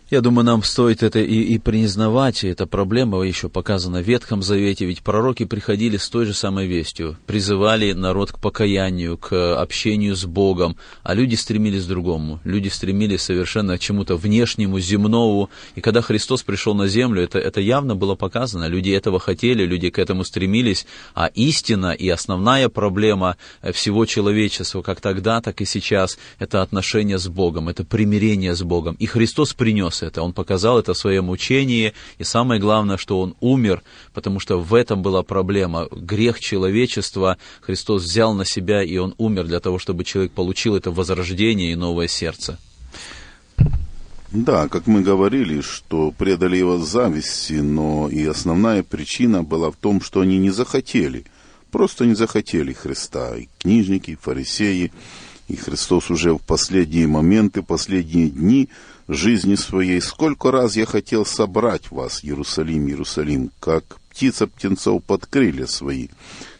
Я 0.09 0.21
думаю, 0.21 0.45
нам 0.45 0.63
стоит 0.63 1.03
это 1.03 1.19
и, 1.19 1.41
и 1.41 1.57
признавать, 1.57 2.45
и 2.45 2.47
эта 2.47 2.65
проблема 2.65 3.21
еще 3.23 3.49
показана 3.49 4.01
в 4.01 4.07
Ветхом 4.07 4.41
Завете, 4.41 4.85
ведь 4.85 5.01
пророки 5.01 5.43
приходили 5.43 5.97
с 5.97 6.07
той 6.07 6.25
же 6.25 6.33
самой 6.33 6.65
вестью, 6.65 7.17
призывали 7.25 7.91
народ 7.91 8.31
к 8.31 8.39
покаянию, 8.39 9.17
к 9.17 9.59
общению 9.59 10.15
с 10.15 10.23
Богом, 10.23 10.77
а 11.03 11.13
люди 11.13 11.35
стремились 11.35 11.83
к 11.83 11.89
другому, 11.89 12.39
люди 12.45 12.69
стремились 12.69 13.23
совершенно 13.23 13.77
к 13.77 13.81
чему-то 13.81 14.15
внешнему, 14.15 14.79
земному, 14.79 15.49
и 15.75 15.81
когда 15.81 16.01
Христос 16.01 16.41
пришел 16.41 16.73
на 16.73 16.87
землю, 16.87 17.21
это, 17.21 17.37
это 17.37 17.59
явно 17.59 17.93
было 17.93 18.15
показано, 18.15 18.67
люди 18.67 18.91
этого 18.91 19.19
хотели, 19.19 19.65
люди 19.65 19.89
к 19.89 19.99
этому 19.99 20.23
стремились, 20.23 20.87
а 21.15 21.25
истина 21.35 21.91
и 21.91 22.07
основная 22.07 22.69
проблема 22.69 23.35
всего 23.73 24.05
человечества, 24.05 24.81
как 24.81 25.01
тогда, 25.01 25.41
так 25.41 25.59
и 25.59 25.65
сейчас, 25.65 26.17
это 26.39 26.61
отношение 26.61 27.17
с 27.17 27.27
Богом, 27.27 27.67
это 27.67 27.83
примирение 27.83 28.55
с 28.55 28.63
Богом, 28.63 28.95
и 28.99 29.05
Христос 29.05 29.53
принес 29.53 29.96
принес 29.97 30.03
это, 30.03 30.21
он 30.21 30.33
показал 30.33 30.79
это 30.79 30.93
в 30.93 30.97
своем 30.97 31.29
учении, 31.29 31.93
и 32.19 32.23
самое 32.23 32.59
главное, 32.59 32.97
что 32.97 33.19
он 33.19 33.35
умер, 33.39 33.81
потому 34.13 34.39
что 34.39 34.59
в 34.59 34.73
этом 34.73 35.01
была 35.01 35.23
проблема. 35.23 35.87
Грех 35.91 36.39
человечества 36.39 37.37
Христос 37.61 38.03
взял 38.03 38.33
на 38.33 38.45
себя, 38.45 38.83
и 38.83 38.97
он 38.97 39.13
умер 39.17 39.45
для 39.45 39.59
того, 39.59 39.79
чтобы 39.79 40.03
человек 40.03 40.31
получил 40.31 40.75
это 40.75 40.91
возрождение 40.91 41.71
и 41.71 41.75
новое 41.75 42.07
сердце. 42.07 42.57
Да, 44.31 44.67
как 44.67 44.87
мы 44.87 45.01
говорили, 45.03 45.61
что 45.61 46.11
предали 46.11 46.57
его 46.57 46.77
зависти, 46.77 47.61
но 47.61 48.09
и 48.09 48.25
основная 48.25 48.83
причина 48.83 49.41
была 49.41 49.69
в 49.69 49.75
том, 49.75 50.01
что 50.01 50.19
они 50.19 50.37
не 50.37 50.51
захотели, 50.51 51.23
просто 51.71 52.05
не 52.05 52.15
захотели 52.15 52.73
Христа. 52.73 53.37
И 53.37 53.47
книжники, 53.59 54.11
и 54.11 54.17
фарисеи, 54.21 54.91
и 55.47 55.55
Христос 55.55 56.11
уже 56.11 56.33
в 56.33 56.39
последние 56.39 57.07
моменты, 57.07 57.61
последние 57.61 58.29
дни 58.29 58.67
жизни 59.07 59.55
своей, 59.55 60.01
сколько 60.01 60.51
раз 60.51 60.75
я 60.75 60.85
хотел 60.85 61.25
собрать 61.25 61.91
вас, 61.91 62.23
Иерусалим, 62.23 62.87
Иерусалим, 62.87 63.51
как 63.59 63.99
птица 64.09 64.47
птенцов 64.47 65.03
под 65.03 65.25
крылья 65.25 65.65
свои. 65.65 66.07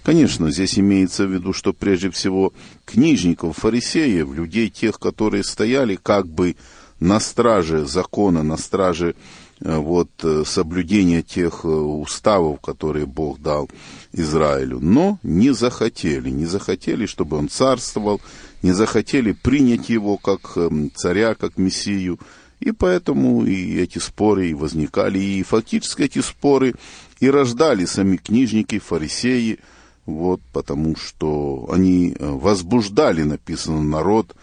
Конечно, 0.03 0.51
здесь 0.51 0.79
имеется 0.79 1.25
в 1.25 1.33
виду, 1.33 1.51
что 1.51 1.73
прежде 1.73 2.09
всего 2.11 2.53
книжников, 2.85 3.57
фарисеев, 3.57 4.31
людей 4.31 4.69
тех, 4.69 4.99
которые 4.99 5.43
стояли 5.43 5.97
как 6.01 6.27
бы 6.27 6.55
на 6.99 7.19
страже 7.19 7.85
закона, 7.85 8.43
на 8.43 8.57
страже 8.57 9.15
э, 9.59 9.75
вот, 9.75 10.09
э, 10.23 10.43
соблюдения 10.45 11.23
тех 11.23 11.65
э, 11.65 11.67
уставов, 11.67 12.61
которые 12.61 13.05
Бог 13.05 13.41
дал 13.41 13.69
Израилю, 14.13 14.79
но 14.79 15.19
не 15.23 15.51
захотели, 15.51 16.29
не 16.29 16.45
захотели, 16.45 17.05
чтобы 17.05 17.37
он 17.37 17.49
царствовал, 17.49 18.21
не 18.63 18.71
захотели 18.71 19.31
принять 19.31 19.89
его 19.89 20.17
как 20.17 20.57
эм, 20.57 20.91
царя, 20.93 21.35
как 21.35 21.57
мессию, 21.57 22.19
и 22.59 22.71
поэтому 22.71 23.45
и 23.45 23.77
эти 23.77 23.99
споры 23.99 24.49
и 24.49 24.53
возникали, 24.53 25.19
и 25.19 25.43
фактически 25.43 26.03
эти 26.03 26.19
споры 26.19 26.73
и 27.19 27.29
рождали 27.29 27.85
сами 27.85 28.17
книжники, 28.17 28.79
фарисеи, 28.79 29.59
вот, 30.05 30.41
потому 30.53 30.95
что 30.95 31.67
они 31.71 32.15
э, 32.17 32.25
возбуждали, 32.25 33.23
написано, 33.23 33.83
народ 33.83 34.35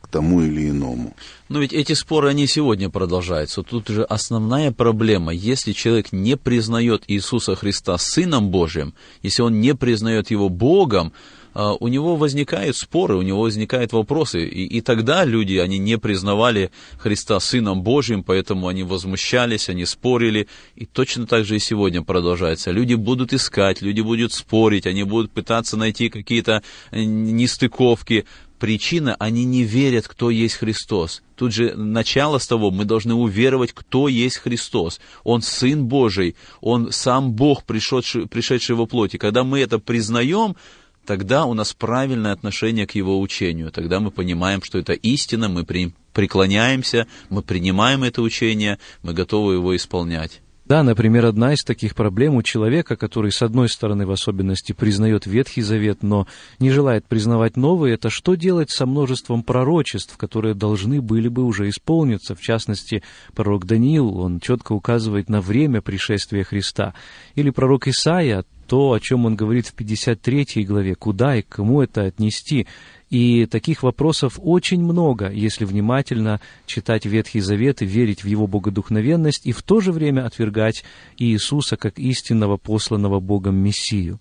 к 0.00 0.08
тому 0.08 0.42
или 0.42 0.70
иному. 0.70 1.14
Но 1.48 1.60
ведь 1.60 1.72
эти 1.72 1.92
споры, 1.92 2.28
они 2.30 2.46
сегодня 2.46 2.90
продолжаются. 2.90 3.62
Тут 3.62 3.88
же 3.88 4.02
основная 4.04 4.72
проблема, 4.72 5.32
если 5.32 5.72
человек 5.72 6.12
не 6.12 6.36
признает 6.36 7.04
Иисуса 7.06 7.54
Христа 7.54 7.96
Сыном 7.98 8.50
Божьим, 8.50 8.94
если 9.22 9.42
он 9.42 9.60
не 9.60 9.74
признает 9.74 10.30
Его 10.30 10.48
Богом, 10.48 11.12
а, 11.58 11.72
у 11.72 11.88
него 11.88 12.16
возникают 12.16 12.76
споры, 12.76 13.16
у 13.16 13.22
него 13.22 13.40
возникают 13.40 13.94
вопросы. 13.94 14.44
И, 14.44 14.66
и 14.66 14.82
тогда 14.82 15.24
люди, 15.24 15.56
они 15.56 15.78
не 15.78 15.96
признавали 15.96 16.70
Христа 16.98 17.40
Сыном 17.40 17.80
Божьим, 17.82 18.22
поэтому 18.22 18.68
они 18.68 18.82
возмущались, 18.82 19.70
они 19.70 19.86
спорили. 19.86 20.48
И 20.74 20.84
точно 20.84 21.26
так 21.26 21.46
же 21.46 21.56
и 21.56 21.58
сегодня 21.58 22.02
продолжается. 22.02 22.72
Люди 22.72 22.92
будут 22.92 23.32
искать, 23.32 23.80
люди 23.80 24.02
будут 24.02 24.34
спорить, 24.34 24.86
они 24.86 25.04
будут 25.04 25.30
пытаться 25.30 25.78
найти 25.78 26.10
какие-то 26.10 26.62
э, 26.90 27.02
нестыковки. 27.02 28.26
Причина, 28.58 29.16
они 29.18 29.44
не 29.44 29.64
верят, 29.64 30.08
кто 30.08 30.30
есть 30.30 30.56
Христос. 30.56 31.22
Тут 31.36 31.52
же 31.52 31.74
начало 31.74 32.38
с 32.38 32.46
того, 32.46 32.70
мы 32.70 32.84
должны 32.84 33.14
уверовать, 33.14 33.72
кто 33.72 34.08
есть 34.08 34.38
Христос. 34.38 35.00
Он 35.24 35.42
Сын 35.42 35.84
Божий, 35.84 36.36
Он 36.60 36.90
сам 36.90 37.32
Бог, 37.32 37.64
пришедший, 37.64 38.26
пришедший 38.26 38.74
во 38.74 38.86
плоти. 38.86 39.18
Когда 39.18 39.44
мы 39.44 39.60
это 39.60 39.78
признаем, 39.78 40.56
тогда 41.04 41.44
у 41.44 41.52
нас 41.52 41.74
правильное 41.74 42.32
отношение 42.32 42.86
к 42.86 42.94
его 42.94 43.20
учению. 43.20 43.70
Тогда 43.70 44.00
мы 44.00 44.10
понимаем, 44.10 44.62
что 44.62 44.78
это 44.78 44.94
истина, 44.94 45.48
мы 45.48 45.66
преклоняемся, 46.14 47.06
мы 47.28 47.42
принимаем 47.42 48.04
это 48.04 48.22
учение, 48.22 48.78
мы 49.02 49.12
готовы 49.12 49.54
его 49.54 49.76
исполнять. 49.76 50.40
Да, 50.68 50.82
например, 50.82 51.26
одна 51.26 51.52
из 51.52 51.62
таких 51.62 51.94
проблем 51.94 52.34
у 52.34 52.42
человека, 52.42 52.96
который, 52.96 53.30
с 53.30 53.40
одной 53.40 53.68
стороны, 53.68 54.04
в 54.04 54.10
особенности, 54.10 54.72
признает 54.72 55.24
Ветхий 55.24 55.62
Завет, 55.62 56.02
но 56.02 56.26
не 56.58 56.70
желает 56.70 57.06
признавать 57.06 57.56
новый, 57.56 57.92
это 57.92 58.10
что 58.10 58.34
делать 58.34 58.70
со 58.70 58.84
множеством 58.84 59.44
пророчеств, 59.44 60.16
которые 60.16 60.54
должны 60.54 61.00
были 61.00 61.28
бы 61.28 61.44
уже 61.44 61.68
исполниться. 61.68 62.34
В 62.34 62.40
частности, 62.40 63.04
пророк 63.32 63.64
Даниил, 63.64 64.18
он 64.18 64.40
четко 64.40 64.72
указывает 64.72 65.28
на 65.28 65.40
время 65.40 65.82
пришествия 65.82 66.42
Христа. 66.42 66.94
Или 67.36 67.50
пророк 67.50 67.86
Исаия, 67.86 68.44
то, 68.66 68.92
о 68.92 68.98
чем 68.98 69.26
он 69.26 69.36
говорит 69.36 69.68
в 69.68 69.74
53 69.74 70.64
главе, 70.64 70.96
куда 70.96 71.36
и 71.36 71.42
кому 71.42 71.82
это 71.82 72.02
отнести. 72.02 72.66
И 73.10 73.46
таких 73.46 73.82
вопросов 73.82 74.38
очень 74.42 74.82
много, 74.82 75.30
если 75.30 75.64
внимательно 75.64 76.40
читать 76.66 77.06
Ветхий 77.06 77.40
Завет 77.40 77.82
и 77.82 77.86
верить 77.86 78.24
в 78.24 78.26
его 78.26 78.46
богодухновенность, 78.46 79.46
и 79.46 79.52
в 79.52 79.62
то 79.62 79.80
же 79.80 79.92
время 79.92 80.26
отвергать 80.26 80.84
Иисуса 81.16 81.76
как 81.76 81.98
истинного 81.98 82.56
посланного 82.56 83.20
Богом 83.20 83.56
Мессию. 83.56 84.18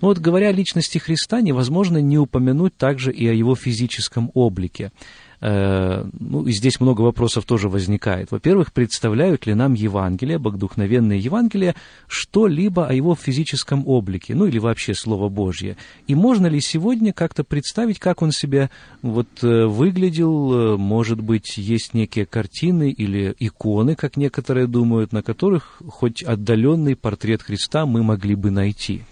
Но 0.00 0.08
вот 0.08 0.18
говоря 0.18 0.48
о 0.48 0.52
личности 0.52 0.98
Христа, 0.98 1.40
невозможно 1.40 1.98
не 1.98 2.18
упомянуть 2.18 2.76
также 2.76 3.12
и 3.12 3.26
о 3.26 3.32
его 3.32 3.56
физическом 3.56 4.30
облике. 4.34 4.92
Э, 5.40 6.04
ну, 6.18 6.46
и 6.46 6.52
здесь 6.52 6.80
много 6.80 7.02
вопросов 7.02 7.44
тоже 7.44 7.68
возникает. 7.68 8.30
Во-первых, 8.30 8.72
представляют 8.72 9.46
ли 9.46 9.54
нам 9.54 9.74
Евангелие, 9.74 10.38
богодухновенные 10.38 11.20
Евангелия, 11.20 11.74
что-либо 12.08 12.86
о 12.86 12.92
его 12.92 13.14
физическом 13.14 13.86
облике, 13.86 14.34
ну 14.34 14.46
или 14.46 14.58
вообще 14.58 14.94
Слово 14.94 15.28
Божье? 15.28 15.76
И 16.06 16.14
можно 16.14 16.46
ли 16.46 16.60
сегодня 16.60 17.12
как-то 17.12 17.44
представить, 17.44 17.98
как 17.98 18.22
он 18.22 18.32
себя 18.32 18.70
вот 19.02 19.28
э, 19.42 19.66
выглядел? 19.66 20.76
Может 20.78 21.20
быть, 21.20 21.56
есть 21.56 21.94
некие 21.94 22.26
картины 22.26 22.90
или 22.90 23.34
иконы, 23.38 23.94
как 23.94 24.16
некоторые 24.16 24.66
думают, 24.66 25.12
на 25.12 25.22
которых 25.22 25.80
хоть 25.86 26.22
отдаленный 26.22 26.96
портрет 26.96 27.42
Христа 27.42 27.86
мы 27.86 28.02
могли 28.02 28.34
бы 28.34 28.50
найти? 28.50 29.02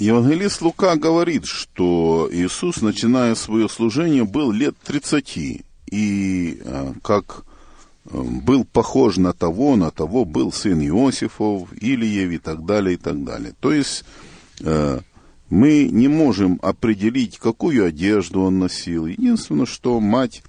Евангелист 0.00 0.62
Лука 0.62 0.96
говорит, 0.96 1.44
что 1.44 2.26
Иисус, 2.32 2.80
начиная 2.80 3.34
свое 3.34 3.68
служение, 3.68 4.24
был 4.24 4.50
лет 4.50 4.74
30, 4.82 5.62
и 5.90 6.58
э, 6.64 6.92
как 7.02 7.44
э, 8.06 8.18
был 8.18 8.64
похож 8.64 9.18
на 9.18 9.34
того, 9.34 9.76
на 9.76 9.90
того 9.90 10.24
был 10.24 10.52
сын 10.52 10.80
Иосифов, 10.80 11.70
Илиев 11.74 12.30
и 12.30 12.38
так 12.38 12.64
далее, 12.64 12.94
и 12.94 12.96
так 12.96 13.22
далее. 13.24 13.52
То 13.60 13.74
есть 13.74 14.06
э, 14.60 15.00
мы 15.50 15.84
не 15.92 16.08
можем 16.08 16.58
определить, 16.62 17.36
какую 17.36 17.84
одежду 17.84 18.40
он 18.40 18.58
носил. 18.58 19.04
Единственное, 19.04 19.66
что 19.66 20.00
мать, 20.00 20.42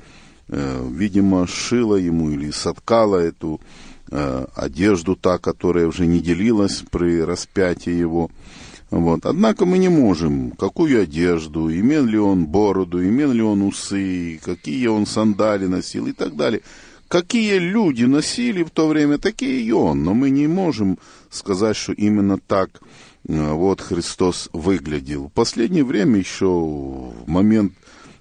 видимо, 0.48 1.46
шила 1.46 1.98
ему 1.98 2.30
или 2.32 2.52
соткала 2.52 3.18
эту 3.18 3.60
одежду, 4.10 5.18
та, 5.18 5.40
которая 5.40 5.88
уже 5.88 6.06
не 6.06 6.20
делилась 6.20 6.84
при 6.90 7.22
распятии 7.22 7.92
его. 7.92 8.30
Вот. 8.92 9.26
Однако 9.26 9.66
мы 9.66 9.78
не 9.78 9.88
можем, 9.88 10.52
какую 10.52 11.02
одежду, 11.02 11.74
имел 11.74 12.04
ли 12.04 12.20
он 12.20 12.46
бороду, 12.46 13.02
имел 13.02 13.32
ли 13.32 13.42
он 13.42 13.62
усы, 13.62 14.40
какие 14.44 14.88
он 14.88 15.06
сандали 15.06 15.66
носил 15.66 16.08
и 16.08 16.12
так 16.12 16.36
далее. 16.36 16.62
Какие 17.08 17.58
люди 17.58 18.04
носили 18.04 18.64
в 18.64 18.70
то 18.70 18.88
время, 18.88 19.18
такие 19.18 19.62
и 19.62 19.72
он. 19.72 20.04
Но 20.04 20.14
мы 20.14 20.30
не 20.30 20.48
можем 20.48 21.00
сказать, 21.30 21.78
что 21.78 21.94
именно 21.94 22.38
так 22.38 22.82
э, 23.28 23.52
вот 23.54 23.80
Христос 23.80 24.50
выглядел. 24.52 25.28
В 25.28 25.32
последнее 25.32 25.86
время 25.86 26.20
еще 26.20 26.48
в 26.48 27.28
момент 27.28 27.74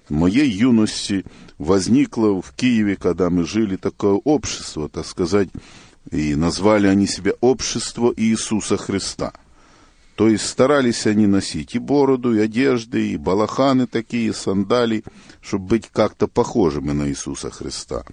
моей 0.07 0.49
юности 0.49 1.25
возникло 1.57 2.41
в 2.41 2.53
Киеве, 2.55 2.95
когда 2.95 3.29
мы 3.29 3.45
жили, 3.45 3.75
такое 3.75 4.13
общество, 4.23 4.87
так 4.87 5.05
сказать, 5.05 5.49
и 6.11 6.35
назвали 6.35 6.87
они 6.87 7.07
себя 7.07 7.33
«Общество 7.41 8.13
Иисуса 8.15 8.77
Христа». 8.77 9.33
То 10.15 10.27
есть 10.27 10.47
старались 10.47 11.07
они 11.07 11.25
носить 11.25 11.75
и 11.75 11.79
бороду, 11.79 12.35
и 12.35 12.39
одежды, 12.39 13.11
и 13.11 13.17
балаханы 13.17 13.87
такие, 13.87 14.29
и 14.29 14.33
сандали, 14.33 15.03
чтобы 15.41 15.67
быть 15.67 15.89
как-то 15.91 16.27
похожими 16.27 16.91
на 16.91 17.09
Иисуса 17.09 17.49
Христа. 17.49 18.03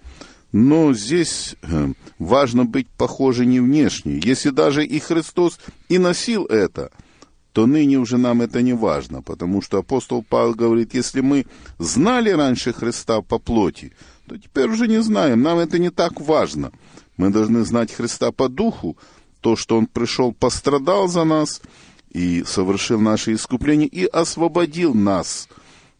Но 0.53 0.94
здесь 0.94 1.57
э, 1.62 1.92
важно 2.18 2.64
быть 2.64 2.88
похожи 2.88 3.44
не 3.44 3.61
внешне. 3.61 4.20
Если 4.24 4.51
даже 4.51 4.86
и 4.86 4.99
Христос 4.99 5.61
и 5.88 5.99
носил 5.99 6.46
это, 6.46 6.90
то 7.53 7.66
ныне 7.66 7.99
уже 7.99 8.16
нам 8.16 8.40
это 8.40 8.62
не 8.62 8.72
важно, 8.72 9.20
потому 9.20 9.61
что 9.61 9.78
апостол 9.78 10.24
Павел 10.26 10.55
говорит, 10.55 10.94
если 10.94 11.20
мы 11.20 11.44
знали 11.78 12.30
раньше 12.30 12.72
Христа 12.72 13.20
по 13.20 13.38
плоти, 13.38 13.92
то 14.26 14.38
теперь 14.38 14.70
уже 14.70 14.86
не 14.86 15.03
знаем, 15.03 15.42
нам 15.42 15.59
это 15.59 15.78
не 15.78 15.90
так 15.90 16.20
важно. 16.20 16.70
Мы 17.16 17.30
должны 17.30 17.64
знать 17.64 17.92
Христа 17.92 18.30
по 18.30 18.49
духу, 18.49 18.96
то, 19.40 19.57
что 19.57 19.76
Он 19.76 19.86
пришел, 19.86 20.32
пострадал 20.32 21.09
за 21.09 21.24
нас– 21.24 21.61
и 22.11 22.44
совершил 22.44 23.00
наше 23.00 23.34
искупление 23.34 23.88
и 23.88 24.04
освободил 24.04 24.94
нас 24.94 25.48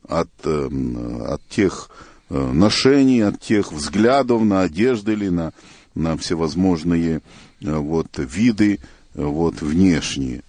от, 0.09 0.29
э, 0.45 0.69
от 1.27 1.47
тех 1.49 1.91
э, 2.31 2.53
ношений, 2.53 3.21
от 3.21 3.41
тех 3.41 3.73
взглядов 3.73 4.43
на 4.43 4.63
одежды 4.63 5.13
или 5.13 5.29
на, 5.29 5.53
на 5.95 6.17
всевозможные 6.17 7.21
э, 7.61 7.75
вот, 7.75 8.09
виды 8.17 8.81
вот, 9.15 9.61
внешние. 9.61 10.43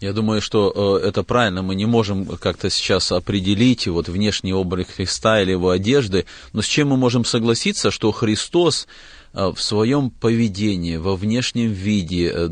Я 0.00 0.12
думаю, 0.12 0.40
что 0.40 0.98
это 0.98 1.22
правильно. 1.22 1.62
Мы 1.62 1.76
не 1.76 1.86
можем 1.86 2.26
как-то 2.26 2.70
сейчас 2.70 3.12
определить 3.12 3.86
вот 3.86 4.08
внешний 4.08 4.52
облик 4.52 4.88
Христа 4.88 5.40
или 5.40 5.52
его 5.52 5.70
одежды, 5.70 6.26
но 6.52 6.60
с 6.60 6.66
чем 6.66 6.88
мы 6.88 6.96
можем 6.96 7.24
согласиться, 7.24 7.92
что 7.92 8.10
Христос 8.10 8.88
в 9.32 9.56
своем 9.58 10.10
поведении, 10.10 10.96
во 10.96 11.14
внешнем 11.14 11.70
виде, 11.70 12.50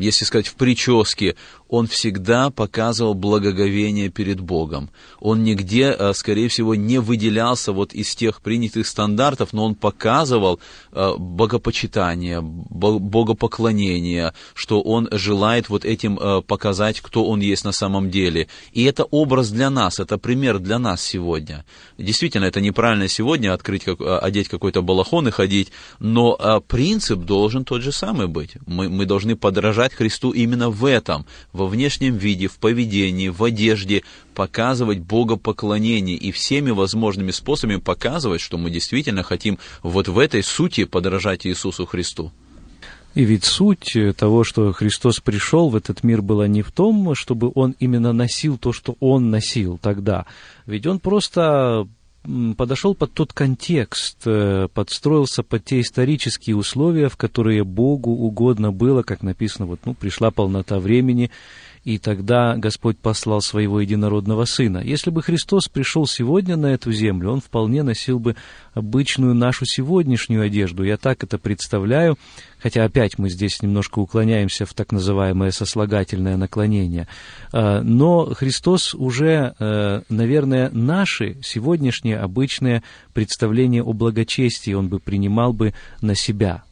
если 0.00 0.24
сказать, 0.24 0.46
в 0.46 0.54
прическе, 0.54 1.34
он 1.70 1.86
всегда 1.86 2.50
показывал 2.50 3.14
благоговение 3.14 4.10
перед 4.10 4.40
Богом. 4.40 4.90
Он 5.20 5.44
нигде, 5.44 5.96
э, 5.98 6.12
скорее 6.14 6.48
всего, 6.48 6.74
не 6.74 6.98
выделялся 6.98 7.72
вот 7.72 7.94
из 7.94 8.14
тех 8.14 8.42
принятых 8.42 8.86
стандартов, 8.86 9.52
но 9.52 9.64
он 9.64 9.74
показывал 9.74 10.60
богопочитание, 10.92 12.40
богопоклонение, 12.42 14.32
что 14.54 14.80
он 14.82 15.08
желает 15.12 15.68
вот 15.68 15.84
этим 15.84 16.18
показать, 16.42 17.00
кто 17.00 17.24
он 17.24 17.40
есть 17.40 17.64
на 17.64 17.72
самом 17.72 18.10
деле. 18.10 18.48
И 18.72 18.84
это 18.84 19.04
образ 19.04 19.50
для 19.50 19.70
нас, 19.70 20.00
это 20.00 20.18
пример 20.18 20.58
для 20.58 20.78
нас 20.78 21.00
сегодня. 21.02 21.64
Действительно, 21.98 22.46
это 22.46 22.60
неправильно 22.60 23.08
сегодня 23.08 23.54
открыть, 23.54 23.84
одеть 23.86 24.48
какой-то 24.48 24.82
балахон 24.82 25.28
и 25.28 25.30
ходить, 25.30 25.70
но 26.00 26.62
принцип 26.66 27.20
должен 27.20 27.64
тот 27.64 27.82
же 27.82 27.92
самый 27.92 28.26
быть. 28.26 28.56
Мы, 28.66 28.88
мы 28.88 29.06
должны 29.06 29.36
подражать 29.36 29.94
Христу 29.94 30.32
именно 30.32 30.70
в 30.70 30.84
этом, 30.84 31.26
во 31.60 31.66
внешнем 31.66 32.16
виде, 32.16 32.48
в 32.48 32.58
поведении, 32.58 33.28
в 33.28 33.44
одежде, 33.44 34.02
показывать 34.34 35.00
богопоклонение 35.00 36.16
и 36.16 36.32
всеми 36.32 36.70
возможными 36.70 37.32
способами 37.32 37.76
показывать, 37.76 38.40
что 38.40 38.56
мы 38.56 38.70
действительно 38.70 39.22
хотим 39.22 39.58
вот 39.82 40.08
в 40.08 40.18
этой 40.18 40.42
сути 40.42 40.84
подражать 40.84 41.46
Иисусу 41.46 41.84
Христу. 41.84 42.32
И 43.14 43.24
ведь 43.24 43.44
суть 43.44 43.94
того, 44.16 44.42
что 44.42 44.72
Христос 44.72 45.20
пришел 45.20 45.68
в 45.68 45.76
этот 45.76 46.02
мир, 46.02 46.22
была 46.22 46.48
не 46.48 46.62
в 46.62 46.72
том, 46.72 47.14
чтобы 47.14 47.52
Он 47.54 47.74
именно 47.78 48.14
носил 48.14 48.56
то, 48.56 48.72
что 48.72 48.96
Он 49.00 49.30
носил 49.30 49.78
тогда. 49.82 50.24
Ведь 50.64 50.86
Он 50.86 50.98
просто 50.98 51.86
подошел 52.56 52.94
под 52.94 53.12
тот 53.12 53.32
контекст, 53.32 54.18
э, 54.26 54.68
подстроился 54.72 55.42
под 55.42 55.64
те 55.64 55.80
исторические 55.80 56.56
условия, 56.56 57.08
в 57.08 57.16
которые 57.16 57.64
Богу 57.64 58.10
угодно 58.10 58.72
было, 58.72 59.02
как 59.02 59.22
написано, 59.22 59.66
вот, 59.66 59.80
ну, 59.84 59.94
пришла 59.94 60.30
полнота 60.30 60.78
времени, 60.78 61.30
и 61.84 61.98
тогда 61.98 62.56
Господь 62.56 62.98
послал 62.98 63.40
своего 63.40 63.80
единородного 63.80 64.44
Сына. 64.44 64.78
Если 64.78 65.10
бы 65.10 65.22
Христос 65.22 65.68
пришел 65.68 66.06
сегодня 66.06 66.56
на 66.56 66.66
эту 66.66 66.92
землю, 66.92 67.30
Он 67.30 67.40
вполне 67.40 67.82
носил 67.82 68.18
бы 68.18 68.36
обычную 68.74 69.34
нашу 69.34 69.64
сегодняшнюю 69.64 70.42
одежду. 70.42 70.84
Я 70.84 70.98
так 70.98 71.24
это 71.24 71.38
представляю, 71.38 72.18
хотя 72.58 72.84
опять 72.84 73.18
мы 73.18 73.30
здесь 73.30 73.62
немножко 73.62 73.98
уклоняемся 73.98 74.66
в 74.66 74.74
так 74.74 74.92
называемое 74.92 75.52
сослагательное 75.52 76.36
наклонение. 76.36 77.08
А, 77.52 77.80
но 77.80 78.26
Христос 78.34 78.94
уже, 78.94 79.54
э, 79.58 80.02
наверное, 80.10 80.70
наши 80.70 81.38
сегодняшние 81.42 82.18
обычные 82.18 82.82
представления 83.14 83.82
о 83.82 83.94
благочестии 83.94 84.74
Он 84.74 84.88
бы 84.88 84.98
принимал 84.98 85.54
бы 85.54 85.72
на 86.02 86.14
себя. 86.14 86.62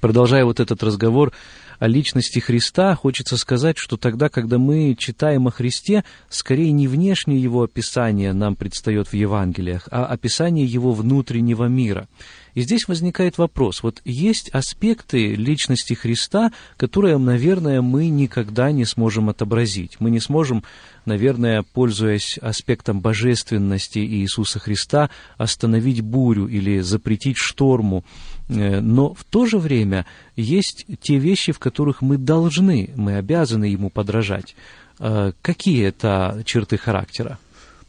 Продолжая 0.00 0.44
вот 0.44 0.60
этот 0.60 0.82
разговор, 0.82 1.32
о 1.78 1.86
личности 1.86 2.38
Христа, 2.38 2.94
хочется 2.94 3.36
сказать, 3.36 3.78
что 3.78 3.96
тогда, 3.96 4.28
когда 4.28 4.58
мы 4.58 4.94
читаем 4.98 5.46
о 5.48 5.50
Христе, 5.50 6.04
скорее 6.28 6.72
не 6.72 6.88
внешнее 6.88 7.40
его 7.40 7.62
описание 7.62 8.32
нам 8.32 8.56
предстает 8.56 9.08
в 9.08 9.14
Евангелиях, 9.14 9.88
а 9.90 10.06
описание 10.06 10.66
его 10.66 10.92
внутреннего 10.92 11.66
мира. 11.66 12.08
И 12.54 12.62
здесь 12.62 12.88
возникает 12.88 13.38
вопрос, 13.38 13.84
вот 13.84 14.00
есть 14.04 14.48
аспекты 14.48 15.36
личности 15.36 15.94
Христа, 15.94 16.50
которые, 16.76 17.16
наверное, 17.18 17.82
мы 17.82 18.08
никогда 18.08 18.72
не 18.72 18.84
сможем 18.84 19.28
отобразить. 19.28 20.00
Мы 20.00 20.10
не 20.10 20.18
сможем, 20.18 20.64
наверное, 21.04 21.62
пользуясь 21.62 22.36
аспектом 22.38 23.00
божественности 23.00 24.00
Иисуса 24.00 24.58
Христа, 24.58 25.10
остановить 25.36 26.00
бурю 26.00 26.48
или 26.48 26.80
запретить 26.80 27.36
шторму, 27.36 28.04
но 28.48 29.14
в 29.14 29.24
то 29.24 29.46
же 29.46 29.58
время 29.58 30.06
есть 30.36 30.86
те 31.00 31.18
вещи, 31.18 31.52
в 31.52 31.58
которых 31.58 32.02
мы 32.02 32.16
должны, 32.16 32.90
мы 32.96 33.16
обязаны 33.16 33.66
ему 33.66 33.90
подражать. 33.90 34.56
Э, 34.98 35.32
какие 35.42 35.86
это 35.86 36.42
черты 36.44 36.78
характера? 36.78 37.38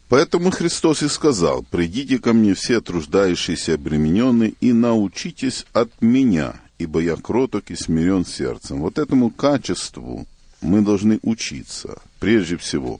Поэтому 0.09 0.49
Христос 0.49 1.03
и 1.03 1.07
сказал, 1.07 1.63
«Придите 1.69 2.17
ко 2.17 2.33
мне 2.33 2.55
все 2.55 2.81
труждающиеся 2.81 3.75
обремененные 3.75 4.53
и 4.59 4.73
научитесь 4.73 5.65
от 5.71 5.89
меня, 6.01 6.55
ибо 6.79 6.99
я 6.99 7.15
кроток 7.15 7.69
и 7.69 7.75
смирен 7.75 8.25
сердцем». 8.25 8.81
Вот 8.81 8.97
этому 8.97 9.29
качеству 9.29 10.25
мы 10.61 10.81
должны 10.81 11.19
учиться, 11.21 12.01
прежде 12.19 12.57
всего. 12.57 12.99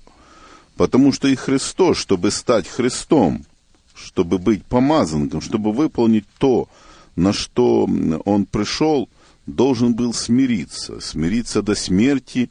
Потому 0.78 1.12
что 1.12 1.28
и 1.28 1.36
Христос, 1.36 1.98
чтобы 1.98 2.32
стать 2.32 2.68
Христом, 2.68 3.44
чтобы 3.96 4.38
быть 4.38 4.64
помазанным, 4.64 5.42
чтобы 5.42 5.74
выполнить 5.74 6.26
то, 6.38 6.70
на 7.16 7.34
что 7.34 7.88
он 8.26 8.46
пришел, 8.46 9.10
должен 9.46 9.94
был 9.94 10.14
смириться, 10.14 11.00
смириться 11.00 11.62
до 11.62 11.76
смерти 11.76 12.50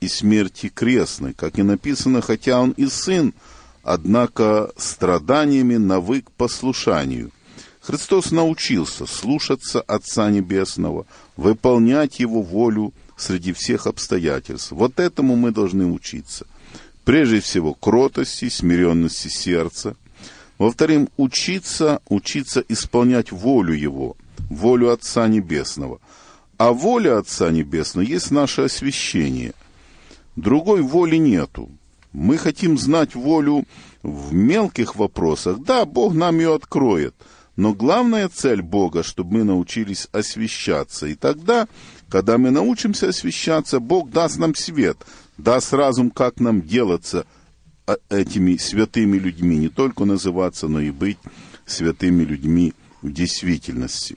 и 0.00 0.08
смерти 0.08 0.68
крестной, 0.68 1.34
как 1.34 1.58
и 1.58 1.62
написано, 1.62 2.22
хотя 2.22 2.60
он 2.60 2.70
и 2.72 2.86
сын, 2.86 3.34
однако 3.82 4.70
страданиями 4.76 5.76
навык 5.76 6.30
послушанию. 6.36 7.30
Христос 7.80 8.30
научился 8.30 9.06
слушаться 9.06 9.80
Отца 9.80 10.30
Небесного, 10.30 11.06
выполнять 11.36 12.20
Его 12.20 12.42
волю 12.42 12.92
среди 13.16 13.52
всех 13.52 13.86
обстоятельств. 13.86 14.72
Вот 14.72 15.00
этому 15.00 15.36
мы 15.36 15.50
должны 15.50 15.86
учиться. 15.86 16.46
Прежде 17.04 17.40
всего, 17.40 17.74
кротости, 17.74 18.48
смиренности 18.48 19.28
сердца. 19.28 19.96
Во-вторых, 20.60 21.08
учиться, 21.16 22.02
учиться 22.10 22.62
исполнять 22.68 23.32
волю 23.32 23.72
Его, 23.72 24.14
волю 24.50 24.90
Отца 24.90 25.26
Небесного. 25.26 26.00
А 26.58 26.72
воля 26.72 27.16
Отца 27.16 27.50
Небесного 27.50 28.04
есть 28.04 28.30
наше 28.30 28.60
освящение. 28.60 29.54
Другой 30.36 30.82
воли 30.82 31.16
нету. 31.16 31.70
Мы 32.12 32.36
хотим 32.36 32.76
знать 32.76 33.14
волю 33.14 33.64
в 34.02 34.34
мелких 34.34 34.96
вопросах. 34.96 35.60
Да, 35.60 35.86
Бог 35.86 36.12
нам 36.12 36.36
ее 36.36 36.56
откроет. 36.56 37.14
Но 37.56 37.72
главная 37.72 38.28
цель 38.28 38.60
Бога, 38.60 39.02
чтобы 39.02 39.38
мы 39.38 39.44
научились 39.44 40.08
освещаться. 40.12 41.06
И 41.06 41.14
тогда, 41.14 41.68
когда 42.10 42.36
мы 42.36 42.50
научимся 42.50 43.08
освещаться, 43.08 43.80
Бог 43.80 44.10
даст 44.10 44.36
нам 44.36 44.54
свет, 44.54 44.98
даст 45.38 45.72
разум, 45.72 46.10
как 46.10 46.38
нам 46.38 46.60
делаться 46.60 47.24
этими 48.08 48.56
святыми 48.56 49.18
людьми. 49.18 49.56
Не 49.56 49.68
только 49.68 50.04
называться, 50.04 50.68
но 50.68 50.80
и 50.80 50.90
быть 50.90 51.18
святыми 51.66 52.24
людьми 52.24 52.74
в 53.02 53.12
действительности. 53.12 54.16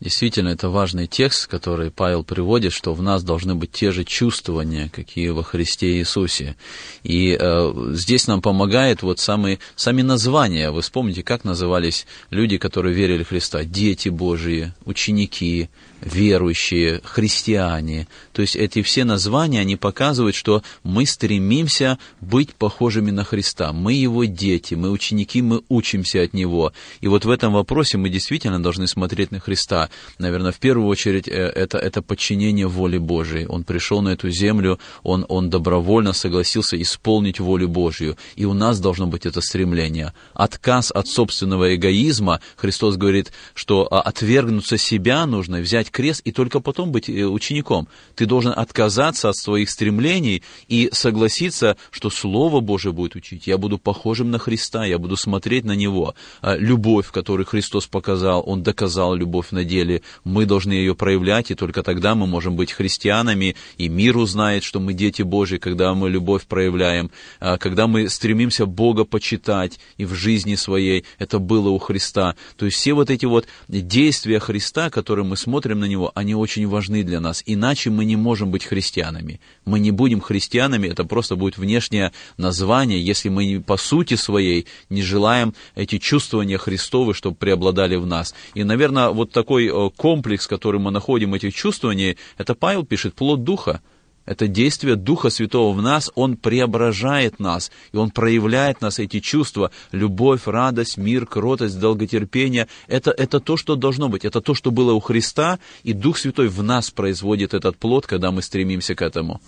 Действительно, 0.00 0.48
это 0.48 0.70
важный 0.70 1.06
текст, 1.06 1.46
который 1.46 1.90
Павел 1.90 2.24
приводит, 2.24 2.72
что 2.72 2.94
в 2.94 3.02
нас 3.02 3.22
должны 3.22 3.54
быть 3.54 3.70
те 3.70 3.92
же 3.92 4.04
чувствования, 4.04 4.88
какие 4.88 5.28
во 5.28 5.42
Христе 5.42 5.98
Иисусе. 5.98 6.56
И 7.02 7.36
э, 7.38 7.90
здесь 7.92 8.26
нам 8.26 8.40
помогает 8.40 9.02
вот 9.02 9.18
самые, 9.18 9.58
сами 9.76 10.00
названия. 10.00 10.70
Вы 10.70 10.80
вспомните, 10.80 11.22
как 11.22 11.44
назывались 11.44 12.06
люди, 12.30 12.56
которые 12.56 12.94
верили 12.94 13.24
в 13.24 13.28
Христа? 13.28 13.62
Дети 13.64 14.08
Божии, 14.08 14.72
ученики, 14.86 15.68
верующие, 16.00 17.00
христиане. 17.04 18.08
То 18.32 18.42
есть 18.42 18.56
эти 18.56 18.82
все 18.82 19.04
названия, 19.04 19.60
они 19.60 19.76
показывают, 19.76 20.34
что 20.34 20.62
мы 20.82 21.06
стремимся 21.06 21.98
быть 22.22 22.54
похожими 22.54 23.10
на 23.10 23.24
Христа. 23.24 23.72
Мы 23.72 23.92
Его 23.92 24.24
дети, 24.24 24.74
мы 24.74 24.90
ученики, 24.90 25.42
мы 25.42 25.62
учимся 25.68 26.22
от 26.22 26.32
Него. 26.32 26.72
И 27.00 27.08
вот 27.08 27.24
в 27.24 27.30
этом 27.30 27.52
вопросе 27.52 27.98
мы 27.98 28.08
действительно 28.08 28.62
должны 28.62 28.86
смотреть 28.86 29.30
на 29.30 29.40
Христа. 29.40 29.89
Наверное, 30.18 30.52
в 30.52 30.58
первую 30.58 30.88
очередь 30.88 31.28
э, 31.28 31.32
это, 31.32 31.78
это 31.78 32.02
подчинение 32.02 32.66
воле 32.66 32.98
Божией. 32.98 33.46
Он 33.46 33.64
пришел 33.64 34.02
на 34.02 34.10
эту 34.10 34.30
землю, 34.30 34.78
он, 35.02 35.26
он 35.28 35.50
добровольно 35.50 36.12
согласился 36.12 36.80
исполнить 36.80 37.40
волю 37.40 37.68
Божью. 37.68 38.16
И 38.36 38.44
у 38.44 38.54
нас 38.54 38.80
должно 38.80 39.06
быть 39.06 39.26
это 39.26 39.40
стремление. 39.40 40.12
Отказ 40.34 40.90
от 40.90 41.08
собственного 41.08 41.74
эгоизма. 41.74 42.40
Христос 42.56 42.96
говорит, 42.96 43.32
что 43.54 43.88
а, 43.90 44.00
отвергнуться 44.00 44.76
себя 44.76 45.26
нужно, 45.26 45.60
взять 45.60 45.90
крест 45.90 46.22
и 46.24 46.32
только 46.32 46.60
потом 46.60 46.92
быть 46.92 47.08
э, 47.08 47.24
учеником. 47.24 47.88
Ты 48.14 48.26
должен 48.26 48.52
отказаться 48.54 49.28
от 49.28 49.36
своих 49.36 49.70
стремлений 49.70 50.42
и 50.68 50.90
согласиться, 50.92 51.76
что 51.90 52.10
Слово 52.10 52.60
Божие 52.60 52.92
будет 52.92 53.16
учить. 53.16 53.46
Я 53.46 53.58
буду 53.58 53.78
похожим 53.78 54.30
на 54.30 54.38
Христа, 54.38 54.84
я 54.84 54.98
буду 54.98 55.16
смотреть 55.16 55.64
на 55.64 55.72
Него. 55.72 56.14
А 56.40 56.56
любовь, 56.56 57.10
которую 57.10 57.46
Христос 57.46 57.86
показал, 57.86 58.42
Он 58.46 58.62
доказал 58.62 59.14
любовь 59.14 59.50
на 59.50 59.64
деле. 59.64 59.79
Мы 60.24 60.46
должны 60.46 60.72
ее 60.72 60.94
проявлять, 60.94 61.50
и 61.50 61.54
только 61.54 61.82
тогда 61.82 62.14
мы 62.14 62.26
можем 62.26 62.56
быть 62.56 62.72
христианами, 62.72 63.56
и 63.78 63.88
мир 63.88 64.16
узнает, 64.16 64.64
что 64.64 64.80
мы 64.80 64.94
дети 64.94 65.22
Божьи, 65.22 65.58
когда 65.58 65.94
мы 65.94 66.10
любовь 66.10 66.46
проявляем, 66.46 67.10
а 67.40 67.58
когда 67.58 67.86
мы 67.86 68.08
стремимся 68.08 68.66
Бога 68.66 69.04
почитать 69.04 69.78
и 69.96 70.04
в 70.04 70.14
жизни 70.14 70.54
своей. 70.54 71.04
Это 71.18 71.38
было 71.38 71.68
у 71.70 71.78
Христа. 71.78 72.34
То 72.56 72.66
есть 72.66 72.76
все 72.76 72.94
вот 72.94 73.10
эти 73.10 73.26
вот 73.26 73.46
действия 73.68 74.38
Христа, 74.38 74.90
которые 74.90 75.24
мы 75.24 75.36
смотрим 75.36 75.80
на 75.80 75.86
него, 75.86 76.12
они 76.14 76.34
очень 76.34 76.66
важны 76.66 77.02
для 77.02 77.20
нас. 77.20 77.42
Иначе 77.46 77.90
мы 77.90 78.04
не 78.04 78.16
можем 78.16 78.50
быть 78.50 78.64
христианами. 78.64 79.40
Мы 79.64 79.80
не 79.80 79.90
будем 79.90 80.20
христианами, 80.20 80.88
это 80.88 81.04
просто 81.04 81.36
будет 81.36 81.58
внешнее 81.58 82.12
название, 82.36 83.04
если 83.04 83.28
мы 83.28 83.60
по 83.60 83.76
сути 83.76 84.14
своей 84.14 84.66
не 84.88 85.02
желаем 85.02 85.54
эти 85.74 85.98
чувствования 85.98 86.58
Христовы, 86.58 87.14
чтобы 87.14 87.36
преобладали 87.36 87.96
в 87.96 88.06
нас. 88.06 88.34
И, 88.54 88.64
наверное, 88.64 89.10
вот 89.10 89.32
такой 89.32 89.69
э, 89.70 89.90
комплекс, 89.96 90.46
который 90.46 90.80
мы 90.80 90.90
находим 90.90 91.34
этих 91.34 91.54
чувствований, 91.54 92.16
это 92.38 92.54
Павел 92.54 92.84
пишет, 92.84 93.14
плод 93.14 93.44
Духа 93.44 93.80
это 94.26 94.46
действие 94.46 94.94
Духа 94.94 95.28
Святого 95.28 95.72
в 95.76 95.82
нас, 95.82 96.10
Он 96.14 96.36
преображает 96.36 97.40
нас, 97.40 97.72
и 97.92 97.96
Он 97.96 98.10
проявляет 98.10 98.80
нас 98.80 99.00
эти 99.00 99.18
чувства, 99.18 99.72
любовь, 99.90 100.42
радость, 100.46 100.98
мир, 100.98 101.26
кротость, 101.26 101.80
долготерпение. 101.80 102.68
Это, 102.86 103.10
это 103.10 103.40
то, 103.40 103.56
что 103.56 103.74
должно 103.74 104.08
быть, 104.08 104.24
это 104.24 104.40
то, 104.40 104.54
что 104.54 104.70
было 104.70 104.92
у 104.92 105.00
Христа, 105.00 105.58
и 105.82 105.92
Дух 105.92 106.18
Святой 106.18 106.46
в 106.46 106.62
нас 106.62 106.90
производит 106.90 107.54
этот 107.54 107.76
плод, 107.76 108.06
когда 108.06 108.30
мы 108.30 108.42
стремимся 108.42 108.94
к 108.94 109.02
этому. 109.02 109.40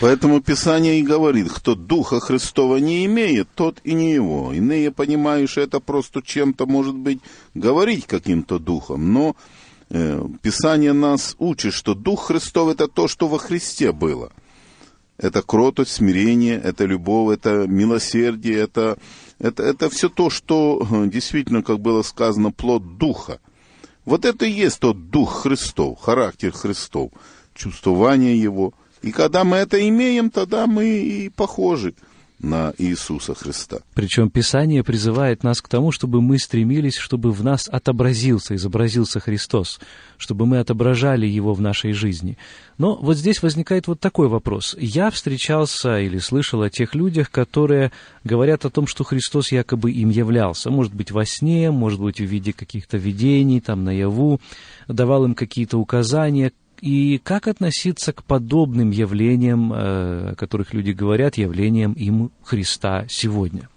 Поэтому 0.00 0.40
Писание 0.40 0.98
и 0.98 1.02
говорит, 1.02 1.50
кто 1.52 1.74
Духа 1.74 2.20
Христова 2.20 2.76
не 2.76 3.06
имеет, 3.06 3.48
тот 3.54 3.80
и 3.84 3.94
не 3.94 4.12
его. 4.12 4.52
Иные 4.52 4.90
понимают, 4.90 5.50
что 5.50 5.60
это 5.60 5.80
просто 5.80 6.20
чем-то, 6.22 6.66
может 6.66 6.94
быть, 6.96 7.20
говорить 7.54 8.06
каким-то 8.06 8.58
духом, 8.58 9.12
но 9.12 9.36
Э, 9.90 10.26
Писание 10.42 10.92
нас 10.92 11.36
учит, 11.38 11.72
что 11.72 11.94
Дух 11.94 12.26
Христов 12.26 12.68
это 12.68 12.88
то, 12.88 13.08
что 13.08 13.28
во 13.28 13.38
Христе 13.38 13.92
было. 13.92 14.32
Это 15.18 15.42
кротость, 15.42 15.92
смирение, 15.92 16.60
это 16.60 16.84
любовь, 16.84 17.36
это 17.36 17.66
милосердие, 17.68 18.58
это, 18.58 18.98
это, 19.38 19.62
это 19.62 19.90
все 19.90 20.08
то, 20.08 20.30
что 20.30 20.84
э, 20.90 21.06
действительно, 21.08 21.62
как 21.62 21.80
было 21.80 22.02
сказано, 22.02 22.50
плод 22.50 22.98
Духа. 22.98 23.38
Вот 24.04 24.24
это 24.24 24.46
и 24.46 24.50
есть 24.50 24.80
тот 24.80 25.10
Дух 25.10 25.42
Христов, 25.42 26.00
характер 26.00 26.52
Христов, 26.52 27.12
чувствование 27.54 28.40
Его. 28.40 28.74
И 29.04 29.12
когда 29.12 29.44
мы 29.44 29.58
это 29.58 29.86
имеем, 29.86 30.30
тогда 30.30 30.66
мы 30.66 30.86
и 30.86 31.28
похожи 31.28 31.94
на 32.38 32.72
Иисуса 32.78 33.34
Христа. 33.34 33.80
Причем 33.94 34.30
Писание 34.30 34.82
призывает 34.82 35.42
нас 35.42 35.60
к 35.60 35.68
тому, 35.68 35.92
чтобы 35.92 36.22
мы 36.22 36.38
стремились, 36.38 36.96
чтобы 36.96 37.30
в 37.30 37.44
нас 37.44 37.68
отобразился, 37.68 38.54
изобразился 38.54 39.20
Христос, 39.20 39.78
чтобы 40.16 40.46
мы 40.46 40.58
отображали 40.58 41.26
Его 41.26 41.52
в 41.52 41.60
нашей 41.60 41.92
жизни. 41.92 42.38
Но 42.78 42.96
вот 42.96 43.18
здесь 43.18 43.42
возникает 43.42 43.88
вот 43.88 44.00
такой 44.00 44.28
вопрос. 44.28 44.74
Я 44.78 45.10
встречался 45.10 46.00
или 46.00 46.18
слышал 46.18 46.62
о 46.62 46.70
тех 46.70 46.94
людях, 46.94 47.30
которые 47.30 47.92
говорят 48.24 48.64
о 48.64 48.70
том, 48.70 48.86
что 48.86 49.04
Христос 49.04 49.52
якобы 49.52 49.92
им 49.92 50.08
являлся. 50.08 50.70
Может 50.70 50.94
быть, 50.94 51.10
во 51.10 51.26
сне, 51.26 51.70
может 51.70 52.00
быть, 52.00 52.20
в 52.20 52.24
виде 52.24 52.54
каких-то 52.54 52.96
видений, 52.96 53.60
там, 53.60 53.84
наяву, 53.84 54.40
давал 54.88 55.26
им 55.26 55.34
какие-то 55.34 55.76
указания, 55.76 56.52
и 56.84 57.16
как 57.16 57.48
относиться 57.48 58.12
к 58.12 58.22
подобным 58.24 58.90
явлениям, 58.90 59.72
э, 59.72 60.32
о 60.32 60.34
которых 60.36 60.74
люди 60.74 60.90
говорят, 60.90 61.38
явлениям 61.38 61.94
им 61.94 62.30
Христа 62.42 63.06
сегодня? 63.08 63.70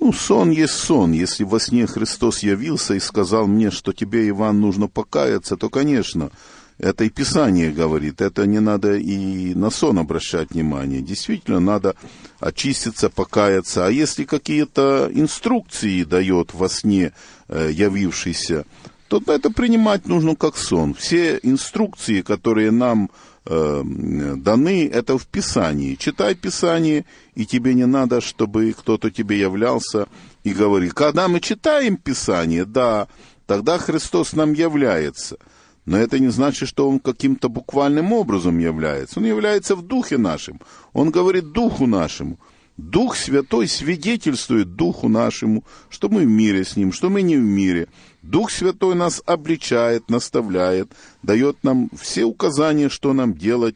Ну, 0.00 0.12
сон 0.12 0.50
есть 0.50 0.74
сон. 0.74 1.12
Если 1.12 1.44
во 1.44 1.60
сне 1.60 1.86
Христос 1.86 2.40
явился 2.40 2.94
и 2.94 2.98
сказал 3.00 3.46
мне, 3.46 3.70
что 3.70 3.92
тебе, 3.92 4.28
Иван, 4.28 4.60
нужно 4.60 4.88
покаяться, 4.88 5.56
то, 5.56 5.68
конечно, 5.68 6.32
это 6.78 7.04
и 7.04 7.10
Писание 7.10 7.70
говорит. 7.70 8.20
Это 8.20 8.44
не 8.44 8.58
надо 8.58 8.96
и 8.96 9.54
на 9.54 9.70
сон 9.70 10.00
обращать 10.00 10.50
внимание. 10.50 11.00
Действительно, 11.00 11.60
надо 11.60 11.94
очиститься, 12.40 13.08
покаяться. 13.08 13.86
А 13.86 13.90
если 13.90 14.24
какие-то 14.24 15.08
инструкции 15.14 16.02
дает 16.02 16.54
во 16.54 16.68
сне 16.68 17.12
э, 17.46 17.70
явившийся 17.72 18.64
то 19.08 19.22
это 19.26 19.50
принимать 19.50 20.06
нужно 20.06 20.36
как 20.36 20.56
сон. 20.56 20.94
Все 20.94 21.40
инструкции, 21.42 22.20
которые 22.20 22.70
нам 22.70 23.10
э, 23.46 23.82
даны, 24.36 24.88
это 24.88 25.16
в 25.18 25.26
Писании. 25.26 25.94
Читай 25.94 26.34
Писание, 26.34 27.04
и 27.34 27.46
тебе 27.46 27.74
не 27.74 27.86
надо, 27.86 28.20
чтобы 28.20 28.74
кто-то 28.78 29.10
тебе 29.10 29.38
являлся 29.38 30.06
и 30.44 30.52
говорил. 30.52 30.92
Когда 30.92 31.28
мы 31.28 31.40
читаем 31.40 31.96
Писание, 31.96 32.64
да, 32.64 33.08
тогда 33.46 33.78
Христос 33.78 34.34
нам 34.34 34.52
является. 34.52 35.38
Но 35.86 35.96
это 35.96 36.18
не 36.18 36.28
значит, 36.28 36.68
что 36.68 36.86
Он 36.86 37.00
каким-то 37.00 37.48
буквальным 37.48 38.12
образом 38.12 38.58
является. 38.58 39.20
Он 39.20 39.24
является 39.24 39.74
в 39.74 39.82
Духе 39.82 40.18
нашем. 40.18 40.60
Он 40.92 41.10
говорит 41.10 41.52
Духу 41.52 41.86
нашему. 41.86 42.38
Дух 42.78 43.16
Святой 43.16 43.66
свидетельствует 43.66 44.76
Духу 44.76 45.08
нашему, 45.08 45.64
что 45.90 46.08
мы 46.08 46.20
в 46.20 46.28
мире 46.28 46.64
с 46.64 46.76
Ним, 46.76 46.92
что 46.92 47.10
мы 47.10 47.22
не 47.22 47.36
в 47.36 47.42
мире. 47.42 47.88
Дух 48.28 48.50
Святой 48.50 48.94
нас 48.94 49.22
обличает, 49.24 50.10
наставляет, 50.10 50.92
дает 51.22 51.64
нам 51.64 51.88
все 51.98 52.24
указания, 52.24 52.90
что 52.90 53.14
нам 53.14 53.32
делать, 53.32 53.74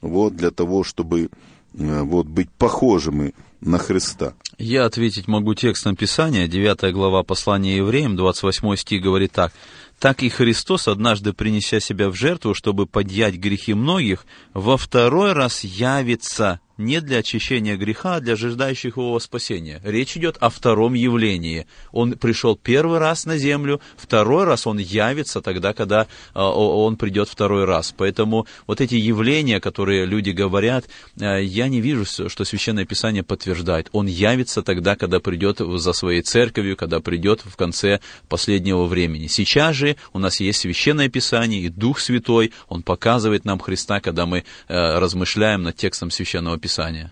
вот, 0.00 0.34
для 0.34 0.50
того, 0.50 0.82
чтобы 0.82 1.30
э, 1.74 2.02
вот, 2.02 2.26
быть 2.26 2.50
похожими 2.50 3.32
на 3.60 3.78
Христа. 3.78 4.34
Я 4.58 4.86
ответить 4.86 5.28
могу 5.28 5.54
текстом 5.54 5.94
Писания, 5.94 6.48
9 6.48 6.92
глава 6.92 7.22
послания 7.22 7.76
евреям, 7.76 8.16
28 8.16 8.74
стих 8.74 9.02
говорит 9.02 9.30
так. 9.30 9.52
Так 10.00 10.24
и 10.24 10.28
Христос, 10.28 10.88
однажды 10.88 11.32
принеся 11.32 11.78
себя 11.78 12.08
в 12.08 12.14
жертву, 12.14 12.54
чтобы 12.54 12.86
подъять 12.86 13.36
грехи 13.36 13.72
многих, 13.72 14.26
во 14.52 14.76
второй 14.76 15.32
раз 15.32 15.62
явится 15.62 16.58
не 16.84 17.00
для 17.00 17.18
очищения 17.18 17.76
греха, 17.76 18.16
а 18.16 18.20
для 18.20 18.36
жаждающих 18.36 18.96
его 18.96 19.18
спасения. 19.20 19.80
Речь 19.84 20.16
идет 20.16 20.36
о 20.40 20.50
втором 20.50 20.94
явлении. 20.94 21.66
Он 21.92 22.12
пришел 22.12 22.56
первый 22.56 22.98
раз 22.98 23.26
на 23.26 23.38
землю, 23.38 23.80
второй 23.96 24.44
раз 24.44 24.66
он 24.66 24.78
явится 24.78 25.40
тогда, 25.40 25.72
когда 25.72 26.06
а, 26.34 26.50
он 26.50 26.96
придет 26.96 27.28
второй 27.28 27.64
раз. 27.64 27.94
Поэтому 27.96 28.46
вот 28.66 28.80
эти 28.80 28.94
явления, 28.94 29.60
которые 29.60 30.06
люди 30.06 30.30
говорят, 30.30 30.86
а, 31.20 31.38
я 31.38 31.68
не 31.68 31.80
вижу, 31.80 32.04
что 32.04 32.44
Священное 32.44 32.84
Писание 32.84 33.22
подтверждает. 33.22 33.88
Он 33.92 34.06
явится 34.06 34.62
тогда, 34.62 34.96
когда 34.96 35.20
придет 35.20 35.58
за 35.58 35.92
своей 35.92 36.22
церковью, 36.22 36.76
когда 36.76 37.00
придет 37.00 37.42
в 37.44 37.56
конце 37.56 38.00
последнего 38.28 38.84
времени. 38.84 39.26
Сейчас 39.26 39.76
же 39.76 39.96
у 40.12 40.18
нас 40.18 40.40
есть 40.40 40.60
Священное 40.60 41.08
Писание 41.08 41.62
и 41.62 41.68
Дух 41.68 41.98
Святой, 42.00 42.52
Он 42.68 42.82
показывает 42.82 43.44
нам 43.44 43.58
Христа, 43.58 44.00
когда 44.00 44.26
мы 44.26 44.44
а, 44.68 45.00
размышляем 45.00 45.62
над 45.62 45.76
текстом 45.76 46.10
Священного 46.10 46.58
Писания. 46.72 47.10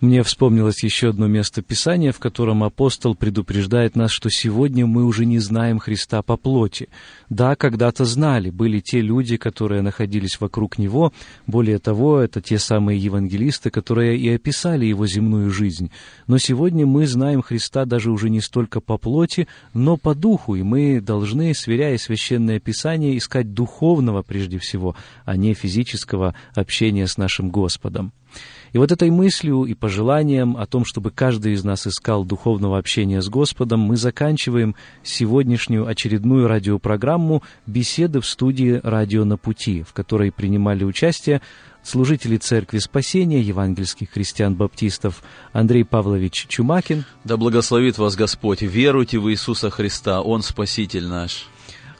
Мне 0.00 0.22
вспомнилось 0.22 0.82
еще 0.82 1.10
одно 1.10 1.26
место 1.26 1.60
Писания, 1.60 2.10
в 2.10 2.18
котором 2.18 2.64
апостол 2.64 3.14
предупреждает 3.14 3.96
нас, 3.96 4.10
что 4.10 4.30
сегодня 4.30 4.86
мы 4.86 5.04
уже 5.04 5.26
не 5.26 5.40
знаем 5.40 5.78
Христа 5.78 6.22
по 6.22 6.38
плоти. 6.38 6.88
Да, 7.28 7.54
когда-то 7.54 8.06
знали, 8.06 8.48
были 8.48 8.80
те 8.80 9.02
люди, 9.02 9.36
которые 9.36 9.82
находились 9.82 10.40
вокруг 10.40 10.78
Него, 10.78 11.12
более 11.46 11.78
того, 11.78 12.18
это 12.18 12.40
те 12.40 12.58
самые 12.58 12.98
евангелисты, 12.98 13.68
которые 13.68 14.18
и 14.18 14.34
описали 14.34 14.86
Его 14.86 15.06
земную 15.06 15.50
жизнь. 15.50 15.90
Но 16.26 16.38
сегодня 16.38 16.86
мы 16.86 17.06
знаем 17.06 17.42
Христа 17.42 17.84
даже 17.84 18.10
уже 18.10 18.30
не 18.30 18.40
столько 18.40 18.80
по 18.80 18.96
плоти, 18.96 19.48
но 19.74 19.98
по 19.98 20.14
духу, 20.14 20.54
и 20.54 20.62
мы 20.62 21.02
должны, 21.02 21.52
сверяя 21.54 21.98
Священное 21.98 22.58
Писание, 22.58 23.18
искать 23.18 23.52
духовного 23.52 24.22
прежде 24.22 24.58
всего, 24.58 24.96
а 25.26 25.36
не 25.36 25.52
физического 25.52 26.34
общения 26.54 27.06
с 27.06 27.18
нашим 27.18 27.50
Господом. 27.50 28.12
И 28.74 28.78
вот 28.78 28.90
этой 28.90 29.08
мыслью 29.08 29.62
и 29.66 29.74
пожеланием 29.74 30.56
о 30.56 30.66
том, 30.66 30.84
чтобы 30.84 31.12
каждый 31.12 31.52
из 31.52 31.62
нас 31.62 31.86
искал 31.86 32.24
духовного 32.24 32.76
общения 32.76 33.22
с 33.22 33.28
Господом, 33.28 33.78
мы 33.78 33.96
заканчиваем 33.96 34.74
сегодняшнюю 35.04 35.86
очередную 35.86 36.48
радиопрограмму 36.48 37.44
«Беседы 37.66 38.20
в 38.20 38.26
студии 38.26 38.80
«Радио 38.82 39.24
на 39.24 39.36
пути», 39.36 39.84
в 39.84 39.92
которой 39.92 40.32
принимали 40.32 40.82
участие 40.82 41.40
служители 41.84 42.36
Церкви 42.36 42.78
Спасения, 42.78 43.40
евангельских 43.40 44.10
христиан-баптистов 44.10 45.22
Андрей 45.52 45.84
Павлович 45.84 46.46
Чумакин. 46.48 47.04
Да 47.22 47.36
благословит 47.36 47.98
вас 47.98 48.16
Господь, 48.16 48.62
веруйте 48.62 49.20
в 49.20 49.30
Иисуса 49.30 49.70
Христа, 49.70 50.20
Он 50.20 50.42
Спаситель 50.42 51.06
наш. 51.06 51.46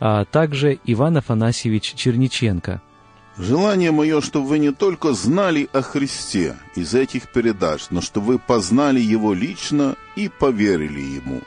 А 0.01 0.25
также 0.25 0.81
Иван 0.85 1.19
Афанасьевич 1.19 1.95
Черниченко– 1.95 2.83
Желание 3.37 3.91
мое, 3.91 4.21
чтобы 4.21 4.47
вы 4.47 4.59
не 4.61 4.73
только 4.73 5.13
знали 5.13 5.69
о 5.73 5.83
Христе 5.83 6.57
из 6.77 6.95
этих 6.95 7.29
передач, 7.33 7.87
но 7.91 8.01
чтобы 8.01 8.27
вы 8.27 8.39
познали 8.39 9.01
Его 9.01 9.35
лично 9.35 9.97
и 10.15 10.29
поверили 10.29 11.01
Ему. 11.01 11.41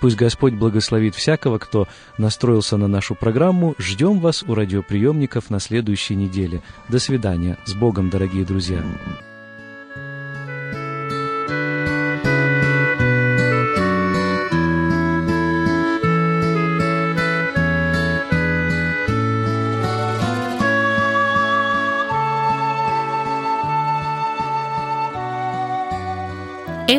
Пусть 0.00 0.16
Господь 0.16 0.52
благословит 0.52 1.14
всякого, 1.14 1.58
кто 1.58 1.88
настроился 2.18 2.76
на 2.76 2.88
нашу 2.88 3.14
программу. 3.14 3.74
Ждем 3.78 4.20
вас 4.20 4.42
у 4.42 4.54
радиоприемников 4.54 5.50
на 5.50 5.60
следующей 5.60 6.14
неделе. 6.14 6.62
До 6.88 6.98
свидания. 6.98 7.56
С 7.64 7.74
Богом, 7.74 8.10
дорогие 8.10 8.44
друзья. 8.44 8.84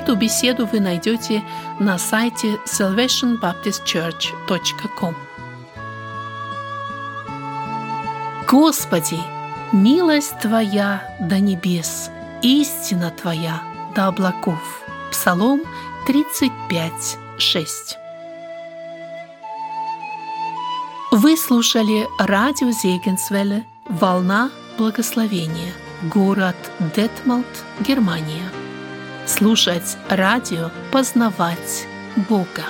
Эту 0.05 0.15
беседу 0.17 0.67
вы 0.67 0.79
найдете 0.81 1.43
на 1.79 1.97
сайте 1.97 2.59
salvationbaptistchurch.com. 2.67 5.15
Господи, 8.47 9.17
милость 9.71 10.37
Твоя 10.39 11.17
до 11.19 11.39
небес, 11.39 12.11
истина 12.43 13.09
Твоя 13.09 13.63
до 13.95 14.05
облаков. 14.05 14.83
Псалом 15.09 15.63
35, 16.05 17.17
6. 17.39 17.97
Вы 21.13 21.35
слушали 21.35 22.07
радио 22.19 22.69
Зегенсвелле 22.69 23.65
«Волна 23.89 24.51
благословения», 24.77 25.73
город 26.03 26.55
Детмалт, 26.95 27.47
Германия 27.79 28.51
слушать 29.25 29.97
радио, 30.09 30.69
познавать 30.91 31.87
Бога. 32.29 32.63